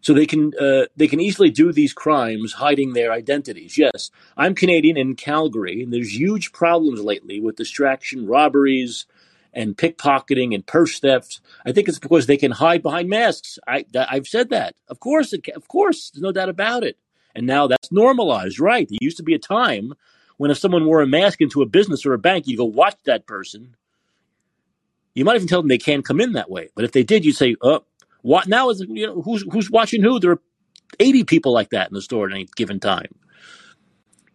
So 0.00 0.12
they 0.12 0.26
can 0.26 0.52
uh, 0.60 0.84
they 0.94 1.08
can 1.08 1.18
easily 1.18 1.48
do 1.50 1.72
these 1.72 1.94
crimes 1.94 2.52
hiding 2.52 2.92
their 2.92 3.10
identities. 3.10 3.78
Yes, 3.78 4.10
I'm 4.36 4.54
Canadian 4.54 4.98
in 4.98 5.16
Calgary, 5.16 5.82
and 5.82 5.92
there's 5.92 6.14
huge 6.14 6.52
problems 6.52 7.00
lately 7.02 7.40
with 7.40 7.56
distraction, 7.56 8.26
robberies, 8.26 9.06
and 9.54 9.76
pickpocketing 9.76 10.54
and 10.54 10.66
purse 10.66 10.98
theft. 11.00 11.40
I 11.64 11.72
think 11.72 11.88
it's 11.88 11.98
because 11.98 12.26
they 12.26 12.36
can 12.36 12.50
hide 12.50 12.82
behind 12.82 13.08
masks. 13.08 13.58
I 13.66 13.84
I've 13.96 14.26
said 14.26 14.50
that. 14.50 14.74
Of 14.88 15.00
course, 15.00 15.32
it, 15.32 15.48
of 15.54 15.68
course, 15.68 16.10
there's 16.10 16.22
no 16.22 16.32
doubt 16.32 16.48
about 16.48 16.84
it. 16.84 16.98
And 17.34 17.46
now 17.46 17.66
that's 17.66 17.90
normalized, 17.90 18.60
right? 18.60 18.88
There 18.88 18.98
used 19.00 19.16
to 19.16 19.22
be 19.22 19.34
a 19.34 19.38
time 19.38 19.94
when 20.36 20.50
if 20.50 20.58
someone 20.58 20.84
wore 20.86 21.02
a 21.02 21.06
mask 21.06 21.40
into 21.40 21.62
a 21.62 21.66
business 21.66 22.04
or 22.04 22.12
a 22.12 22.18
bank, 22.18 22.46
you 22.46 22.56
go 22.56 22.64
watch 22.64 22.96
that 23.06 23.26
person. 23.26 23.76
You 25.14 25.24
might 25.24 25.36
even 25.36 25.48
tell 25.48 25.62
them 25.62 25.68
they 25.68 25.78
can't 25.78 26.04
come 26.04 26.20
in 26.20 26.32
that 26.32 26.50
way. 26.50 26.70
But 26.74 26.84
if 26.84 26.92
they 26.92 27.04
did, 27.04 27.24
you'd 27.24 27.36
say, 27.36 27.56
"Oh, 27.62 27.84
what 28.22 28.48
now 28.48 28.70
is 28.70 28.84
you 28.88 29.06
know 29.06 29.22
who's 29.22 29.44
who's 29.52 29.70
watching 29.70 30.02
who? 30.02 30.18
There 30.18 30.32
are 30.32 30.42
eighty 30.98 31.24
people 31.24 31.52
like 31.52 31.70
that 31.70 31.88
in 31.88 31.94
the 31.94 32.02
store 32.02 32.26
at 32.26 32.34
any 32.34 32.48
given 32.56 32.80
time. 32.80 33.14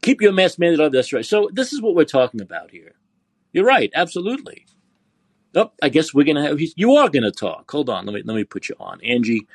Keep 0.02 0.22
your 0.22 0.32
mask 0.32 0.60
mandate. 0.60 0.92
That's 0.92 1.12
right. 1.12 1.26
So 1.26 1.50
this 1.54 1.74
is 1.74 1.82
what 1.82 1.96
we're 1.96 2.06
talking 2.06 2.42
about 2.42 2.72
here. 2.72 2.94
You're 3.52 3.66
right. 3.66 3.92
Absolutely. 3.94 4.66
Oh, 5.56 5.72
I 5.82 5.90
guess 5.90 6.14
we're 6.14 6.26
gonna 6.26 6.48
have. 6.48 6.60
You 6.76 6.96
are 6.96 7.10
gonna 7.10 7.32
talk. 7.32 7.70
Hold 7.72 7.90
on. 7.90 8.06
Let 8.06 8.14
me 8.14 8.22
let 8.24 8.36
me 8.36 8.44
put 8.44 8.70
you 8.70 8.76
on, 8.80 9.02
Angie. 9.02 9.48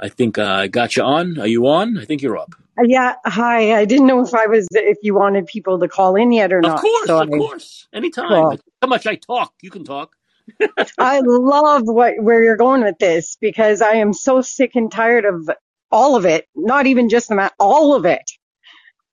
I 0.00 0.08
think 0.08 0.38
uh, 0.38 0.44
I 0.44 0.68
got 0.68 0.96
you 0.96 1.02
on. 1.02 1.38
Are 1.38 1.46
you 1.46 1.66
on? 1.66 1.98
I 1.98 2.04
think 2.04 2.22
you're 2.22 2.36
up. 2.36 2.54
Uh, 2.78 2.82
yeah. 2.84 3.14
Hi. 3.26 3.78
I 3.78 3.84
didn't 3.84 4.06
know 4.06 4.24
if 4.24 4.34
I 4.34 4.46
was 4.46 4.66
if 4.72 4.98
you 5.02 5.14
wanted 5.14 5.46
people 5.46 5.78
to 5.80 5.88
call 5.88 6.16
in 6.16 6.32
yet 6.32 6.52
or 6.52 6.60
not. 6.60 6.76
Of 6.76 6.80
course. 6.80 7.06
So 7.06 7.20
of 7.20 7.28
I, 7.28 7.36
course. 7.36 7.88
Anytime. 7.92 8.28
Cool. 8.28 8.58
How 8.82 8.88
much 8.88 9.06
I 9.06 9.16
talk, 9.16 9.54
you 9.62 9.70
can 9.70 9.84
talk. 9.84 10.16
I 10.98 11.20
love 11.24 11.82
what 11.84 12.14
where 12.20 12.42
you're 12.42 12.56
going 12.56 12.82
with 12.82 12.98
this 12.98 13.36
because 13.40 13.82
I 13.82 13.94
am 13.94 14.12
so 14.12 14.40
sick 14.40 14.72
and 14.74 14.90
tired 14.90 15.24
of 15.24 15.48
all 15.90 16.16
of 16.16 16.24
it. 16.24 16.46
Not 16.54 16.86
even 16.86 17.08
just 17.08 17.28
the 17.28 17.34
mat, 17.34 17.54
all 17.58 17.94
of 17.94 18.04
it, 18.04 18.30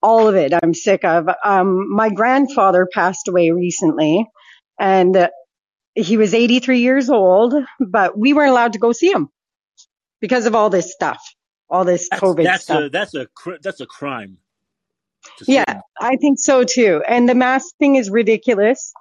all 0.02 0.28
of 0.28 0.36
it. 0.36 0.54
I'm 0.62 0.74
sick 0.74 1.06
of. 1.06 1.30
Um, 1.44 1.94
my 1.94 2.10
grandfather 2.10 2.88
passed 2.92 3.28
away 3.28 3.52
recently, 3.52 4.26
and 4.80 5.16
uh, 5.16 5.30
he 5.96 6.18
was 6.18 6.34
83 6.34 6.80
years 6.80 7.10
old, 7.10 7.54
but 7.80 8.18
we 8.18 8.34
weren't 8.34 8.52
allowed 8.52 8.74
to 8.74 8.80
go 8.80 8.92
see 8.92 9.12
him 9.12 9.30
because 10.20 10.46
of 10.46 10.56
all 10.56 10.70
this 10.70 10.92
stuff, 10.92 11.20
all 11.70 11.84
this 11.84 12.08
that's, 12.10 12.22
COVID 12.22 12.44
that's 12.44 12.64
stuff. 12.64 12.84
A, 12.84 12.90
that's 12.90 13.14
a 13.16 13.28
that's 13.62 13.82
a 13.82 13.86
crime. 13.86 14.38
Yeah, 15.48 15.82
I 16.00 16.16
think 16.16 16.40
so 16.40 16.64
too. 16.64 17.04
And 17.08 17.30
the 17.30 17.36
mask 17.36 17.76
thing 17.78 17.96
is 17.96 18.10
ridiculous 18.10 18.94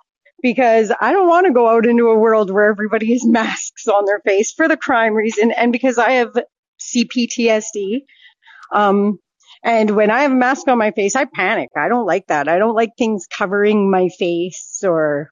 because 0.42 0.92
I 1.00 1.12
don't 1.12 1.28
want 1.28 1.46
to 1.46 1.52
go 1.52 1.68
out 1.68 1.86
into 1.86 2.08
a 2.08 2.18
world 2.18 2.50
where 2.50 2.70
everybody 2.70 3.12
has 3.12 3.24
masks 3.24 3.86
on 3.86 4.04
their 4.06 4.20
face 4.20 4.52
for 4.52 4.68
the 4.68 4.76
crime 4.76 5.14
reason 5.14 5.50
and 5.50 5.72
because 5.72 5.98
I 5.98 6.12
have 6.12 6.34
CPTSD. 6.80 8.02
Um, 8.72 9.18
and 9.62 9.90
when 9.90 10.10
I 10.10 10.22
have 10.22 10.32
a 10.32 10.36
mask 10.36 10.68
on 10.68 10.78
my 10.78 10.90
face, 10.90 11.16
I 11.16 11.26
panic. 11.26 11.68
I 11.76 11.88
don't 11.88 12.06
like 12.06 12.26
that. 12.28 12.48
I 12.48 12.58
don't 12.58 12.74
like 12.74 12.90
things 12.96 13.26
covering 13.26 13.90
my 13.90 14.08
face 14.08 14.82
or, 14.82 15.30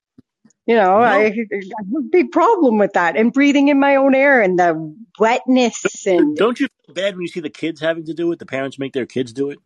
you 0.68 0.76
know, 0.76 0.98
no. 0.98 1.04
I, 1.04 1.16
I, 1.16 1.24
have 1.24 1.94
a 1.96 2.02
big 2.12 2.30
problem 2.30 2.76
with 2.76 2.92
that 2.92 3.16
and 3.16 3.32
breathing 3.32 3.68
in 3.68 3.80
my 3.80 3.96
own 3.96 4.14
air 4.14 4.42
and 4.42 4.58
the 4.58 4.94
wetness. 5.18 6.06
And 6.06 6.36
don't 6.36 6.60
you 6.60 6.68
feel 6.84 6.94
bad 6.94 7.14
when 7.14 7.22
you 7.22 7.28
see 7.28 7.40
the 7.40 7.48
kids 7.48 7.80
having 7.80 8.04
to 8.04 8.12
do 8.12 8.30
it? 8.32 8.38
The 8.38 8.44
parents 8.44 8.78
make 8.78 8.92
their 8.92 9.06
kids 9.06 9.32
do 9.32 9.48
it. 9.48 9.58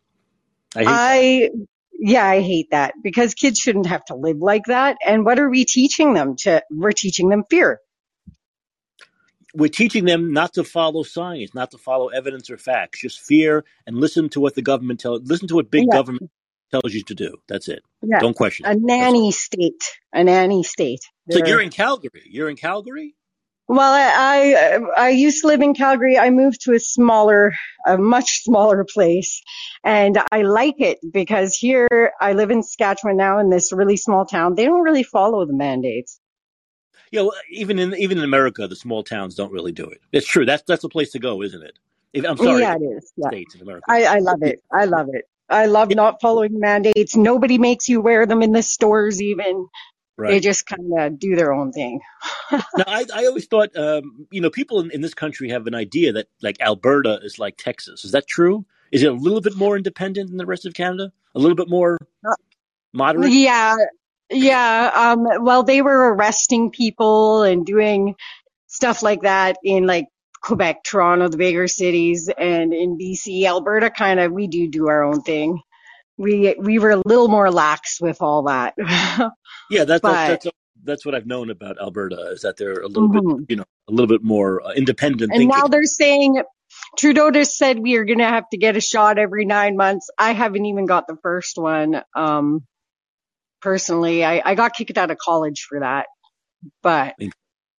I, 0.73 0.83
I 0.87 1.49
yeah, 1.91 2.25
I 2.25 2.39
hate 2.39 2.71
that 2.71 2.93
because 3.03 3.33
kids 3.33 3.59
shouldn't 3.59 3.87
have 3.87 4.05
to 4.05 4.15
live 4.15 4.37
like 4.37 4.63
that. 4.67 4.95
And 5.05 5.25
what 5.25 5.39
are 5.39 5.49
we 5.49 5.65
teaching 5.65 6.13
them 6.13 6.37
to? 6.37 6.63
We're 6.71 6.93
teaching 6.93 7.27
them 7.27 7.43
fear. 7.49 7.81
We're 9.53 9.67
teaching 9.67 10.05
them 10.05 10.31
not 10.31 10.53
to 10.53 10.63
follow 10.63 11.03
science, 11.03 11.53
not 11.53 11.71
to 11.71 11.77
follow 11.77 12.07
evidence 12.07 12.49
or 12.49 12.57
facts, 12.57 13.01
just 13.01 13.19
fear 13.19 13.65
and 13.85 13.97
listen 13.97 14.29
to 14.29 14.39
what 14.39 14.55
the 14.55 14.61
government 14.61 15.01
tells, 15.01 15.21
listen 15.23 15.49
to 15.49 15.55
what 15.55 15.69
big 15.69 15.87
yeah. 15.91 15.97
government 15.97 16.31
tells 16.73 16.93
you 16.93 17.03
to 17.03 17.15
do. 17.15 17.37
That's 17.47 17.67
it. 17.67 17.83
Yeah. 18.01 18.19
Don't 18.19 18.35
question 18.35 18.65
A 18.65 18.75
nanny 18.75 19.31
state, 19.31 19.83
a 20.11 20.23
nanny 20.23 20.63
state. 20.63 21.01
So 21.29 21.45
you're 21.45 21.61
in 21.61 21.69
Calgary. 21.69 22.23
You're 22.25 22.49
in 22.49 22.55
Calgary? 22.55 23.15
Well, 23.67 23.93
I, 23.93 24.79
I, 24.97 25.05
I 25.05 25.09
used 25.09 25.41
to 25.41 25.47
live 25.47 25.61
in 25.61 25.73
Calgary. 25.73 26.17
I 26.17 26.31
moved 26.31 26.61
to 26.63 26.73
a 26.73 26.79
smaller, 26.79 27.53
a 27.87 27.97
much 27.97 28.43
smaller 28.43 28.83
place, 28.83 29.41
and 29.83 30.17
I 30.31 30.41
like 30.41 30.75
it 30.79 30.99
because 31.13 31.55
here 31.55 32.11
I 32.19 32.33
live 32.33 32.51
in 32.51 32.61
Saskatchewan 32.61 33.15
now 33.15 33.39
in 33.39 33.49
this 33.49 33.71
really 33.71 33.95
small 33.95 34.25
town. 34.25 34.55
They 34.55 34.65
don't 34.65 34.81
really 34.81 35.03
follow 35.03 35.45
the 35.45 35.55
mandates. 35.55 36.19
Yeah, 37.11 37.21
well, 37.21 37.33
even 37.51 37.79
in 37.79 37.95
even 37.95 38.17
in 38.17 38.23
America, 38.23 38.67
the 38.67 38.75
small 38.75 39.03
towns 39.03 39.35
don't 39.35 39.51
really 39.51 39.71
do 39.71 39.85
it. 39.85 40.01
It's 40.11 40.27
true. 40.27 40.45
That's 40.45 40.63
that's 40.67 40.81
the 40.81 40.89
place 40.89 41.11
to 41.11 41.19
go, 41.19 41.41
isn't 41.41 41.63
it? 41.63 41.79
If, 42.11 42.25
I'm 42.25 42.37
oh, 42.39 42.43
sorry. 42.43 42.61
Yeah, 42.61 42.75
it 42.75 42.81
is. 42.81 43.13
Yeah. 43.15 43.29
States 43.29 43.55
in 43.55 43.61
America. 43.61 43.85
I, 43.87 44.03
I 44.05 44.19
love 44.19 44.41
it. 44.41 44.61
I 44.71 44.85
love 44.85 45.07
it. 45.13 45.25
I 45.53 45.65
love 45.67 45.89
not 45.91 46.21
following 46.21 46.59
mandates. 46.59 47.15
Nobody 47.15 47.57
makes 47.57 47.87
you 47.87 48.01
wear 48.01 48.25
them 48.25 48.41
in 48.41 48.51
the 48.51 48.63
stores 48.63 49.21
even. 49.21 49.67
Right. 50.15 50.31
They 50.31 50.39
just 50.39 50.67
kind 50.67 50.91
of 50.99 51.19
do 51.19 51.35
their 51.35 51.53
own 51.53 51.71
thing. 51.71 51.99
now, 52.51 52.83
I, 52.85 53.05
I 53.13 53.25
always 53.25 53.47
thought, 53.47 53.75
um, 53.75 54.27
you 54.31 54.41
know, 54.41 54.49
people 54.49 54.79
in, 54.79 54.91
in 54.91 55.01
this 55.01 55.13
country 55.13 55.49
have 55.49 55.65
an 55.65 55.73
idea 55.73 56.13
that 56.13 56.27
like 56.41 56.57
Alberta 56.61 57.19
is 57.23 57.39
like 57.39 57.57
Texas. 57.57 58.05
Is 58.05 58.11
that 58.11 58.27
true? 58.27 58.65
Is 58.91 59.01
it 59.01 59.11
a 59.11 59.15
little 59.15 59.41
bit 59.41 59.55
more 59.55 59.75
independent 59.75 60.29
than 60.29 60.37
the 60.37 60.45
rest 60.45 60.65
of 60.65 60.73
Canada? 60.73 61.11
A 61.33 61.39
little 61.39 61.55
bit 61.55 61.67
more 61.67 61.97
moderate? 62.93 63.31
Yeah. 63.31 63.75
Yeah. 64.29 64.91
Um, 64.93 65.43
well, 65.43 65.63
they 65.63 65.81
were 65.81 66.13
arresting 66.13 66.69
people 66.69 67.41
and 67.41 67.65
doing 67.65 68.15
stuff 68.67 69.01
like 69.01 69.21
that 69.21 69.57
in 69.63 69.85
like 69.85 70.05
Quebec, 70.43 70.83
Toronto, 70.83 71.29
the 71.29 71.37
bigger 71.37 71.67
cities, 71.67 72.29
and 72.37 72.73
in 72.73 72.97
BC, 72.97 73.45
Alberta, 73.45 73.89
kind 73.89 74.19
of, 74.19 74.31
we 74.31 74.47
do 74.47 74.67
do 74.67 74.87
our 74.89 75.03
own 75.03 75.21
thing. 75.21 75.61
We, 76.17 76.53
we 76.59 76.77
were 76.79 76.91
a 76.91 77.01
little 77.05 77.27
more 77.29 77.49
lax 77.49 77.99
with 78.01 78.21
all 78.21 78.43
that. 78.43 78.75
Yeah, 79.69 79.85
that's 79.85 80.01
But- 80.01 80.27
that's 80.43 80.47
that's, 80.85 81.05
what 81.05 81.15
I've 81.15 81.25
known 81.25 81.49
about 81.49 81.79
Alberta 81.81 82.31
is 82.33 82.41
that 82.41 82.57
they're 82.57 82.81
a 82.81 82.87
little 82.87 83.07
bit, 83.07 83.23
Mhm. 83.23 83.45
you 83.49 83.55
know, 83.55 83.63
a 83.87 83.91
little 83.91 84.07
bit 84.07 84.21
more 84.21 84.61
uh, 84.61 84.73
independent 84.73 85.31
And 85.31 85.39
thinking. 85.39 85.47
now 85.57 85.67
they're 85.67 85.85
saying 85.85 86.43
Trudeau 86.97 87.31
just 87.31 87.55
said 87.57 87.79
we 87.79 87.95
are 87.95 88.03
going 88.03 88.17
to 88.19 88.25
have 88.25 88.43
to 88.51 88.57
get 88.57 88.75
a 88.75 88.81
shot 88.81 89.17
every 89.17 89.45
nine 89.45 89.77
months. 89.77 90.09
I 90.17 90.33
haven't 90.33 90.65
even 90.65 90.85
got 90.85 91.07
the 91.07 91.15
first 91.23 91.57
one. 91.57 92.01
Um, 92.13 92.65
personally, 93.61 94.25
I, 94.25 94.41
I 94.43 94.55
got 94.55 94.73
kicked 94.73 94.97
out 94.97 95.09
of 95.11 95.17
college 95.17 95.65
for 95.69 95.79
that, 95.79 96.07
but 96.81 97.15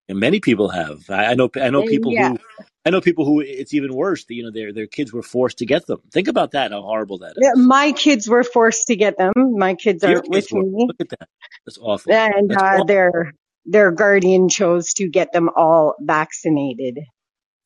and 0.09 0.19
many 0.19 0.41
people 0.41 0.69
have. 0.69 1.09
I, 1.09 1.27
I 1.27 1.35
know. 1.35 1.51
I 1.57 1.71
know 1.71 1.83
people 1.85 2.13
yeah. 2.13 2.31
who. 2.31 2.39
I 2.85 2.91
know 2.91 3.01
people 3.01 3.25
who. 3.25 3.41
It's 3.41 3.73
even 3.73 3.95
worse. 3.95 4.25
You 4.29 4.45
know, 4.45 4.51
their 4.51 4.73
their 4.73 4.87
kids 4.87 5.13
were 5.13 5.23
forced 5.23 5.59
to 5.59 5.67
get 5.67 5.87
them. 5.87 6.01
Think 6.13 6.29
about 6.29 6.51
that. 6.53 6.73
How 6.73 6.83
horrible 6.83 7.19
that 7.19 7.31
is. 7.31 7.39
Yeah, 7.41 7.53
my 7.57 7.93
kids 7.93 8.29
were 8.29 8.45
forced 8.45 8.87
to 8.89 8.97
get 8.97 9.17
them. 9.17 9.33
My 9.37 9.75
kids 9.75 10.05
are 10.05 10.23
with 10.27 10.49
were. 10.53 10.63
me 10.63 10.87
Look 10.89 10.97
at 11.01 11.09
that. 11.11 11.29
That's 11.65 11.79
awful. 11.79 12.13
and 12.13 12.51
That's 12.51 12.63
uh, 12.63 12.67
awful. 12.67 12.85
their, 12.87 13.33
their 13.65 13.91
guardian 13.91 14.49
chose 14.49 14.93
to 14.95 15.09
get 15.09 15.33
them 15.33 15.49
all 15.57 15.95
vaccinated. 16.01 16.99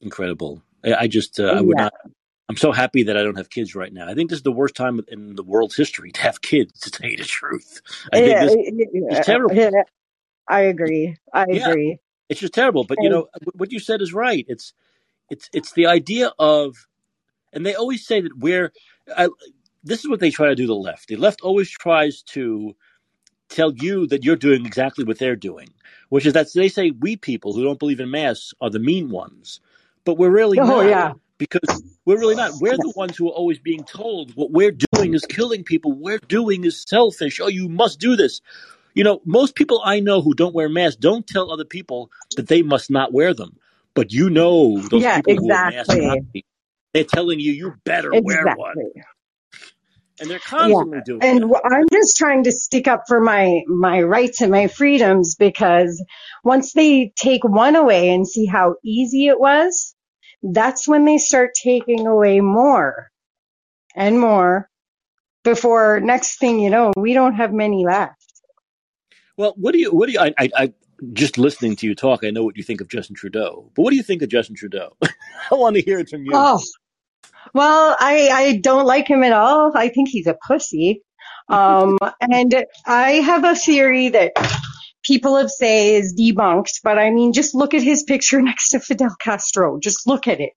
Incredible. 0.00 0.62
I, 0.84 0.94
I 0.94 1.06
just. 1.08 1.40
Uh, 1.40 1.46
I 1.46 1.60
would 1.60 1.76
Yeah. 1.78 1.84
not. 1.84 1.92
I'm 2.50 2.56
so 2.56 2.72
happy 2.72 3.02
that 3.02 3.16
I 3.16 3.22
don't 3.24 3.36
have 3.36 3.50
kids 3.50 3.74
right 3.74 3.92
now. 3.92 4.08
I 4.08 4.14
think 4.14 4.30
this 4.30 4.38
is 4.38 4.42
the 4.42 4.52
worst 4.52 4.74
time 4.74 5.00
in 5.08 5.34
the 5.34 5.42
world's 5.42 5.76
history 5.76 6.12
to 6.12 6.20
have 6.22 6.40
kids. 6.40 6.80
To 6.80 6.90
tell 6.90 7.10
you 7.10 7.18
the 7.18 7.24
truth, 7.24 7.82
I 8.12 8.20
think 8.20 8.30
Yeah, 8.30 8.44
this. 8.44 8.56
yeah, 9.10 9.22
terrible. 9.22 9.54
yeah. 9.54 9.70
I 10.48 10.60
agree. 10.60 11.16
I 11.34 11.44
Yeah. 11.50 11.68
agree. 11.68 11.98
It's 12.28 12.40
just 12.40 12.54
terrible. 12.54 12.84
But 12.84 12.98
you 13.02 13.10
know 13.10 13.28
what 13.54 13.72
you 13.72 13.80
said 13.80 14.02
is 14.02 14.12
right. 14.14 14.44
It's 14.48 14.74
it's 15.30 15.50
it's 15.52 15.72
the 15.74 15.86
idea 15.86 16.32
of, 16.38 16.76
and 17.52 17.66
they 17.66 17.74
always 17.74 18.06
say 18.06 18.20
that 18.22 18.38
we're. 18.38 18.72
I, 19.16 19.28
this 19.84 20.00
is 20.00 20.08
what 20.10 20.20
they 20.20 20.30
try 20.30 20.48
to 20.48 20.56
do. 20.56 20.66
The 20.66 20.74
left. 20.74 21.08
The 21.08 21.16
left 21.16 21.42
always 21.42 21.70
tries 21.70 22.22
to 22.34 22.74
tell 23.50 23.72
you 23.74 24.08
that 24.08 24.24
you're 24.24 24.36
doing 24.36 24.66
exactly 24.66 25.04
what 25.04 25.18
they're 25.20 25.36
doing, 25.36 25.68
which 26.10 26.26
is 26.26 26.34
that 26.34 26.48
they 26.54 26.68
say 26.70 26.92
we 26.92 27.16
people 27.16 27.54
who 27.54 27.64
don't 27.64 27.80
believe 27.80 28.00
in 28.00 28.10
mass 28.10 28.52
are 28.60 28.70
the 28.70 28.80
mean 28.80 29.10
ones, 29.10 29.60
but 30.04 30.18
we're 30.18 30.30
really 30.32 30.60
Oh, 30.60 30.64
not. 30.64 30.82
yeah. 30.82 31.14
Because 31.38 31.82
we're 32.06 32.18
really 32.18 32.36
not. 32.36 32.54
We're 32.60 32.78
the 32.78 32.92
ones 32.96 33.16
who 33.16 33.28
are 33.28 33.34
always 33.34 33.58
being 33.60 33.84
told 33.84 34.34
what 34.36 34.52
we're 34.52 34.72
doing 34.94 35.14
is 35.14 35.26
killing 35.26 35.64
people. 35.64 35.92
What 35.92 36.00
we're 36.02 36.18
doing 36.28 36.64
is 36.64 36.84
selfish. 36.88 37.40
Oh, 37.40 37.48
you 37.48 37.68
must 37.68 38.00
do 38.00 38.16
this. 38.16 38.40
You 38.94 39.04
know, 39.04 39.20
most 39.24 39.54
people 39.54 39.80
I 39.84 40.00
know 40.00 40.20
who 40.20 40.34
don't 40.34 40.54
wear 40.54 40.68
masks 40.68 40.96
don't 40.96 41.26
tell 41.26 41.50
other 41.50 41.64
people 41.64 42.10
that 42.36 42.48
they 42.48 42.62
must 42.62 42.90
not 42.90 43.12
wear 43.12 43.34
them. 43.34 43.56
But 43.94 44.12
you 44.12 44.30
know 44.30 44.78
those 44.78 45.02
Yeah, 45.02 45.16
people 45.16 45.36
who 45.36 45.48
wear 45.48 45.58
masks. 45.64 45.94
exactly. 45.94 46.44
They're 46.94 47.04
telling 47.04 47.40
you 47.40 47.52
you 47.52 47.74
better 47.84 48.14
wear 48.14 48.44
one, 48.46 48.76
and 50.20 50.30
they're 50.30 50.38
constantly 50.38 51.00
doing 51.04 51.20
And 51.20 51.42
that. 51.42 51.60
I'm 51.64 51.86
just 51.92 52.16
trying 52.16 52.44
to 52.44 52.52
stick 52.52 52.88
up 52.88 53.04
for 53.08 53.20
my, 53.20 53.62
my 53.66 54.02
rights 54.02 54.40
and 54.40 54.50
my 54.50 54.68
freedoms 54.68 55.34
because 55.36 56.02
once 56.44 56.72
they 56.72 57.12
take 57.16 57.44
one 57.44 57.76
away 57.76 58.10
and 58.10 58.26
see 58.26 58.46
how 58.46 58.76
easy 58.84 59.26
it 59.26 59.38
was, 59.38 59.94
that's 60.42 60.88
when 60.88 61.04
they 61.04 61.18
start 61.18 61.50
taking 61.60 62.06
away 62.06 62.40
more 62.40 63.10
and 63.94 64.18
more 64.18 64.68
before 65.44 66.00
next 66.00 66.38
thing 66.38 66.60
you 66.60 66.70
know, 66.70 66.92
we 66.96 67.14
don't 67.14 67.34
have 67.34 67.52
many 67.52 67.84
left. 67.84 68.17
Well, 69.38 69.54
what 69.56 69.72
do 69.72 69.78
you? 69.78 69.90
What 69.92 70.06
do 70.06 70.12
you? 70.12 70.20
I, 70.20 70.34
I, 70.36 70.50
I 70.56 70.72
just 71.12 71.38
listening 71.38 71.76
to 71.76 71.86
you 71.86 71.94
talk. 71.94 72.24
I 72.24 72.30
know 72.30 72.42
what 72.42 72.56
you 72.56 72.64
think 72.64 72.80
of 72.80 72.88
Justin 72.88 73.14
Trudeau, 73.14 73.70
but 73.74 73.82
what 73.82 73.90
do 73.90 73.96
you 73.96 74.02
think 74.02 74.20
of 74.20 74.28
Justin 74.28 74.56
Trudeau? 74.56 74.96
I 75.50 75.54
want 75.54 75.76
to 75.76 75.82
hear 75.82 76.00
it 76.00 76.08
from 76.08 76.24
you. 76.24 76.32
Oh, 76.34 76.60
well, 77.54 77.96
I, 77.98 78.28
I 78.28 78.56
don't 78.56 78.84
like 78.84 79.08
him 79.08 79.22
at 79.22 79.32
all. 79.32 79.72
I 79.74 79.88
think 79.88 80.08
he's 80.08 80.26
a 80.26 80.34
pussy. 80.34 81.02
Um, 81.48 81.98
and 82.20 82.64
I 82.84 83.12
have 83.12 83.44
a 83.44 83.54
theory 83.54 84.08
that 84.08 84.32
people 85.04 85.36
have 85.36 85.50
say 85.50 85.94
is 85.94 86.14
debunked, 86.18 86.80
but 86.82 86.98
I 86.98 87.10
mean, 87.10 87.32
just 87.32 87.54
look 87.54 87.74
at 87.74 87.82
his 87.82 88.02
picture 88.02 88.42
next 88.42 88.70
to 88.70 88.80
Fidel 88.80 89.14
Castro. 89.20 89.78
Just 89.78 90.06
look 90.06 90.26
at 90.26 90.40
it. 90.40 90.50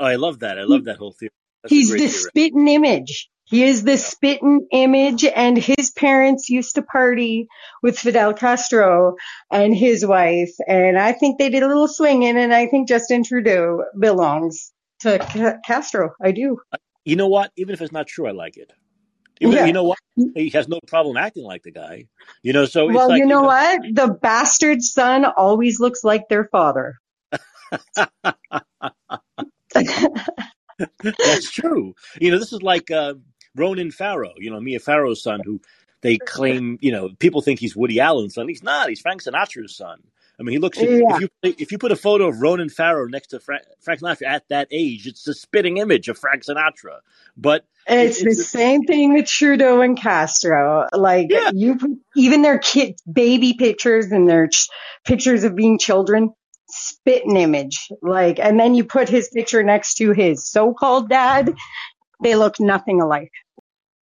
Oh, 0.00 0.06
I 0.06 0.16
love 0.16 0.40
that. 0.40 0.58
I 0.58 0.64
love 0.64 0.84
that 0.84 0.96
whole 0.96 1.12
theory. 1.12 1.30
That's 1.62 1.72
He's 1.72 1.90
the 1.90 1.98
theory. 1.98 2.08
spitting 2.08 2.68
image. 2.68 3.28
He 3.50 3.64
is 3.64 3.82
the 3.82 3.98
spitting 3.98 4.68
image 4.70 5.24
and 5.24 5.58
his 5.58 5.90
parents 5.90 6.48
used 6.48 6.76
to 6.76 6.82
party 6.82 7.48
with 7.82 7.98
Fidel 7.98 8.32
Castro 8.32 9.16
and 9.50 9.74
his 9.74 10.06
wife. 10.06 10.52
And 10.68 10.96
I 10.96 11.12
think 11.12 11.38
they 11.38 11.50
did 11.50 11.64
a 11.64 11.66
little 11.66 11.88
swinging 11.88 12.36
and 12.36 12.54
I 12.54 12.68
think 12.68 12.86
Justin 12.86 13.24
Trudeau 13.24 13.82
belongs 13.98 14.70
to 15.00 15.18
Ca- 15.18 15.58
Castro. 15.66 16.10
I 16.22 16.30
do. 16.30 16.58
You 17.04 17.16
know 17.16 17.26
what? 17.26 17.50
Even 17.56 17.74
if 17.74 17.82
it's 17.82 17.90
not 17.90 18.06
true, 18.06 18.28
I 18.28 18.30
like 18.30 18.56
it. 18.56 18.72
Even, 19.40 19.56
Yeah. 19.56 19.64
You 19.66 19.72
know 19.72 19.84
what? 19.84 19.98
He 20.36 20.50
has 20.50 20.68
no 20.68 20.78
problem 20.86 21.16
acting 21.16 21.42
like 21.42 21.64
the 21.64 21.72
guy. 21.72 22.06
You 22.44 22.52
know, 22.52 22.66
so 22.66 22.88
it's 22.88 22.94
Well, 22.94 23.08
like, 23.08 23.18
you 23.18 23.26
know 23.26 23.42
what? 23.42 23.80
The 23.94 24.16
bastard 24.22 24.80
son 24.80 25.24
always 25.24 25.80
looks 25.80 26.04
like 26.04 26.28
their 26.28 26.48
father. 26.52 27.00
That's 31.02 31.50
true. 31.50 31.94
You 32.20 32.30
know, 32.30 32.38
this 32.38 32.52
is 32.52 32.62
like 32.62 32.90
uh, 32.90 33.14
Ronan 33.56 33.90
Farrow. 33.90 34.32
You 34.38 34.50
know, 34.50 34.60
Mia 34.60 34.78
Farrow's 34.80 35.22
son, 35.22 35.40
who 35.44 35.60
they 36.02 36.16
claim. 36.18 36.78
You 36.80 36.92
know, 36.92 37.10
people 37.18 37.42
think 37.42 37.60
he's 37.60 37.76
Woody 37.76 38.00
Allen's 38.00 38.34
son. 38.34 38.48
He's 38.48 38.62
not. 38.62 38.88
He's 38.88 39.00
Frank 39.00 39.22
Sinatra's 39.22 39.74
son. 39.76 40.00
I 40.38 40.42
mean, 40.42 40.52
he 40.52 40.58
looks. 40.58 40.78
Yeah. 40.80 41.00
If 41.16 41.20
you 41.20 41.28
if 41.58 41.72
you 41.72 41.76
put 41.78 41.92
a 41.92 41.96
photo 41.96 42.28
of 42.28 42.40
Ronan 42.40 42.70
Farrow 42.70 43.04
next 43.06 43.26
to 43.28 43.40
Frank, 43.40 43.62
Frank 43.80 44.00
Sinatra 44.00 44.26
at 44.26 44.48
that 44.48 44.68
age, 44.70 45.06
it's 45.06 45.24
the 45.24 45.34
spitting 45.34 45.76
image 45.76 46.08
of 46.08 46.16
Frank 46.16 46.44
Sinatra. 46.44 47.00
But 47.36 47.66
It's, 47.86 48.20
It's- 48.22 48.38
the 48.38 48.44
same 48.44 48.84
thing 48.84 49.12
with 49.12 49.26
Trudeau 49.26 49.82
and 49.82 49.98
Castro. 50.00 50.86
Like 50.94 51.26
Yeah. 51.30 51.50
you, 51.52 52.00
even 52.16 52.40
their 52.40 52.58
kid 52.58 52.98
baby 53.12 53.52
pictures 53.52 54.06
and 54.12 54.26
their 54.26 54.48
ch- 54.48 54.68
pictures 55.04 55.44
of 55.44 55.54
being 55.54 55.78
children, 55.78 56.30
spitting 56.70 57.36
image. 57.36 57.88
Like, 58.00 58.38
and 58.38 58.58
then 58.58 58.74
you 58.74 58.84
put 58.84 59.08
his 59.10 59.28
picture 59.28 59.62
next 59.62 59.94
to 59.96 60.12
his 60.12 60.48
so-called 60.48 61.10
dad. 61.10 61.54
They 62.22 62.36
look 62.36 62.60
nothing 62.60 63.00
alike. 63.00 63.32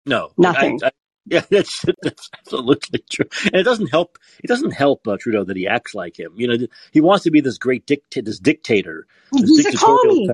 no, 0.07 0.31
Nothing. 0.39 0.81
I, 0.83 0.89
I, 0.89 0.91
yeah, 1.27 1.43
that's, 1.51 1.85
that's 2.03 2.31
absolutely 2.39 3.05
true. 3.11 3.27
And 3.45 3.57
it 3.57 3.65
doesn't 3.65 3.89
help. 3.89 4.19
It 4.43 4.47
doesn't 4.49 4.71
help 4.73 5.07
uh, 5.07 5.17
Trudeau 5.21 5.45
that 5.45 5.57
he 5.57 5.67
acts 5.67 5.95
like 5.95 6.19
him. 6.19 6.33
You 6.37 6.49
know, 6.49 6.67
he 6.93 7.01
wants 7.01 7.25
to 7.25 7.31
be 7.31 7.41
this 7.41 7.59
great 7.59 7.87
dictator, 7.87 8.25
this 8.25 8.39
dictator, 8.39 9.07
this 9.33 9.43
He's 9.43 9.67
a 9.67 9.77
commie. 9.79 10.31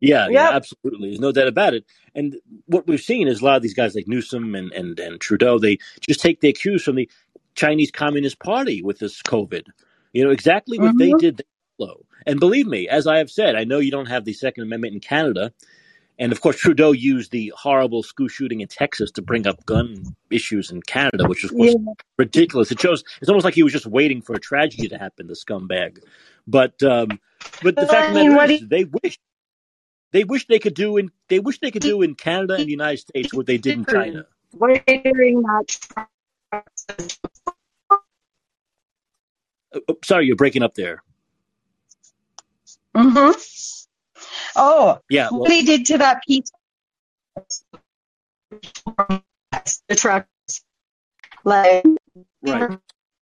Yeah, 0.00 0.28
yeah, 0.28 0.50
absolutely. 0.50 1.08
There's 1.10 1.20
no 1.20 1.32
doubt 1.32 1.48
about 1.48 1.74
it. 1.74 1.84
And 2.14 2.36
what 2.66 2.86
we've 2.86 3.00
seen 3.00 3.26
is 3.28 3.40
a 3.40 3.44
lot 3.44 3.56
of 3.56 3.62
these 3.62 3.74
guys 3.74 3.94
like 3.94 4.06
Newsom 4.06 4.54
and, 4.54 4.70
and, 4.72 5.00
and 5.00 5.20
Trudeau, 5.20 5.58
they 5.58 5.78
just 6.00 6.20
take 6.20 6.40
their 6.40 6.52
cues 6.52 6.82
from 6.82 6.96
the 6.96 7.08
Chinese 7.54 7.90
Communist 7.90 8.38
Party 8.38 8.82
with 8.82 8.98
this 8.98 9.22
COVID. 9.22 9.62
You 10.12 10.24
know, 10.24 10.30
exactly 10.30 10.78
what 10.78 10.98
they 10.98 11.10
Mhm. 11.12 11.18
did, 11.18 11.36
they. 11.38 11.44
And 12.26 12.38
believe 12.40 12.66
me, 12.66 12.88
as 12.88 13.06
I 13.06 13.18
have 13.18 13.30
said, 13.30 13.56
I 13.56 13.64
know 13.64 13.78
you 13.78 13.90
don't 13.90 14.06
have 14.06 14.24
the 14.24 14.32
Second 14.32 14.64
Amendment 14.64 14.94
in 14.94 15.00
Canada. 15.00 15.52
And 16.18 16.30
of 16.32 16.40
course, 16.40 16.56
Trudeau 16.56 16.92
used 16.92 17.32
the 17.32 17.52
horrible 17.56 18.02
school 18.02 18.28
shooting 18.28 18.60
in 18.60 18.68
Texas 18.68 19.10
to 19.12 19.22
bring 19.22 19.46
up 19.46 19.64
gun 19.66 20.14
issues 20.30 20.70
in 20.70 20.80
Canada, 20.82 21.26
which 21.26 21.42
course, 21.50 21.74
Yeah. 21.74 21.92
ridiculous. 22.18 22.70
It 22.70 22.80
shows 22.80 23.02
it's 23.20 23.28
almost 23.28 23.44
like 23.44 23.54
he 23.54 23.62
was 23.62 23.72
just 23.72 23.86
waiting 23.86 24.22
for 24.22 24.34
a 24.34 24.40
tragedy 24.40 24.88
to 24.88 24.98
happen, 24.98 25.26
the 25.26 25.34
scumbag. 25.34 25.98
But 26.46 26.82
um, 26.82 27.18
but 27.62 27.74
the 27.74 27.82
Well, 27.82 27.88
fact 27.90 28.08
of 28.08 28.16
I 28.16 28.22
mean, 28.22 28.28
matter 28.28 28.36
what 28.36 28.50
is, 28.50 28.68
they 28.68 28.84
wish 28.84 29.18
they 30.12 30.24
wish 30.24 30.46
they 30.46 30.60
could 30.60 30.74
do 30.74 30.96
in 30.96 31.10
they 31.28 31.40
wish 31.40 31.58
they 31.58 31.70
could 31.72 31.82
do 31.82 32.02
in 32.02 32.14
Canada 32.14 32.54
and 32.54 32.66
the 32.66 32.70
United 32.70 32.98
States 33.00 33.34
what 33.34 33.46
they 33.46 33.58
did 33.58 33.78
in 33.78 33.84
China. 33.84 34.26
Wearing 34.52 35.42
that 35.42 36.08
Uh, 39.74 39.80
oh, 39.88 39.98
sorry, 40.04 40.26
you're 40.26 40.36
breaking 40.36 40.62
up 40.62 40.74
there. 40.74 41.02
Mm-hmm. 42.94 43.83
Oh, 44.56 45.00
Yeah, 45.10 45.30
well, 45.30 45.40
what 45.40 45.48
they 45.50 45.62
did 45.62 45.86
to 45.86 45.98
that 45.98 46.22
piece, 46.26 46.50
the 49.88 49.96
trucks, 49.96 50.28
like 51.44 51.84
right. 52.44 52.70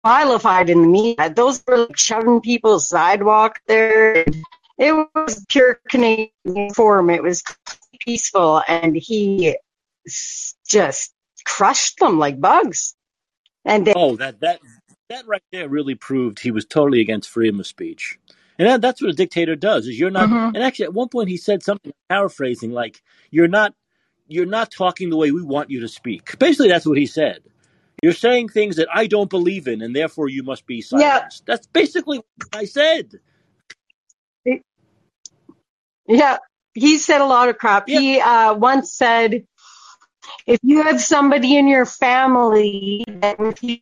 vilified 0.07 0.71
in 0.71 0.83
the 0.83 0.89
media. 0.89 1.31
Those 1.35 1.63
were 1.67 1.79
like 1.79 1.99
shoving 1.99 2.41
people's 2.41 2.89
sidewalk 2.89 3.61
there. 3.67 4.25
It 4.79 5.09
was 5.15 5.45
pure 5.49 5.81
Canadian 5.89 6.75
form. 6.75 7.11
It 7.11 7.23
was 7.23 7.43
peaceful, 8.01 8.63
and 8.69 8.97
he 8.97 9.57
just 10.69 11.15
crushed 11.45 11.99
them 11.99 12.19
like 12.19 12.41
bugs. 12.41 12.95
And 13.65 13.87
they, 13.87 13.95
Oh, 13.95 14.17
that 14.17 14.41
that 14.41 14.61
that 15.11 15.27
right 15.27 15.43
there 15.53 15.69
really 15.69 15.95
proved 15.97 16.41
he 16.41 16.51
was 16.53 16.65
totally 16.67 17.01
against 17.01 17.31
freedom 17.31 17.61
of 17.61 17.67
speech, 17.67 18.19
and 18.59 18.69
that, 18.69 18.81
that's 18.81 19.01
what 19.03 19.11
a 19.11 19.15
dictator 19.15 19.57
does. 19.57 19.87
Is 19.87 19.99
you're 19.99 20.11
not. 20.11 20.29
Mhm. 20.29 20.55
And 20.55 20.63
actually, 20.63 20.87
at 20.87 20.95
one 20.95 21.09
point, 21.09 21.29
he 21.29 21.37
said 21.37 21.63
something 21.63 21.93
paraphrasing 22.09 22.71
like, 22.71 23.03
"You're 23.31 23.49
not, 23.49 23.75
you're 24.29 24.47
not 24.47 24.71
talking 24.71 25.11
the 25.11 25.17
way 25.17 25.31
we 25.31 25.43
want 25.43 25.71
you 25.71 25.81
to 25.81 25.89
speak." 25.89 26.39
Basically, 26.39 26.69
that's 26.69 26.87
what 26.87 26.99
he 26.99 27.07
said. 27.07 27.43
You're 28.03 28.13
saying 28.13 28.49
things 28.49 28.77
that 28.77 28.89
I 28.93 29.07
don't 29.07 29.31
believe 29.31 29.67
in, 29.67 29.81
and 29.81 29.95
therefore 29.97 30.29
you 30.29 30.43
must 30.43 30.67
be 30.67 30.83
silenced. 30.83 31.43
Yeah. 31.43 31.45
That's 31.47 31.67
basically 31.69 32.19
what 32.19 32.49
I 32.53 32.65
said. 32.67 33.21
Yeah, 36.07 36.37
he 36.75 36.99
said 36.99 37.23
a 37.23 37.25
lot 37.27 37.49
of 37.49 37.57
crap. 37.57 37.89
Yeah. 37.89 37.99
He 37.99 38.21
uh, 38.21 38.55
once 38.55 38.93
said, 38.93 39.47
if 40.47 40.59
you 40.63 40.83
have 40.83 41.01
somebody 41.01 41.57
in 41.57 41.67
your 41.67 41.87
family 41.87 43.05
that 43.09 43.39
refuses 43.39 43.81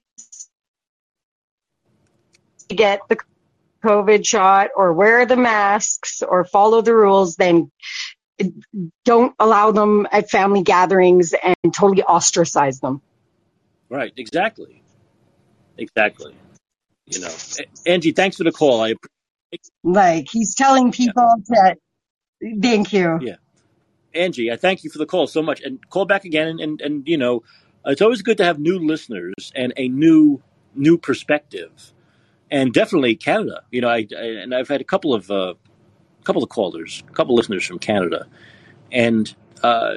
to 2.69 2.77
get 2.77 3.01
the 3.09 3.17
COVID 3.85 4.27
shot 4.27 4.71
or 4.77 4.93
wear 4.93 5.27
the 5.27 5.37
masks 5.37 6.23
or 6.23 6.45
follow 6.45 6.83
the 6.83 6.95
rules, 6.95 7.37
then 7.37 7.71
don't 9.05 9.35
allow 9.39 9.73
them 9.73 10.07
at 10.11 10.31
family 10.31 10.63
gatherings 10.63 11.35
and 11.43 11.75
totally 11.75 12.03
ostracize 12.03 12.81
them. 12.81 13.01
Right. 13.89 14.13
Exactly. 14.17 14.83
Exactly. 15.77 16.35
You 17.07 17.21
know, 17.21 17.35
Angie, 17.87 18.13
thanks 18.13 18.37
for 18.37 18.45
the 18.45 18.53
call. 18.53 18.83
I 18.83 18.95
Like 19.83 20.29
he's 20.31 20.55
telling 20.55 20.93
people 20.93 21.35
to. 21.47 21.77
thank 22.61 22.93
you. 22.93 23.19
Yeah. 23.21 23.37
Angie, 24.15 24.53
I 24.53 24.57
thank 24.57 24.85
you 24.85 24.91
for 24.91 24.99
the 24.99 25.07
call 25.07 25.27
so 25.27 25.43
much, 25.43 25.61
and 25.63 25.79
call 25.89 26.05
back 26.05 26.25
again. 26.25 26.49
And, 26.49 26.61
and, 26.61 26.81
and 26.81 27.09
you 27.09 27.17
know, 27.17 27.43
it's 27.85 28.03
always 28.03 28.23
good 28.23 28.39
to 28.39 28.45
have 28.45 28.59
new 28.59 28.79
listeners 28.79 29.35
and 29.55 29.73
a 29.77 29.89
new 29.89 30.43
new 30.75 30.97
perspective, 30.97 31.93
and 32.53 32.73
definitely 32.73 33.17
Canada. 33.17 33.65
You 33.73 33.81
know, 33.81 33.89
I, 33.89 34.07
I 34.17 34.25
and 34.43 34.55
I've 34.55 34.69
had 34.69 34.81
a 34.81 34.85
couple 34.85 35.15
of 35.15 35.31
uh, 35.31 35.55
couple 36.23 36.43
of 36.43 36.51
callers, 36.51 37.03
a 37.09 37.13
couple 37.13 37.35
of 37.35 37.39
listeners 37.39 37.65
from 37.65 37.81
Canada, 37.81 38.29
and 38.93 39.35
uh, 39.65 39.95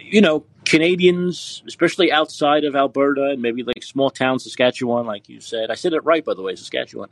you 0.00 0.20
know, 0.20 0.44
Canadians, 0.66 1.62
especially 1.66 2.12
outside 2.12 2.64
of 2.64 2.74
Alberta 2.74 3.30
and 3.30 3.40
maybe 3.40 3.62
like 3.62 3.82
small 3.82 4.10
town 4.10 4.38
Saskatchewan, 4.40 5.06
like 5.06 5.28
you 5.28 5.40
said. 5.40 5.70
I 5.70 5.74
said 5.74 5.92
it 5.94 6.04
right, 6.04 6.24
by 6.24 6.34
the 6.34 6.42
way, 6.42 6.56
Saskatchewan, 6.56 7.08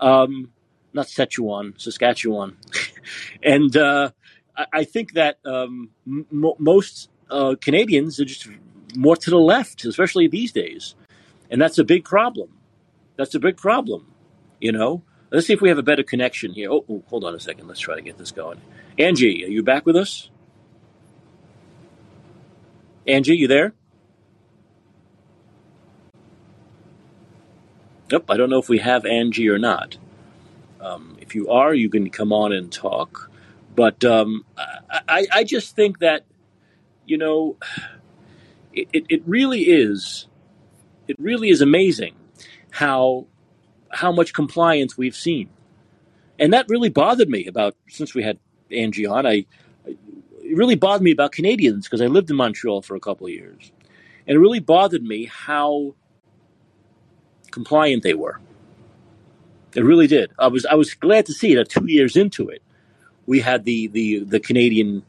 um, 0.00 0.52
not 0.94 1.06
Szechuan, 1.06 1.78
Saskatchewan, 1.78 2.56
and. 3.42 3.76
Uh, 3.76 4.10
I 4.56 4.66
I 4.72 4.84
think 4.84 5.14
that 5.14 5.38
um, 5.44 5.90
m- 6.06 6.26
most 6.60 7.10
uh, 7.28 7.56
Canadians 7.60 8.20
are 8.20 8.24
just 8.24 8.46
more 8.94 9.16
to 9.16 9.30
the 9.30 9.36
left, 9.36 9.84
especially 9.84 10.28
these 10.28 10.52
days, 10.52 10.94
and 11.50 11.60
that's 11.60 11.76
a 11.76 11.82
big 11.82 12.04
problem. 12.04 12.53
That's 13.16 13.34
a 13.34 13.40
big 13.40 13.56
problem. 13.56 14.12
You 14.60 14.72
know. 14.72 15.02
Let's 15.30 15.48
see 15.48 15.52
if 15.52 15.60
we 15.60 15.68
have 15.68 15.78
a 15.78 15.82
better 15.82 16.04
connection 16.04 16.52
here. 16.52 16.70
Oh, 16.70 16.84
oh, 16.88 17.02
hold 17.08 17.24
on 17.24 17.34
a 17.34 17.40
second. 17.40 17.66
Let's 17.66 17.80
try 17.80 17.96
to 17.96 18.02
get 18.02 18.18
this 18.18 18.30
going. 18.30 18.60
Angie, 18.96 19.44
are 19.44 19.48
you 19.48 19.64
back 19.64 19.84
with 19.84 19.96
us? 19.96 20.30
Angie, 23.04 23.36
you 23.36 23.48
there? 23.48 23.74
Nope. 28.12 28.30
I 28.30 28.36
don't 28.36 28.48
know 28.48 28.60
if 28.60 28.68
we 28.68 28.78
have 28.78 29.04
Angie 29.04 29.48
or 29.48 29.58
not. 29.58 29.96
Um, 30.80 31.16
if 31.20 31.34
you 31.34 31.48
are, 31.48 31.74
you 31.74 31.90
can 31.90 32.10
come 32.10 32.32
on 32.32 32.52
and 32.52 32.70
talk. 32.70 33.28
But 33.74 34.04
um, 34.04 34.44
I, 34.56 35.26
I, 35.32 35.42
just 35.42 35.74
think 35.74 35.98
that 35.98 36.24
you 37.06 37.18
know 37.18 37.56
it, 38.72 38.88
it, 38.92 39.04
it 39.08 39.22
really 39.26 39.62
is 39.62 40.28
it 41.08 41.16
really 41.18 41.48
is 41.48 41.60
amazing 41.60 42.14
how 42.74 43.24
how 43.90 44.10
much 44.10 44.34
compliance 44.34 44.98
we've 44.98 45.14
seen, 45.14 45.48
and 46.40 46.52
that 46.52 46.66
really 46.68 46.88
bothered 46.88 47.28
me 47.28 47.46
about 47.46 47.76
since 47.88 48.14
we 48.16 48.24
had 48.24 48.36
Angie 48.72 49.06
on. 49.06 49.24
I 49.26 49.46
it 49.86 50.56
really 50.56 50.74
bothered 50.74 51.02
me 51.02 51.12
about 51.12 51.30
Canadians 51.30 51.86
because 51.86 52.00
I 52.00 52.06
lived 52.06 52.30
in 52.30 52.36
Montreal 52.36 52.82
for 52.82 52.96
a 52.96 53.00
couple 53.00 53.28
of 53.28 53.32
years, 53.32 53.70
and 54.26 54.34
it 54.34 54.40
really 54.40 54.58
bothered 54.58 55.04
me 55.04 55.26
how 55.26 55.94
compliant 57.52 58.02
they 58.02 58.14
were. 58.14 58.40
It 59.76 59.84
really 59.84 60.08
did. 60.08 60.32
I 60.36 60.48
was 60.48 60.66
I 60.66 60.74
was 60.74 60.94
glad 60.94 61.26
to 61.26 61.32
see 61.32 61.54
that 61.54 61.68
two 61.68 61.86
years 61.86 62.16
into 62.16 62.48
it, 62.48 62.62
we 63.26 63.38
had 63.38 63.64
the 63.64 63.86
the 63.86 64.24
the 64.24 64.40
Canadian 64.40 65.04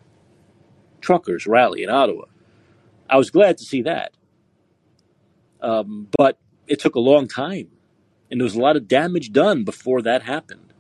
truckers 1.02 1.48
rally 1.48 1.82
in 1.82 1.90
Ottawa. 1.90 2.26
I 3.10 3.18
was 3.18 3.32
glad 3.32 3.58
to 3.58 3.64
see 3.64 3.82
that, 3.82 4.14
um, 5.62 6.10
but 6.16 6.38
it 6.68 6.80
took 6.80 6.96
a 6.96 7.00
long 7.00 7.28
time, 7.28 7.70
and 8.30 8.40
there 8.40 8.46
was 8.46 8.56
a 8.56 8.62
lot 8.62 8.76
of 8.76 8.88
damage 8.88 9.32
done 9.32 9.64
before 9.64 10.02
that 10.02 10.24
happened, 10.24 10.74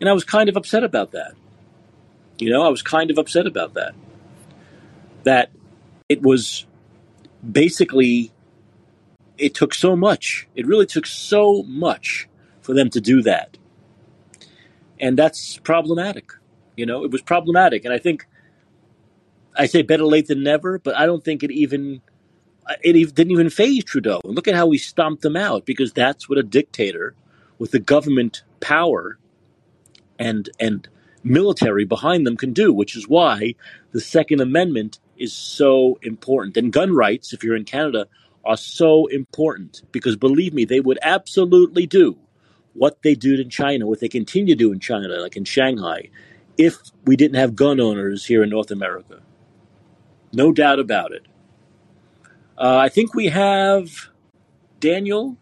and 0.00 0.08
I 0.08 0.12
was 0.12 0.24
kind 0.24 0.48
of 0.48 0.56
upset 0.56 0.84
about 0.84 1.12
that. 1.12 1.34
You 2.38 2.50
know, 2.50 2.62
I 2.62 2.68
was 2.68 2.82
kind 2.82 3.10
of 3.10 3.18
upset 3.18 3.46
about 3.46 3.74
that. 3.74 3.94
That 5.24 5.50
it 6.08 6.22
was 6.22 6.66
basically 7.48 8.32
it 9.38 9.54
took 9.54 9.72
so 9.72 9.96
much. 9.96 10.48
It 10.54 10.66
really 10.66 10.86
took 10.86 11.06
so 11.06 11.62
much 11.62 12.28
for 12.60 12.74
them 12.74 12.90
to 12.90 13.00
do 13.00 13.22
that. 13.22 13.56
And 15.00 15.16
that's 15.16 15.58
problematic. 15.58 16.32
You 16.76 16.86
know, 16.86 17.04
it 17.04 17.10
was 17.10 17.22
problematic. 17.22 17.84
And 17.84 17.94
I 17.94 17.98
think 17.98 18.26
I 19.56 19.66
say 19.66 19.82
better 19.82 20.04
late 20.04 20.26
than 20.26 20.42
never, 20.42 20.78
but 20.78 20.96
I 20.96 21.06
don't 21.06 21.24
think 21.24 21.42
it 21.42 21.50
even 21.50 22.02
it 22.82 23.14
didn't 23.14 23.32
even 23.32 23.50
faze 23.50 23.84
Trudeau. 23.84 24.20
And 24.24 24.34
look 24.34 24.48
at 24.48 24.54
how 24.54 24.66
we 24.66 24.78
stomped 24.78 25.24
him 25.24 25.36
out 25.36 25.64
because 25.64 25.92
that's 25.92 26.28
what 26.28 26.38
a 26.38 26.42
dictator 26.42 27.14
with 27.58 27.70
the 27.70 27.78
government 27.78 28.42
power 28.60 29.18
and 30.18 30.48
and 30.60 30.88
military 31.24 31.84
behind 31.84 32.26
them 32.26 32.36
can 32.36 32.52
do, 32.52 32.72
which 32.72 32.96
is 32.96 33.08
why 33.08 33.54
the 33.92 34.00
Second 34.00 34.40
Amendment 34.40 34.98
is 35.16 35.32
so 35.32 35.98
important. 36.02 36.56
And 36.56 36.72
gun 36.72 36.94
rights, 36.94 37.32
if 37.32 37.42
you're 37.42 37.56
in 37.56 37.64
Canada, 37.64 38.06
are 38.44 38.56
so 38.56 39.06
important 39.06 39.82
because 39.92 40.16
believe 40.16 40.54
me, 40.54 40.64
they 40.64 40.80
would 40.80 40.98
absolutely 41.02 41.86
do 41.86 42.16
what 42.74 43.02
they 43.02 43.14
did 43.14 43.40
in 43.40 43.50
China, 43.50 43.86
what 43.86 44.00
they 44.00 44.08
continue 44.08 44.54
to 44.54 44.58
do 44.58 44.72
in 44.72 44.78
China, 44.78 45.08
like 45.20 45.36
in 45.36 45.44
Shanghai, 45.44 46.08
if 46.56 46.76
we 47.04 47.16
didn't 47.16 47.36
have 47.36 47.56
gun 47.56 47.80
owners 47.80 48.24
here 48.24 48.42
in 48.42 48.50
North 48.50 48.70
America. 48.70 49.20
No 50.32 50.52
doubt 50.52 50.78
about 50.78 51.12
it. 51.12 51.26
Uh, 52.58 52.76
I 52.76 52.88
think 52.88 53.14
we 53.14 53.26
have 53.26 54.08
Daniel 54.80 55.36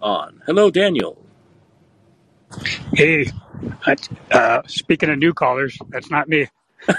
on. 0.00 0.40
Hello, 0.46 0.70
Daniel. 0.70 1.22
Hey, 2.94 3.30
uh, 4.30 4.62
speaking 4.66 5.10
of 5.10 5.18
new 5.18 5.34
callers, 5.34 5.76
that's 5.90 6.10
not 6.10 6.26
me. 6.26 6.48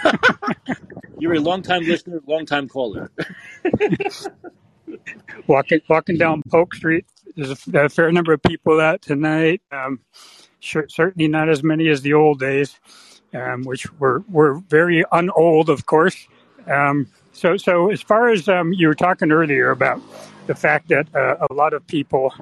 You're 1.19 1.35
a 1.35 1.39
long-time 1.39 1.83
listener, 1.83 2.21
long-time 2.27 2.67
caller. 2.69 3.09
Walking 5.47 5.81
walking 5.89 6.17
down 6.17 6.43
Polk 6.49 6.75
Street, 6.75 7.05
there's 7.35 7.67
a, 7.67 7.85
a 7.85 7.89
fair 7.89 8.11
number 8.11 8.33
of 8.33 8.41
people 8.43 8.79
out 8.79 9.01
tonight. 9.01 9.61
Um, 9.71 9.99
sure, 10.59 10.85
certainly 10.89 11.27
not 11.27 11.49
as 11.49 11.63
many 11.63 11.87
as 11.89 12.01
the 12.01 12.13
old 12.13 12.39
days, 12.39 12.79
um, 13.33 13.63
which 13.63 13.91
were 13.99 14.23
were 14.29 14.55
very 14.55 15.03
unold, 15.11 15.69
of 15.69 15.85
course. 15.85 16.27
Um, 16.67 17.07
so, 17.35 17.57
so 17.57 17.91
as 17.91 18.01
far 18.01 18.29
as 18.29 18.47
um, 18.47 18.71
you 18.71 18.87
were 18.87 18.95
talking 18.95 19.29
earlier 19.29 19.69
about 19.69 20.01
the 20.47 20.55
fact 20.55 20.87
that 20.87 21.13
uh, 21.13 21.45
a 21.49 21.53
lot 21.53 21.73
of 21.73 21.85
people 21.85 22.33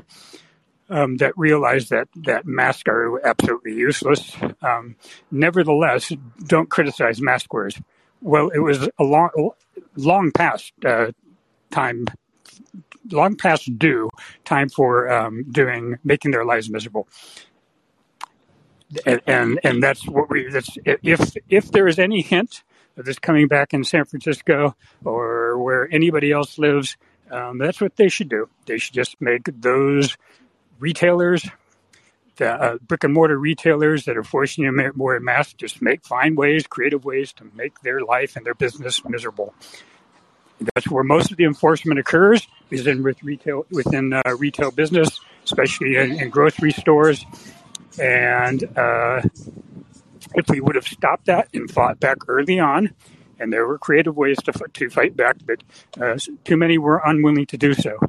um, 0.90 1.18
that 1.18 1.34
realize 1.36 1.90
that 1.90 2.08
that 2.16 2.46
masks 2.46 2.84
are 2.88 3.26
absolutely 3.26 3.74
useless, 3.74 4.36
um, 4.62 4.96
nevertheless, 5.32 6.12
don't 6.46 6.70
criticize 6.70 7.20
mask 7.20 7.52
wearers. 7.52 7.82
Well, 8.22 8.50
it 8.50 8.60
was 8.60 8.88
a 9.00 9.04
long, 9.04 9.52
long 9.96 10.32
past 10.32 10.72
uh, 10.86 11.12
time, 11.72 12.06
long 13.12 13.36
past 13.36 13.78
due 13.80 14.10
time 14.46 14.70
for 14.70 15.12
um, 15.12 15.44
doing 15.52 15.98
making 16.04 16.32
their 16.32 16.46
lives 16.46 16.70
miserable. 16.70 17.08
And, 19.08 19.22
and 19.26 19.60
and 19.64 19.82
that's 19.82 20.08
what 20.08 20.30
we. 20.30 20.50
That's 20.52 20.78
if 20.86 21.36
if 21.50 21.72
there 21.72 21.88
is 21.88 21.98
any 21.98 22.22
hint 22.22 22.62
of 22.98 23.06
this 23.06 23.20
coming 23.20 23.48
back 23.48 23.74
in 23.74 23.84
San 23.84 24.06
Francisco 24.06 24.76
or 25.04 25.58
where 25.58 25.88
anybody 25.92 26.32
else 26.32 26.58
lives, 26.58 26.98
um, 27.32 27.58
that's 27.58 27.82
what 27.82 27.96
they 27.96 28.10
should 28.10 28.30
do. 28.30 28.50
They 28.66 28.78
should 28.78 28.94
just 28.94 29.20
make 29.20 29.44
those 29.46 30.18
retailers 30.80 31.48
the 32.38 32.52
uh, 32.52 32.78
brick 32.88 33.04
and 33.04 33.14
mortar 33.14 33.38
retailers 33.38 34.06
that 34.06 34.18
are 34.18 34.24
forcing 34.24 34.64
you 34.64 34.72
to 34.76 34.92
wear 34.96 35.20
masks 35.20 35.54
just 35.54 35.82
make 35.82 36.04
find 36.06 36.38
ways, 36.38 36.66
creative 36.68 37.06
ways 37.06 37.34
to 37.34 37.50
make 37.54 37.80
their 37.82 38.02
life 38.02 38.36
and 38.36 38.46
their 38.46 38.56
business 38.56 39.04
miserable. 39.06 39.54
That's 40.74 40.90
where 40.90 41.04
most 41.04 41.32
of 41.32 41.38
the 41.38 41.44
enforcement 41.46 42.00
occurs 42.00 42.48
is 42.70 42.88
in 42.88 43.04
with 43.04 43.22
retail 43.24 43.66
within 43.70 44.14
uh, 44.14 44.22
retail 44.38 44.72
business, 44.72 45.20
especially 45.44 45.98
in, 45.98 46.20
in 46.20 46.30
grocery 46.30 46.72
stores. 46.72 47.26
And 48.00 48.64
uh, 48.78 49.22
if 50.36 50.50
we 50.50 50.62
would 50.62 50.76
have 50.76 50.88
stopped 50.88 51.26
that 51.26 51.50
and 51.54 51.70
fought 51.72 52.00
back 52.00 52.18
early 52.28 52.60
on, 52.60 52.94
and 53.40 53.52
there 53.52 53.68
were 53.68 53.78
creative 53.78 54.16
ways 54.18 54.38
to 54.44 54.52
to 54.52 54.90
fight 54.90 55.16
back, 55.18 55.38
but 55.46 55.64
uh, 56.02 56.18
too 56.44 56.58
many 56.58 56.78
were 56.78 57.02
unwilling 57.06 57.46
to 57.48 57.58
do 57.58 57.74
so 57.74 58.00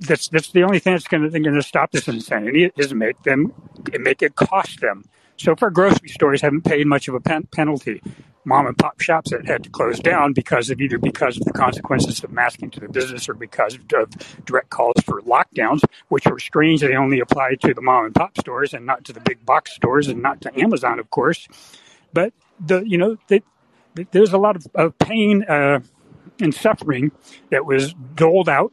that's 0.00 0.28
that's 0.28 0.50
the 0.52 0.62
only 0.62 0.78
thing 0.78 0.94
that's 0.94 1.08
going 1.08 1.30
to 1.30 1.62
stop 1.62 1.92
this 1.92 2.08
insanity 2.08 2.70
is 2.76 2.94
make 2.94 3.22
them 3.22 3.52
make 3.98 4.22
it 4.22 4.34
cost 4.36 4.80
them. 4.80 5.04
So 5.36 5.56
far, 5.56 5.70
grocery 5.70 6.08
stores 6.08 6.42
haven't 6.42 6.62
paid 6.62 6.86
much 6.86 7.08
of 7.08 7.14
a 7.14 7.20
pen- 7.20 7.48
penalty. 7.52 8.02
Mom 8.44 8.66
and 8.66 8.76
pop 8.76 9.00
shops 9.00 9.30
that 9.30 9.46
had 9.46 9.64
to 9.64 9.70
close 9.70 9.98
down 9.98 10.32
because 10.32 10.70
of 10.70 10.80
either 10.80 10.98
because 10.98 11.36
of 11.36 11.44
the 11.44 11.52
consequences 11.52 12.22
of 12.22 12.30
masking 12.32 12.70
to 12.70 12.80
the 12.80 12.88
business 12.88 13.28
or 13.28 13.34
because 13.34 13.74
of 13.74 14.44
direct 14.44 14.70
calls 14.70 14.96
for 15.04 15.20
lockdowns, 15.22 15.82
which 16.08 16.26
were 16.26 16.38
strange. 16.38 16.80
They 16.80 16.94
only 16.94 17.20
applied 17.20 17.60
to 17.62 17.74
the 17.74 17.82
mom 17.82 18.06
and 18.06 18.14
pop 18.14 18.38
stores 18.38 18.74
and 18.74 18.86
not 18.86 19.04
to 19.04 19.12
the 19.12 19.20
big 19.20 19.44
box 19.44 19.74
stores 19.74 20.08
and 20.08 20.22
not 20.22 20.40
to 20.42 20.60
Amazon, 20.60 20.98
of 20.98 21.10
course. 21.10 21.48
But 22.12 22.32
the 22.64 22.82
you 22.86 22.98
know 22.98 23.16
they, 23.28 23.42
there's 24.10 24.32
a 24.32 24.38
lot 24.38 24.56
of, 24.56 24.66
of 24.74 24.98
pain 24.98 25.44
uh, 25.44 25.80
and 26.40 26.54
suffering 26.54 27.12
that 27.50 27.64
was 27.64 27.94
doled 28.14 28.48
out 28.48 28.72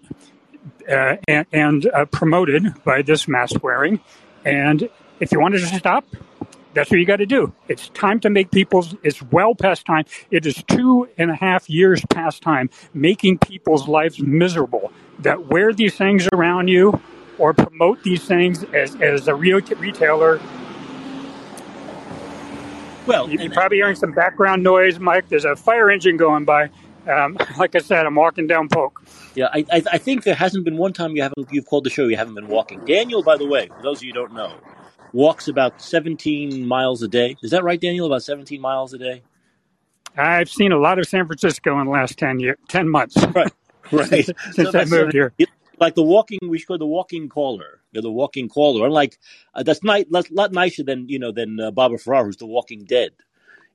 uh, 0.89 1.17
and, 1.27 1.45
and 1.51 1.85
uh, 1.87 2.05
promoted 2.05 2.83
by 2.83 3.01
this 3.01 3.27
mask 3.27 3.63
wearing. 3.63 3.99
And 4.45 4.89
if 5.19 5.31
you 5.31 5.39
wanted 5.39 5.59
to 5.59 5.67
stop, 5.67 6.05
that's 6.73 6.89
what 6.89 6.99
you 6.99 7.05
got 7.05 7.17
to 7.17 7.25
do. 7.25 7.53
It's 7.67 7.89
time 7.89 8.19
to 8.21 8.29
make 8.29 8.51
people's, 8.51 8.95
it's 9.03 9.21
well 9.21 9.55
past 9.55 9.85
time. 9.85 10.05
It 10.29 10.45
is 10.45 10.63
two 10.67 11.09
and 11.17 11.31
a 11.31 11.35
half 11.35 11.69
years 11.69 12.03
past 12.09 12.41
time 12.41 12.69
making 12.93 13.39
people's 13.39 13.87
lives 13.87 14.19
miserable 14.19 14.91
that 15.19 15.47
wear 15.47 15.73
these 15.73 15.95
things 15.95 16.27
around 16.33 16.67
you 16.67 16.99
or 17.37 17.53
promote 17.53 18.03
these 18.03 18.23
things 18.23 18.63
as, 18.73 18.95
as 19.01 19.27
a 19.27 19.35
real 19.35 19.59
retailer. 19.77 20.39
Well, 23.07 23.29
you're 23.29 23.51
probably 23.51 23.77
hearing 23.77 23.95
some 23.95 24.11
background 24.11 24.63
noise, 24.63 24.99
Mike. 24.99 25.27
There's 25.27 25.45
a 25.45 25.55
fire 25.55 25.89
engine 25.89 26.17
going 26.17 26.45
by. 26.45 26.69
Um, 27.07 27.35
like 27.57 27.75
I 27.75 27.79
said, 27.79 28.05
I'm 28.05 28.15
walking 28.15 28.47
down 28.47 28.69
Polk. 28.69 29.03
Yeah, 29.33 29.47
I, 29.51 29.65
I, 29.71 29.83
I 29.93 29.97
think 29.97 30.23
there 30.23 30.35
hasn't 30.35 30.65
been 30.65 30.77
one 30.77 30.93
time 30.93 31.15
you 31.15 31.23
haven't 31.23 31.47
you've 31.51 31.65
called 31.65 31.83
the 31.83 31.89
show 31.89 32.07
you 32.07 32.17
haven't 32.17 32.35
been 32.35 32.47
walking. 32.47 32.85
Daniel, 32.85 33.23
by 33.23 33.37
the 33.37 33.47
way, 33.47 33.67
for 33.67 33.81
those 33.81 33.97
of 33.97 34.03
you 34.03 34.13
who 34.13 34.19
don't 34.19 34.33
know, 34.33 34.55
walks 35.13 35.47
about 35.47 35.81
17 35.81 36.65
miles 36.65 37.01
a 37.03 37.07
day. 37.07 37.35
Is 37.41 37.51
that 37.51 37.63
right, 37.63 37.79
Daniel? 37.79 38.05
About 38.05 38.23
17 38.23 38.59
miles 38.61 38.93
a 38.93 38.97
day. 38.97 39.23
I've 40.17 40.49
seen 40.49 40.71
a 40.71 40.77
lot 40.77 40.99
of 40.99 41.07
San 41.07 41.25
Francisco 41.25 41.79
in 41.79 41.85
the 41.85 41.91
last 41.91 42.17
10 42.17 42.39
year, 42.39 42.57
10 42.67 42.89
months. 42.89 43.17
Right, 43.33 43.51
right. 43.91 44.29
since, 44.51 44.75
I 44.75 44.85
moved 44.85 45.11
here. 45.11 45.33
Like 45.79 45.95
the 45.95 46.03
walking, 46.03 46.39
we 46.47 46.59
should 46.59 46.67
call 46.67 46.77
the 46.77 46.85
walking 46.85 47.27
caller. 47.27 47.81
You're 47.91 48.03
the 48.03 48.11
walking 48.11 48.47
caller. 48.47 48.85
Unlike 48.85 49.17
uh, 49.53 49.63
that's 49.63 49.83
not 49.83 50.01
a 50.01 50.23
lot 50.31 50.53
nicer 50.53 50.83
than 50.83 51.09
you 51.09 51.19
know 51.19 51.31
than 51.31 51.59
uh, 51.59 51.71
Barbara 51.71 51.97
Ferrer, 51.97 52.25
who's 52.25 52.37
the 52.37 52.45
Walking 52.45 52.85
Dead 52.85 53.11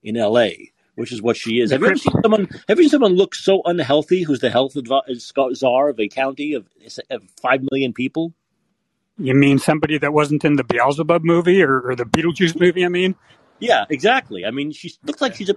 in 0.03 0.17
L.A 0.17 0.73
which 0.97 1.13
is 1.13 1.23
what 1.23 1.37
she 1.37 1.61
is. 1.61 1.71
Have 1.71 1.81
you 1.81 1.87
ever 1.87 1.97
seen 1.97 2.15
someone? 2.23 2.49
Have 2.69 2.79
you 2.79 2.85
seen 2.85 2.91
someone 2.91 3.15
look 3.15 3.35
so 3.35 3.63
unhealthy? 3.65 4.23
Who's 4.23 4.41
the 4.41 4.51
health 4.51 4.77
czar 5.55 5.89
of 5.89 6.01
a 6.01 6.09
county 6.09 6.55
of, 6.55 6.67
of 7.11 7.23
five 7.41 7.61
million 7.71 7.93
people? 7.93 8.35
You 9.19 9.35
mean 9.35 9.59
somebody 9.59 9.99
that 9.99 10.13
wasn't 10.13 10.45
in 10.45 10.57
the 10.57 10.65
Beelzebub 10.65 11.25
movie 11.25 11.63
or, 11.63 11.81
or 11.81 11.97
the 11.97 12.05
Beetlejuice 12.05 12.59
movie? 12.61 12.85
I 12.85 12.89
mean, 12.89 13.15
yeah, 13.59 13.87
exactly. 13.89 14.45
I 14.45 14.51
mean, 14.51 14.73
she 14.73 14.93
looks 15.05 15.21
like 15.21 15.35
she's 15.35 15.49
a. 15.49 15.57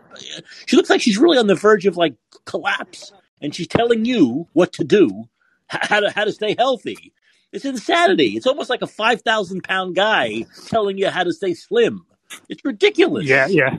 She 0.66 0.78
looks 0.78 0.89
like 0.89 1.01
she's 1.01 1.18
really 1.18 1.38
on 1.38 1.47
the 1.47 1.55
verge 1.55 1.86
of 1.86 1.97
like 1.97 2.16
collapse, 2.45 3.12
and 3.41 3.53
she's 3.53 3.68
telling 3.68 4.05
you 4.05 4.47
what 4.53 4.74
to 4.74 4.84
do, 4.84 5.26
how 5.68 5.99
to 5.99 6.10
how 6.10 6.24
to 6.24 6.32
stay 6.32 6.55
healthy. 6.57 7.14
It's 7.51 7.66
insanity. 7.66 8.38
It's 8.38 8.47
almost 8.47 8.70
like 8.70 8.82
a 8.82 8.88
five 8.88 9.22
thousand 9.22 9.64
pound 9.64 9.95
guy 9.95 10.45
telling 10.68 10.97
you 10.97 11.10
how 11.10 11.24
to 11.24 11.34
stay 11.34 11.53
slim. 11.53 12.05
It's 12.47 12.64
ridiculous. 12.64 13.26
Yeah, 13.26 13.47
yeah. 13.47 13.78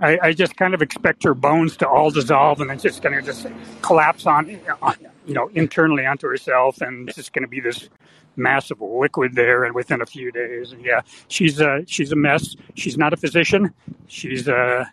I, 0.00 0.18
I, 0.20 0.32
just 0.32 0.56
kind 0.56 0.74
of 0.74 0.82
expect 0.82 1.22
her 1.22 1.34
bones 1.34 1.76
to 1.76 1.88
all 1.88 2.10
dissolve 2.10 2.60
and 2.60 2.68
then 2.68 2.80
just 2.80 3.00
going 3.00 3.14
to 3.14 3.22
just 3.22 3.46
collapse 3.80 4.26
on, 4.26 4.58
you 5.26 5.34
know, 5.34 5.48
internally 5.48 6.06
onto 6.06 6.28
herself, 6.28 6.80
and 6.80 7.08
it's 7.08 7.16
just 7.16 7.32
going 7.32 7.42
to 7.42 7.48
be 7.48 7.60
this 7.60 7.88
massive 8.36 8.80
liquid 8.80 9.34
there, 9.34 9.64
and 9.64 9.74
within 9.74 10.00
a 10.00 10.06
few 10.06 10.32
days. 10.32 10.72
And 10.72 10.84
yeah, 10.84 11.02
she's 11.28 11.60
a 11.60 11.84
she's 11.86 12.12
a 12.12 12.16
mess. 12.16 12.56
She's 12.74 12.96
not 12.96 13.12
a 13.12 13.16
physician. 13.16 13.74
She's 14.06 14.48
uh, 14.48 14.84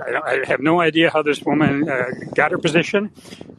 I, 0.00 0.20
I 0.24 0.46
have 0.46 0.60
no 0.60 0.80
idea 0.80 1.10
how 1.10 1.22
this 1.22 1.42
woman 1.42 1.88
uh, 1.88 2.10
got 2.34 2.50
her 2.50 2.58
position. 2.58 3.10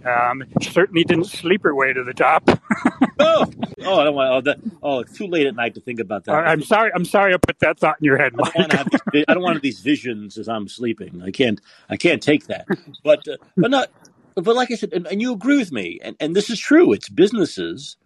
Um, 0.05 0.43
she 0.61 0.69
certainly 0.69 1.03
didn't 1.03 1.25
sleep 1.25 1.63
her 1.63 1.73
way 1.73 1.93
to 1.93 2.03
the 2.03 2.13
top. 2.13 2.43
oh, 3.19 3.45
oh, 3.83 3.99
I 3.99 4.03
don't 4.03 4.15
want. 4.15 4.31
Oh, 4.31 4.41
that, 4.41 4.57
oh, 4.83 4.99
it's 4.99 5.17
too 5.17 5.27
late 5.27 5.47
at 5.47 5.55
night 5.55 5.75
to 5.75 5.81
think 5.81 5.99
about 5.99 6.25
that. 6.25 6.33
Uh, 6.33 6.37
I'm 6.37 6.61
sorry. 6.61 6.91
I'm 6.93 7.05
sorry. 7.05 7.33
I 7.33 7.37
put 7.37 7.59
that 7.59 7.79
thought 7.79 7.97
in 7.99 8.05
your 8.05 8.17
head. 8.17 8.33
I 8.33 8.43
don't, 8.43 8.55
want 8.55 8.71
to 8.71 8.77
have 8.77 8.87
I 9.27 9.33
don't 9.33 9.43
want 9.43 9.61
these 9.61 9.79
visions 9.79 10.37
as 10.37 10.47
I'm 10.47 10.67
sleeping. 10.67 11.21
I 11.23 11.31
can't. 11.31 11.59
I 11.89 11.97
can't 11.97 12.21
take 12.21 12.47
that. 12.47 12.67
But 13.03 13.27
uh, 13.27 13.37
but 13.57 13.71
not. 13.71 13.91
But 14.35 14.55
like 14.55 14.71
I 14.71 14.75
said, 14.75 14.93
and, 14.93 15.07
and 15.07 15.21
you 15.21 15.33
agree 15.33 15.57
with 15.57 15.71
me, 15.71 15.99
and, 16.03 16.15
and 16.19 16.35
this 16.35 16.49
is 16.49 16.59
true. 16.59 16.91
It's 16.91 17.09
businesses 17.09 17.97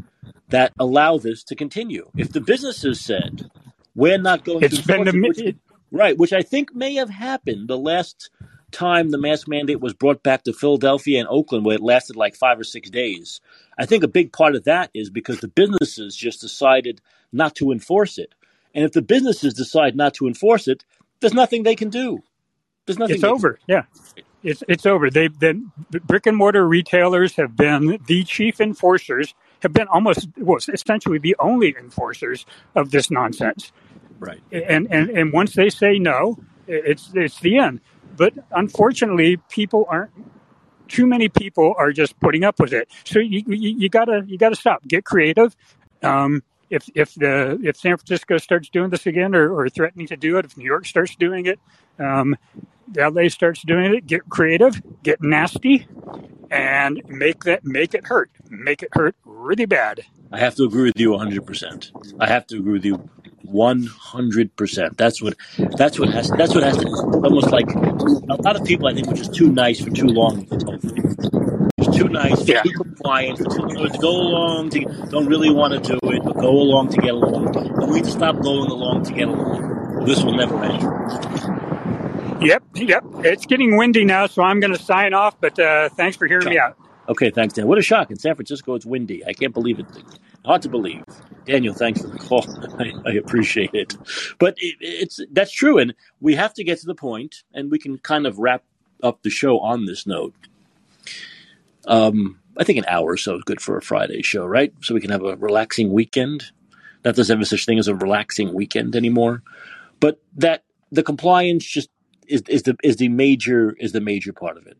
that 0.49 0.73
allow 0.79 1.17
this 1.17 1.43
to 1.45 1.55
continue. 1.55 2.09
If 2.17 2.31
the 2.31 2.41
businesses 2.41 3.01
said, 3.01 3.49
"We're 3.95 4.19
not 4.19 4.45
going 4.45 4.63
it's 4.63 4.81
to," 4.81 4.87
been 4.87 5.05
the, 5.05 5.55
Right, 5.91 6.17
which 6.17 6.33
I 6.33 6.43
think 6.43 6.75
may 6.75 6.95
have 6.95 7.09
happened 7.09 7.67
the 7.67 7.77
last 7.77 8.29
time 8.71 9.09
the 9.09 9.17
mask 9.17 9.47
mandate 9.47 9.81
was 9.81 9.93
brought 9.93 10.21
back 10.21 10.43
to 10.43 10.53
Philadelphia 10.53 11.19
and 11.19 11.27
Oakland, 11.27 11.65
where 11.65 11.75
it 11.75 11.81
lasted 11.81 12.15
like 12.15 12.35
five 12.35 12.59
or 12.59 12.63
six 12.63 12.91
days. 12.91 13.41
I 13.77 13.87
think 13.87 14.03
a 14.03 14.07
big 14.07 14.31
part 14.31 14.55
of 14.55 14.65
that 14.65 14.91
is 14.93 15.09
because 15.09 15.39
the 15.39 15.47
businesses 15.47 16.15
just 16.15 16.41
decided 16.41 17.01
not 17.31 17.55
to 17.55 17.71
enforce 17.71 18.19
it. 18.19 18.35
And 18.75 18.85
if 18.85 18.91
the 18.91 19.01
businesses 19.01 19.55
decide 19.55 19.95
not 19.95 20.13
to 20.15 20.27
enforce 20.27 20.67
it, 20.67 20.85
there's 21.19 21.33
nothing 21.33 21.63
they 21.63 21.75
can 21.75 21.89
do. 21.89 22.19
There's 22.85 22.99
nothing. 22.99 23.15
It's 23.15 23.23
over. 23.23 23.59
Yeah. 23.67 23.83
It's 24.41 24.63
it's 24.67 24.85
over. 24.85 25.09
They've 25.09 25.37
been 25.37 25.71
brick 25.89 26.25
and 26.25 26.37
mortar 26.37 26.67
retailers 26.67 27.35
have 27.35 27.55
been 27.55 27.99
the 28.07 28.23
chief 28.23 28.61
enforcers, 28.61 29.33
have 29.61 29.73
been 29.73 29.87
almost 29.87 30.29
well, 30.37 30.59
essentially 30.71 31.17
the 31.19 31.35
only 31.39 31.75
enforcers 31.77 32.45
of 32.75 32.91
this 32.91 33.11
nonsense. 33.11 33.71
Right. 34.19 34.41
And, 34.51 34.87
and, 34.91 35.09
and 35.09 35.33
once 35.33 35.53
they 35.53 35.69
say 35.69 35.97
no, 35.97 36.37
it's, 36.67 37.11
it's 37.13 37.39
the 37.39 37.57
end. 37.57 37.81
But 38.17 38.33
unfortunately, 38.51 39.37
people 39.49 39.85
aren't, 39.89 40.11
too 40.87 41.07
many 41.07 41.29
people 41.29 41.73
are 41.77 41.91
just 41.91 42.19
putting 42.19 42.43
up 42.43 42.59
with 42.59 42.73
it. 42.73 42.89
So 43.05 43.19
you, 43.19 43.43
you, 43.47 43.75
you 43.77 43.89
gotta, 43.89 44.23
you 44.27 44.37
gotta 44.37 44.55
stop, 44.55 44.85
get 44.87 45.05
creative. 45.05 45.55
Um, 46.03 46.43
if 46.69 46.89
if 46.95 47.15
the 47.15 47.59
if 47.63 47.77
San 47.77 47.97
Francisco 47.97 48.37
starts 48.37 48.69
doing 48.69 48.89
this 48.89 49.05
again 49.05 49.35
or, 49.35 49.53
or 49.53 49.69
threatening 49.69 50.07
to 50.07 50.17
do 50.17 50.37
it, 50.37 50.45
if 50.45 50.57
New 50.57 50.65
York 50.65 50.85
starts 50.85 51.15
doing 51.15 51.45
it, 51.45 51.59
um, 51.99 52.35
LA 52.95 53.29
starts 53.29 53.61
doing 53.63 53.93
it, 53.95 54.07
get 54.07 54.27
creative, 54.29 54.81
get 55.03 55.21
nasty, 55.21 55.87
and 56.51 57.01
make 57.07 57.43
that 57.43 57.63
make 57.63 57.93
it 57.93 58.07
hurt, 58.07 58.31
make 58.49 58.83
it 58.83 58.89
hurt 58.93 59.15
really 59.25 59.65
bad. 59.65 60.01
I 60.31 60.39
have 60.39 60.55
to 60.55 60.63
agree 60.63 60.83
with 60.83 60.99
you 60.99 61.11
100. 61.11 61.45
percent 61.45 61.91
I 62.19 62.27
have 62.27 62.45
to 62.47 62.57
agree 62.57 62.73
with 62.73 62.85
you 62.85 63.09
one 63.43 63.83
hundred 63.85 64.55
percent. 64.55 64.97
That's 64.97 65.21
what 65.21 65.35
that's 65.77 65.99
what 65.99 66.09
has 66.09 66.29
that's 66.31 66.53
what 66.53 66.63
has 66.63 66.77
to 66.77 66.87
almost 67.23 67.51
like 67.51 67.69
a 67.73 68.41
lot 68.41 68.55
of 68.55 68.63
people 68.63 68.87
I 68.87 68.93
think 68.93 69.07
were 69.07 69.15
just 69.15 69.33
too 69.33 69.51
nice 69.51 69.79
for 69.79 69.89
too 69.89 70.07
long 70.07 70.45
Just 71.83 71.97
too 71.97 72.09
nice, 72.09 72.47
yeah. 72.47 72.61
too 72.61 72.71
compliant, 72.71 73.37
too, 73.37 73.45
to 73.45 73.97
go 74.01 74.09
along 74.09 74.69
to 74.71 74.79
don't 75.09 75.27
really 75.27 75.49
want 75.49 75.83
to 75.83 75.97
do 75.99 76.09
it, 76.09 76.23
but 76.23 76.33
go 76.33 76.49
along 76.49 76.89
to 76.89 76.97
get 77.01 77.13
along. 77.13 77.55
And 77.55 77.87
we 77.87 77.95
need 77.95 78.05
to 78.05 78.11
stop 78.11 78.35
going 78.41 78.69
along 78.69 79.05
to 79.05 79.13
get 79.13 79.27
along. 79.27 80.05
This 80.05 80.23
will 80.23 80.35
never 80.35 80.63
end. 80.63 80.81
Yep, 82.41 82.63
yep. 82.75 83.03
It's 83.19 83.45
getting 83.45 83.75
windy 83.77 84.05
now, 84.05 84.27
so 84.27 84.43
I'm 84.43 84.59
going 84.59 84.73
to 84.73 84.81
sign 84.81 85.13
off. 85.13 85.39
But 85.39 85.59
uh, 85.59 85.89
thanks 85.89 86.15
for 86.15 86.25
hearing 86.27 86.49
me 86.49 86.57
out. 86.57 86.77
Okay, 87.09 87.31
thanks, 87.31 87.55
Dan. 87.55 87.67
What 87.67 87.77
a 87.77 87.81
shock! 87.81 88.11
In 88.11 88.17
San 88.17 88.35
Francisco, 88.35 88.75
it's 88.75 88.85
windy. 88.85 89.25
I 89.25 89.33
can't 89.33 89.53
believe 89.53 89.79
it. 89.79 89.87
Hard 90.45 90.61
to 90.61 90.69
believe. 90.69 91.03
Daniel, 91.45 91.73
thanks 91.73 92.01
for 92.01 92.07
the 92.07 92.19
call. 92.19 92.45
I, 92.79 92.93
I 93.09 93.13
appreciate 93.13 93.71
it. 93.73 93.95
But 94.37 94.55
it, 94.57 94.75
it's 94.79 95.19
that's 95.31 95.51
true, 95.51 95.79
and 95.79 95.95
we 96.21 96.35
have 96.35 96.53
to 96.53 96.63
get 96.63 96.79
to 96.79 96.85
the 96.85 96.95
point, 96.95 97.43
and 97.53 97.71
we 97.71 97.79
can 97.79 97.97
kind 97.97 98.27
of 98.27 98.37
wrap 98.37 98.63
up 99.01 99.23
the 99.23 99.29
show 99.29 99.59
on 99.59 99.85
this 99.85 100.05
note. 100.05 100.35
Um, 101.89 102.39
I 102.55 102.63
think 102.63 102.77
an 102.77 102.85
hour 102.87 103.11
or 103.11 103.17
so 103.17 103.35
is 103.35 103.43
good 103.43 103.61
for 103.61 103.77
a 103.77 103.81
Friday 103.81 104.21
show, 104.21 104.45
right? 104.45 104.71
So 104.81 104.93
we 104.93 105.01
can 105.01 105.09
have 105.09 105.23
a 105.23 105.35
relaxing 105.35 105.91
weekend. 105.91 106.51
Not 107.03 107.15
there's 107.15 107.31
ever 107.31 107.45
such 107.45 107.65
thing 107.65 107.79
as 107.79 107.87
a 107.87 107.95
relaxing 107.95 108.53
weekend 108.53 108.95
anymore, 108.95 109.41
but 109.99 110.21
that 110.35 110.63
the 110.91 111.03
compliance 111.03 111.65
just 111.65 111.89
is, 112.27 112.43
is 112.47 112.63
the 112.63 112.75
is 112.83 112.97
the 112.97 113.09
major 113.09 113.75
is 113.79 113.91
the 113.91 114.01
major 114.01 114.33
part 114.33 114.57
of 114.57 114.67
it. 114.67 114.77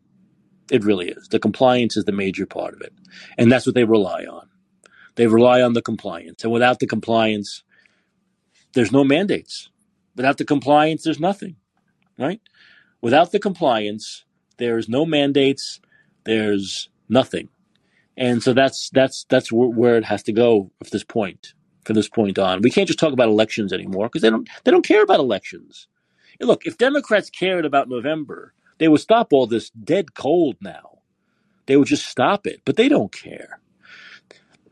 It 0.70 0.84
really 0.84 1.08
is. 1.08 1.28
The 1.28 1.40
compliance 1.40 1.96
is 1.96 2.04
the 2.04 2.12
major 2.12 2.46
part 2.46 2.74
of 2.74 2.82
it, 2.82 2.92
and 3.36 3.50
that's 3.50 3.66
what 3.66 3.74
they 3.74 3.84
rely 3.84 4.24
on. 4.24 4.48
They 5.16 5.26
rely 5.26 5.62
on 5.62 5.72
the 5.72 5.82
compliance. 5.82 6.44
And 6.44 6.52
without 6.52 6.78
the 6.78 6.86
compliance, 6.86 7.64
there's 8.74 8.92
no 8.92 9.02
mandates. 9.02 9.68
Without 10.14 10.38
the 10.38 10.44
compliance, 10.44 11.02
there's 11.02 11.18
nothing, 11.18 11.56
right? 12.18 12.40
Without 13.00 13.32
the 13.32 13.38
compliance, 13.38 14.24
there's 14.58 14.88
no 14.88 15.06
mandates, 15.06 15.80
there's 16.24 16.88
nothing. 17.10 17.48
And 18.16 18.42
so 18.42 18.52
that's 18.52 18.90
that's 18.90 19.24
that's 19.28 19.50
where, 19.52 19.96
it 19.96 20.04
has 20.04 20.22
to 20.24 20.32
go 20.32 20.70
at 20.80 20.90
this 20.90 21.04
point. 21.04 21.54
From 21.84 21.94
this 21.94 22.08
point 22.10 22.38
on, 22.38 22.60
we 22.60 22.70
can't 22.70 22.86
just 22.86 22.98
talk 22.98 23.12
about 23.14 23.28
elections 23.28 23.72
anymore 23.72 24.06
because 24.06 24.22
they 24.22 24.30
don't 24.30 24.48
they 24.64 24.70
don't 24.70 24.86
care 24.86 25.02
about 25.02 25.18
elections. 25.18 25.88
And 26.38 26.46
look, 26.48 26.66
if 26.66 26.78
Democrats 26.78 27.30
cared 27.30 27.64
about 27.64 27.88
November, 27.88 28.54
they 28.78 28.88
would 28.88 29.00
stop 29.00 29.32
all 29.32 29.46
this 29.46 29.70
dead 29.70 30.14
cold 30.14 30.56
now. 30.60 30.98
They 31.66 31.76
would 31.76 31.88
just 31.88 32.06
stop 32.06 32.46
it, 32.46 32.60
but 32.64 32.76
they 32.76 32.88
don't 32.88 33.12
care. 33.12 33.60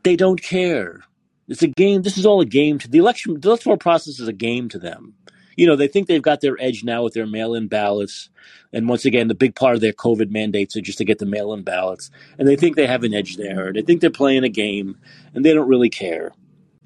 They 0.03 0.15
don't 0.15 0.41
care. 0.41 1.01
It's 1.47 1.63
a 1.63 1.67
game. 1.67 2.03
This 2.03 2.17
is 2.17 2.25
all 2.25 2.41
a 2.41 2.45
game 2.45 2.77
to 2.79 2.87
the 2.87 2.99
election. 2.99 3.39
The 3.39 3.49
electoral 3.49 3.77
process 3.77 4.19
is 4.19 4.27
a 4.27 4.33
game 4.33 4.69
to 4.69 4.79
them. 4.79 5.15
You 5.59 5.67
know, 5.67 5.75
they 5.75 5.89
think 5.89 6.07
they've 6.07 6.21
got 6.21 6.39
their 6.39 6.55
edge 6.57 6.85
now 6.85 7.03
with 7.03 7.13
their 7.13 7.27
mail-in 7.27 7.67
ballots, 7.67 8.29
and 8.71 8.87
once 8.87 9.03
again, 9.03 9.27
the 9.27 9.35
big 9.35 9.55
part 9.55 9.75
of 9.75 9.81
their 9.81 9.91
COVID 9.91 10.31
mandates 10.31 10.77
are 10.77 10.81
just 10.81 10.99
to 10.99 11.03
get 11.03 11.19
the 11.19 11.25
mail-in 11.25 11.63
ballots, 11.63 12.09
and 12.37 12.47
they 12.47 12.55
think 12.55 12.77
they 12.77 12.87
have 12.87 13.03
an 13.03 13.13
edge 13.13 13.35
there. 13.35 13.73
They 13.73 13.81
think 13.81 13.99
they're 13.99 14.09
playing 14.09 14.45
a 14.45 14.49
game, 14.49 14.97
and 15.33 15.43
they 15.43 15.53
don't 15.53 15.67
really 15.67 15.89
care, 15.89 16.31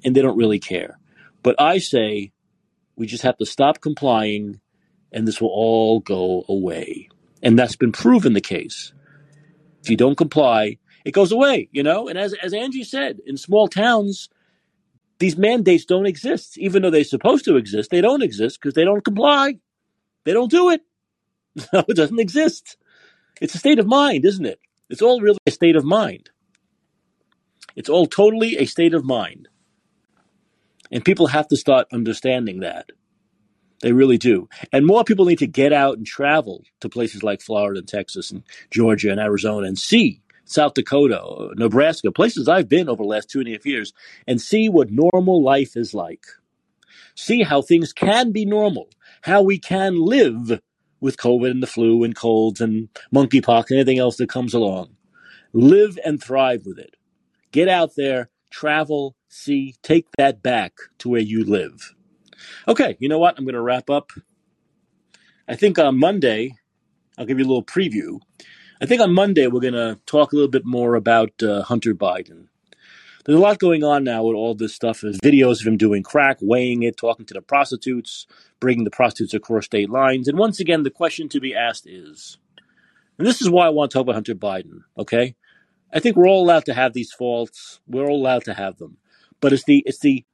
and 0.04 0.16
they 0.16 0.22
don't 0.22 0.36
really 0.36 0.58
care. 0.58 0.98
But 1.44 1.54
I 1.60 1.78
say, 1.78 2.32
we 2.96 3.06
just 3.06 3.22
have 3.22 3.36
to 3.38 3.46
stop 3.46 3.80
complying, 3.80 4.58
and 5.12 5.28
this 5.28 5.40
will 5.40 5.52
all 5.52 6.00
go 6.00 6.44
away, 6.48 7.10
and 7.44 7.56
that's 7.56 7.76
been 7.76 7.92
proven 7.92 8.32
the 8.32 8.40
case. 8.40 8.92
If 9.84 9.88
you 9.88 9.96
don't 9.96 10.16
comply, 10.16 10.78
it 11.04 11.12
goes 11.12 11.30
away, 11.30 11.68
you 11.70 11.84
know. 11.84 12.08
And 12.08 12.18
as 12.18 12.34
as 12.42 12.52
Angie 12.52 12.82
said, 12.82 13.20
in 13.24 13.36
small 13.36 13.68
towns, 13.68 14.30
these 15.18 15.36
mandates 15.36 15.84
don't 15.84 16.06
exist, 16.06 16.58
even 16.58 16.82
though 16.82 16.90
they're 16.90 17.04
supposed 17.04 17.44
to 17.44 17.56
exist. 17.56 17.90
They 17.90 18.00
don't 18.00 18.22
exist 18.22 18.60
because 18.60 18.74
they 18.74 18.84
don't 18.84 19.04
comply. 19.04 19.58
They 20.24 20.32
don't 20.32 20.50
do 20.50 20.70
it. 20.70 20.80
No, 21.72 21.84
it 21.88 21.96
doesn't 21.96 22.18
exist. 22.18 22.76
It's 23.40 23.54
a 23.54 23.58
state 23.58 23.78
of 23.78 23.86
mind, 23.86 24.24
isn't 24.24 24.44
it? 24.44 24.58
It's 24.90 25.02
all 25.02 25.20
really 25.20 25.38
a 25.46 25.52
state 25.52 25.76
of 25.76 25.84
mind. 25.84 26.30
It's 27.76 27.88
all 27.88 28.06
totally 28.06 28.56
a 28.56 28.64
state 28.64 28.92
of 28.92 29.04
mind. 29.04 29.48
And 30.90 31.04
people 31.04 31.28
have 31.28 31.46
to 31.48 31.56
start 31.56 31.86
understanding 31.92 32.60
that. 32.60 32.90
They 33.82 33.92
really 33.92 34.18
do. 34.18 34.48
And 34.72 34.86
more 34.86 35.04
people 35.04 35.26
need 35.26 35.38
to 35.40 35.46
get 35.46 35.72
out 35.72 35.96
and 35.96 36.06
travel 36.06 36.64
to 36.80 36.88
places 36.88 37.22
like 37.22 37.42
Florida 37.42 37.78
and 37.78 37.88
Texas 37.88 38.30
and 38.30 38.42
Georgia 38.70 39.10
and 39.10 39.20
Arizona 39.20 39.66
and 39.66 39.78
see 39.78 40.22
South 40.44 40.74
Dakota, 40.74 41.50
Nebraska, 41.56 42.12
places 42.12 42.48
I've 42.48 42.68
been 42.68 42.88
over 42.88 43.02
the 43.02 43.08
last 43.08 43.30
two 43.30 43.40
and 43.40 43.48
a 43.48 43.52
half 43.52 43.66
years, 43.66 43.92
and 44.26 44.40
see 44.40 44.68
what 44.68 44.90
normal 44.90 45.42
life 45.42 45.76
is 45.76 45.94
like. 45.94 46.24
See 47.14 47.42
how 47.42 47.62
things 47.62 47.92
can 47.92 48.32
be 48.32 48.44
normal, 48.44 48.88
how 49.22 49.42
we 49.42 49.58
can 49.58 50.00
live 50.00 50.60
with 51.00 51.16
COVID 51.16 51.50
and 51.50 51.62
the 51.62 51.66
flu 51.66 52.02
and 52.02 52.14
colds 52.14 52.60
and 52.60 52.88
monkeypox 53.14 53.70
and 53.70 53.78
anything 53.78 53.98
else 53.98 54.16
that 54.16 54.28
comes 54.28 54.54
along. 54.54 54.96
Live 55.52 55.98
and 56.04 56.22
thrive 56.22 56.66
with 56.66 56.78
it. 56.78 56.96
Get 57.52 57.68
out 57.68 57.92
there, 57.96 58.30
travel, 58.50 59.14
see, 59.28 59.76
take 59.82 60.06
that 60.18 60.42
back 60.42 60.72
to 60.98 61.08
where 61.08 61.20
you 61.20 61.44
live. 61.44 61.94
Okay, 62.66 62.96
you 62.98 63.08
know 63.08 63.18
what? 63.18 63.36
I'm 63.38 63.44
going 63.44 63.54
to 63.54 63.60
wrap 63.60 63.90
up. 63.90 64.10
I 65.46 65.56
think 65.56 65.78
on 65.78 65.98
Monday, 65.98 66.56
I'll 67.16 67.26
give 67.26 67.38
you 67.38 67.44
a 67.44 67.48
little 67.48 67.64
preview. 67.64 68.20
I 68.80 68.86
think 68.86 69.00
on 69.00 69.14
Monday 69.14 69.46
we're 69.46 69.60
going 69.60 69.74
to 69.74 70.00
talk 70.04 70.32
a 70.32 70.36
little 70.36 70.50
bit 70.50 70.64
more 70.64 70.96
about 70.96 71.42
uh, 71.42 71.62
Hunter 71.62 71.94
Biden. 71.94 72.48
There's 73.24 73.38
a 73.38 73.42
lot 73.42 73.58
going 73.58 73.84
on 73.84 74.04
now 74.04 74.24
with 74.24 74.36
all 74.36 74.54
this 74.54 74.74
stuff. 74.74 75.00
There's 75.00 75.18
videos 75.20 75.60
of 75.60 75.66
him 75.66 75.76
doing 75.76 76.02
crack, 76.02 76.38
weighing 76.42 76.82
it, 76.82 76.96
talking 76.96 77.24
to 77.26 77.34
the 77.34 77.40
prostitutes, 77.40 78.26
bringing 78.60 78.84
the 78.84 78.90
prostitutes 78.90 79.32
across 79.32 79.66
state 79.66 79.88
lines. 79.88 80.28
And 80.28 80.38
once 80.38 80.60
again, 80.60 80.82
the 80.82 80.90
question 80.90 81.28
to 81.30 81.40
be 81.40 81.54
asked 81.54 81.86
is, 81.86 82.38
and 83.16 83.26
this 83.26 83.40
is 83.40 83.48
why 83.48 83.66
I 83.66 83.70
want 83.70 83.90
to 83.90 83.94
talk 83.94 84.02
about 84.02 84.16
Hunter 84.16 84.34
Biden, 84.34 84.80
okay? 84.98 85.36
I 85.92 86.00
think 86.00 86.16
we're 86.16 86.28
all 86.28 86.44
allowed 86.44 86.64
to 86.66 86.74
have 86.74 86.92
these 86.92 87.12
faults. 87.12 87.80
We're 87.86 88.06
all 88.06 88.20
allowed 88.20 88.44
to 88.44 88.54
have 88.54 88.78
them. 88.78 88.98
But 89.40 89.52
it's 89.52 89.64
the 89.64 89.82
it's 89.86 90.00
the 90.00 90.24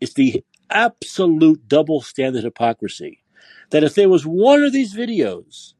it's 0.00 0.14
the 0.14 0.44
absolute 0.70 1.66
double 1.66 2.00
standard 2.00 2.44
hypocrisy 2.44 3.24
that 3.70 3.82
if 3.82 3.94
there 3.94 4.08
was 4.08 4.24
one 4.24 4.62
of 4.62 4.72
these 4.72 4.94
videos 4.94 5.74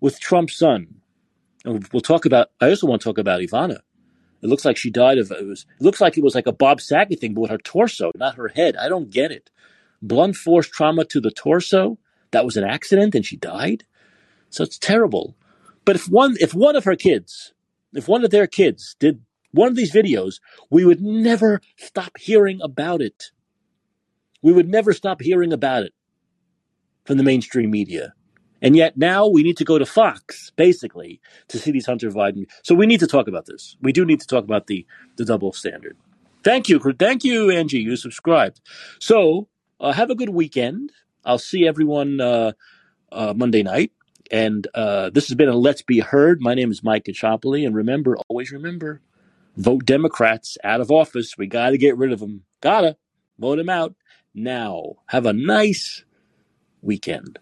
with 0.00 0.20
Trump's 0.20 0.58
son 0.58 0.95
and 1.66 1.86
we'll 1.92 2.00
talk 2.00 2.24
about. 2.24 2.48
I 2.60 2.70
also 2.70 2.86
want 2.86 3.02
to 3.02 3.04
talk 3.04 3.18
about 3.18 3.40
Ivana. 3.40 3.80
It 4.42 4.48
looks 4.48 4.64
like 4.64 4.76
she 4.76 4.90
died 4.90 5.18
of. 5.18 5.30
It 5.30 5.46
was. 5.46 5.66
It 5.78 5.84
looks 5.84 6.00
like 6.00 6.16
it 6.16 6.24
was 6.24 6.34
like 6.34 6.46
a 6.46 6.52
Bob 6.52 6.80
Saget 6.80 7.20
thing, 7.20 7.34
but 7.34 7.42
with 7.42 7.50
her 7.50 7.58
torso, 7.58 8.12
not 8.16 8.36
her 8.36 8.48
head. 8.48 8.76
I 8.76 8.88
don't 8.88 9.10
get 9.10 9.32
it. 9.32 9.50
Blunt 10.00 10.36
force 10.36 10.68
trauma 10.68 11.04
to 11.06 11.20
the 11.20 11.30
torso. 11.30 11.98
That 12.30 12.44
was 12.44 12.56
an 12.56 12.64
accident, 12.64 13.14
and 13.14 13.26
she 13.26 13.36
died. 13.36 13.84
So 14.50 14.62
it's 14.62 14.78
terrible. 14.78 15.36
But 15.84 15.96
if 15.96 16.06
one, 16.08 16.36
if 16.40 16.54
one 16.54 16.76
of 16.76 16.84
her 16.84 16.96
kids, 16.96 17.52
if 17.92 18.08
one 18.08 18.24
of 18.24 18.30
their 18.30 18.46
kids 18.46 18.96
did 18.98 19.22
one 19.52 19.68
of 19.68 19.76
these 19.76 19.92
videos, 19.92 20.40
we 20.70 20.84
would 20.84 21.00
never 21.00 21.60
stop 21.76 22.18
hearing 22.18 22.60
about 22.62 23.00
it. 23.00 23.30
We 24.42 24.52
would 24.52 24.68
never 24.68 24.92
stop 24.92 25.22
hearing 25.22 25.52
about 25.52 25.84
it 25.84 25.94
from 27.04 27.16
the 27.16 27.24
mainstream 27.24 27.70
media. 27.70 28.14
And 28.66 28.74
yet 28.74 28.96
now 28.96 29.28
we 29.28 29.44
need 29.44 29.56
to 29.58 29.64
go 29.64 29.78
to 29.78 29.86
Fox, 29.86 30.50
basically, 30.56 31.20
to 31.46 31.56
see 31.56 31.70
these 31.70 31.86
Hunter 31.86 32.10
Biden. 32.10 32.46
So 32.64 32.74
we 32.74 32.84
need 32.84 32.98
to 32.98 33.06
talk 33.06 33.28
about 33.28 33.46
this. 33.46 33.76
We 33.80 33.92
do 33.92 34.04
need 34.04 34.20
to 34.22 34.26
talk 34.26 34.42
about 34.42 34.66
the, 34.66 34.84
the 35.14 35.24
double 35.24 35.52
standard. 35.52 35.96
Thank 36.42 36.68
you. 36.68 36.80
Thank 36.98 37.22
you, 37.22 37.48
Angie. 37.52 37.78
You 37.78 37.94
subscribed. 37.94 38.60
So 38.98 39.46
uh, 39.78 39.92
have 39.92 40.10
a 40.10 40.16
good 40.16 40.30
weekend. 40.30 40.90
I'll 41.24 41.38
see 41.38 41.64
everyone 41.64 42.20
uh, 42.20 42.54
uh, 43.12 43.34
Monday 43.36 43.62
night. 43.62 43.92
And 44.32 44.66
uh, 44.74 45.10
this 45.10 45.28
has 45.28 45.36
been 45.36 45.48
a 45.48 45.54
Let's 45.54 45.82
Be 45.82 46.00
Heard. 46.00 46.40
My 46.40 46.54
name 46.54 46.72
is 46.72 46.82
Mike 46.82 47.04
Caccioppoli. 47.04 47.64
And 47.64 47.72
remember, 47.72 48.16
always 48.28 48.50
remember, 48.50 49.00
vote 49.56 49.84
Democrats 49.84 50.58
out 50.64 50.80
of 50.80 50.90
office. 50.90 51.38
We 51.38 51.46
got 51.46 51.70
to 51.70 51.78
get 51.78 51.96
rid 51.96 52.10
of 52.10 52.18
them. 52.18 52.42
Gotta 52.60 52.96
vote 53.38 53.58
them 53.58 53.68
out 53.68 53.94
now. 54.34 54.96
Have 55.06 55.24
a 55.24 55.32
nice 55.32 56.02
weekend. 56.82 57.38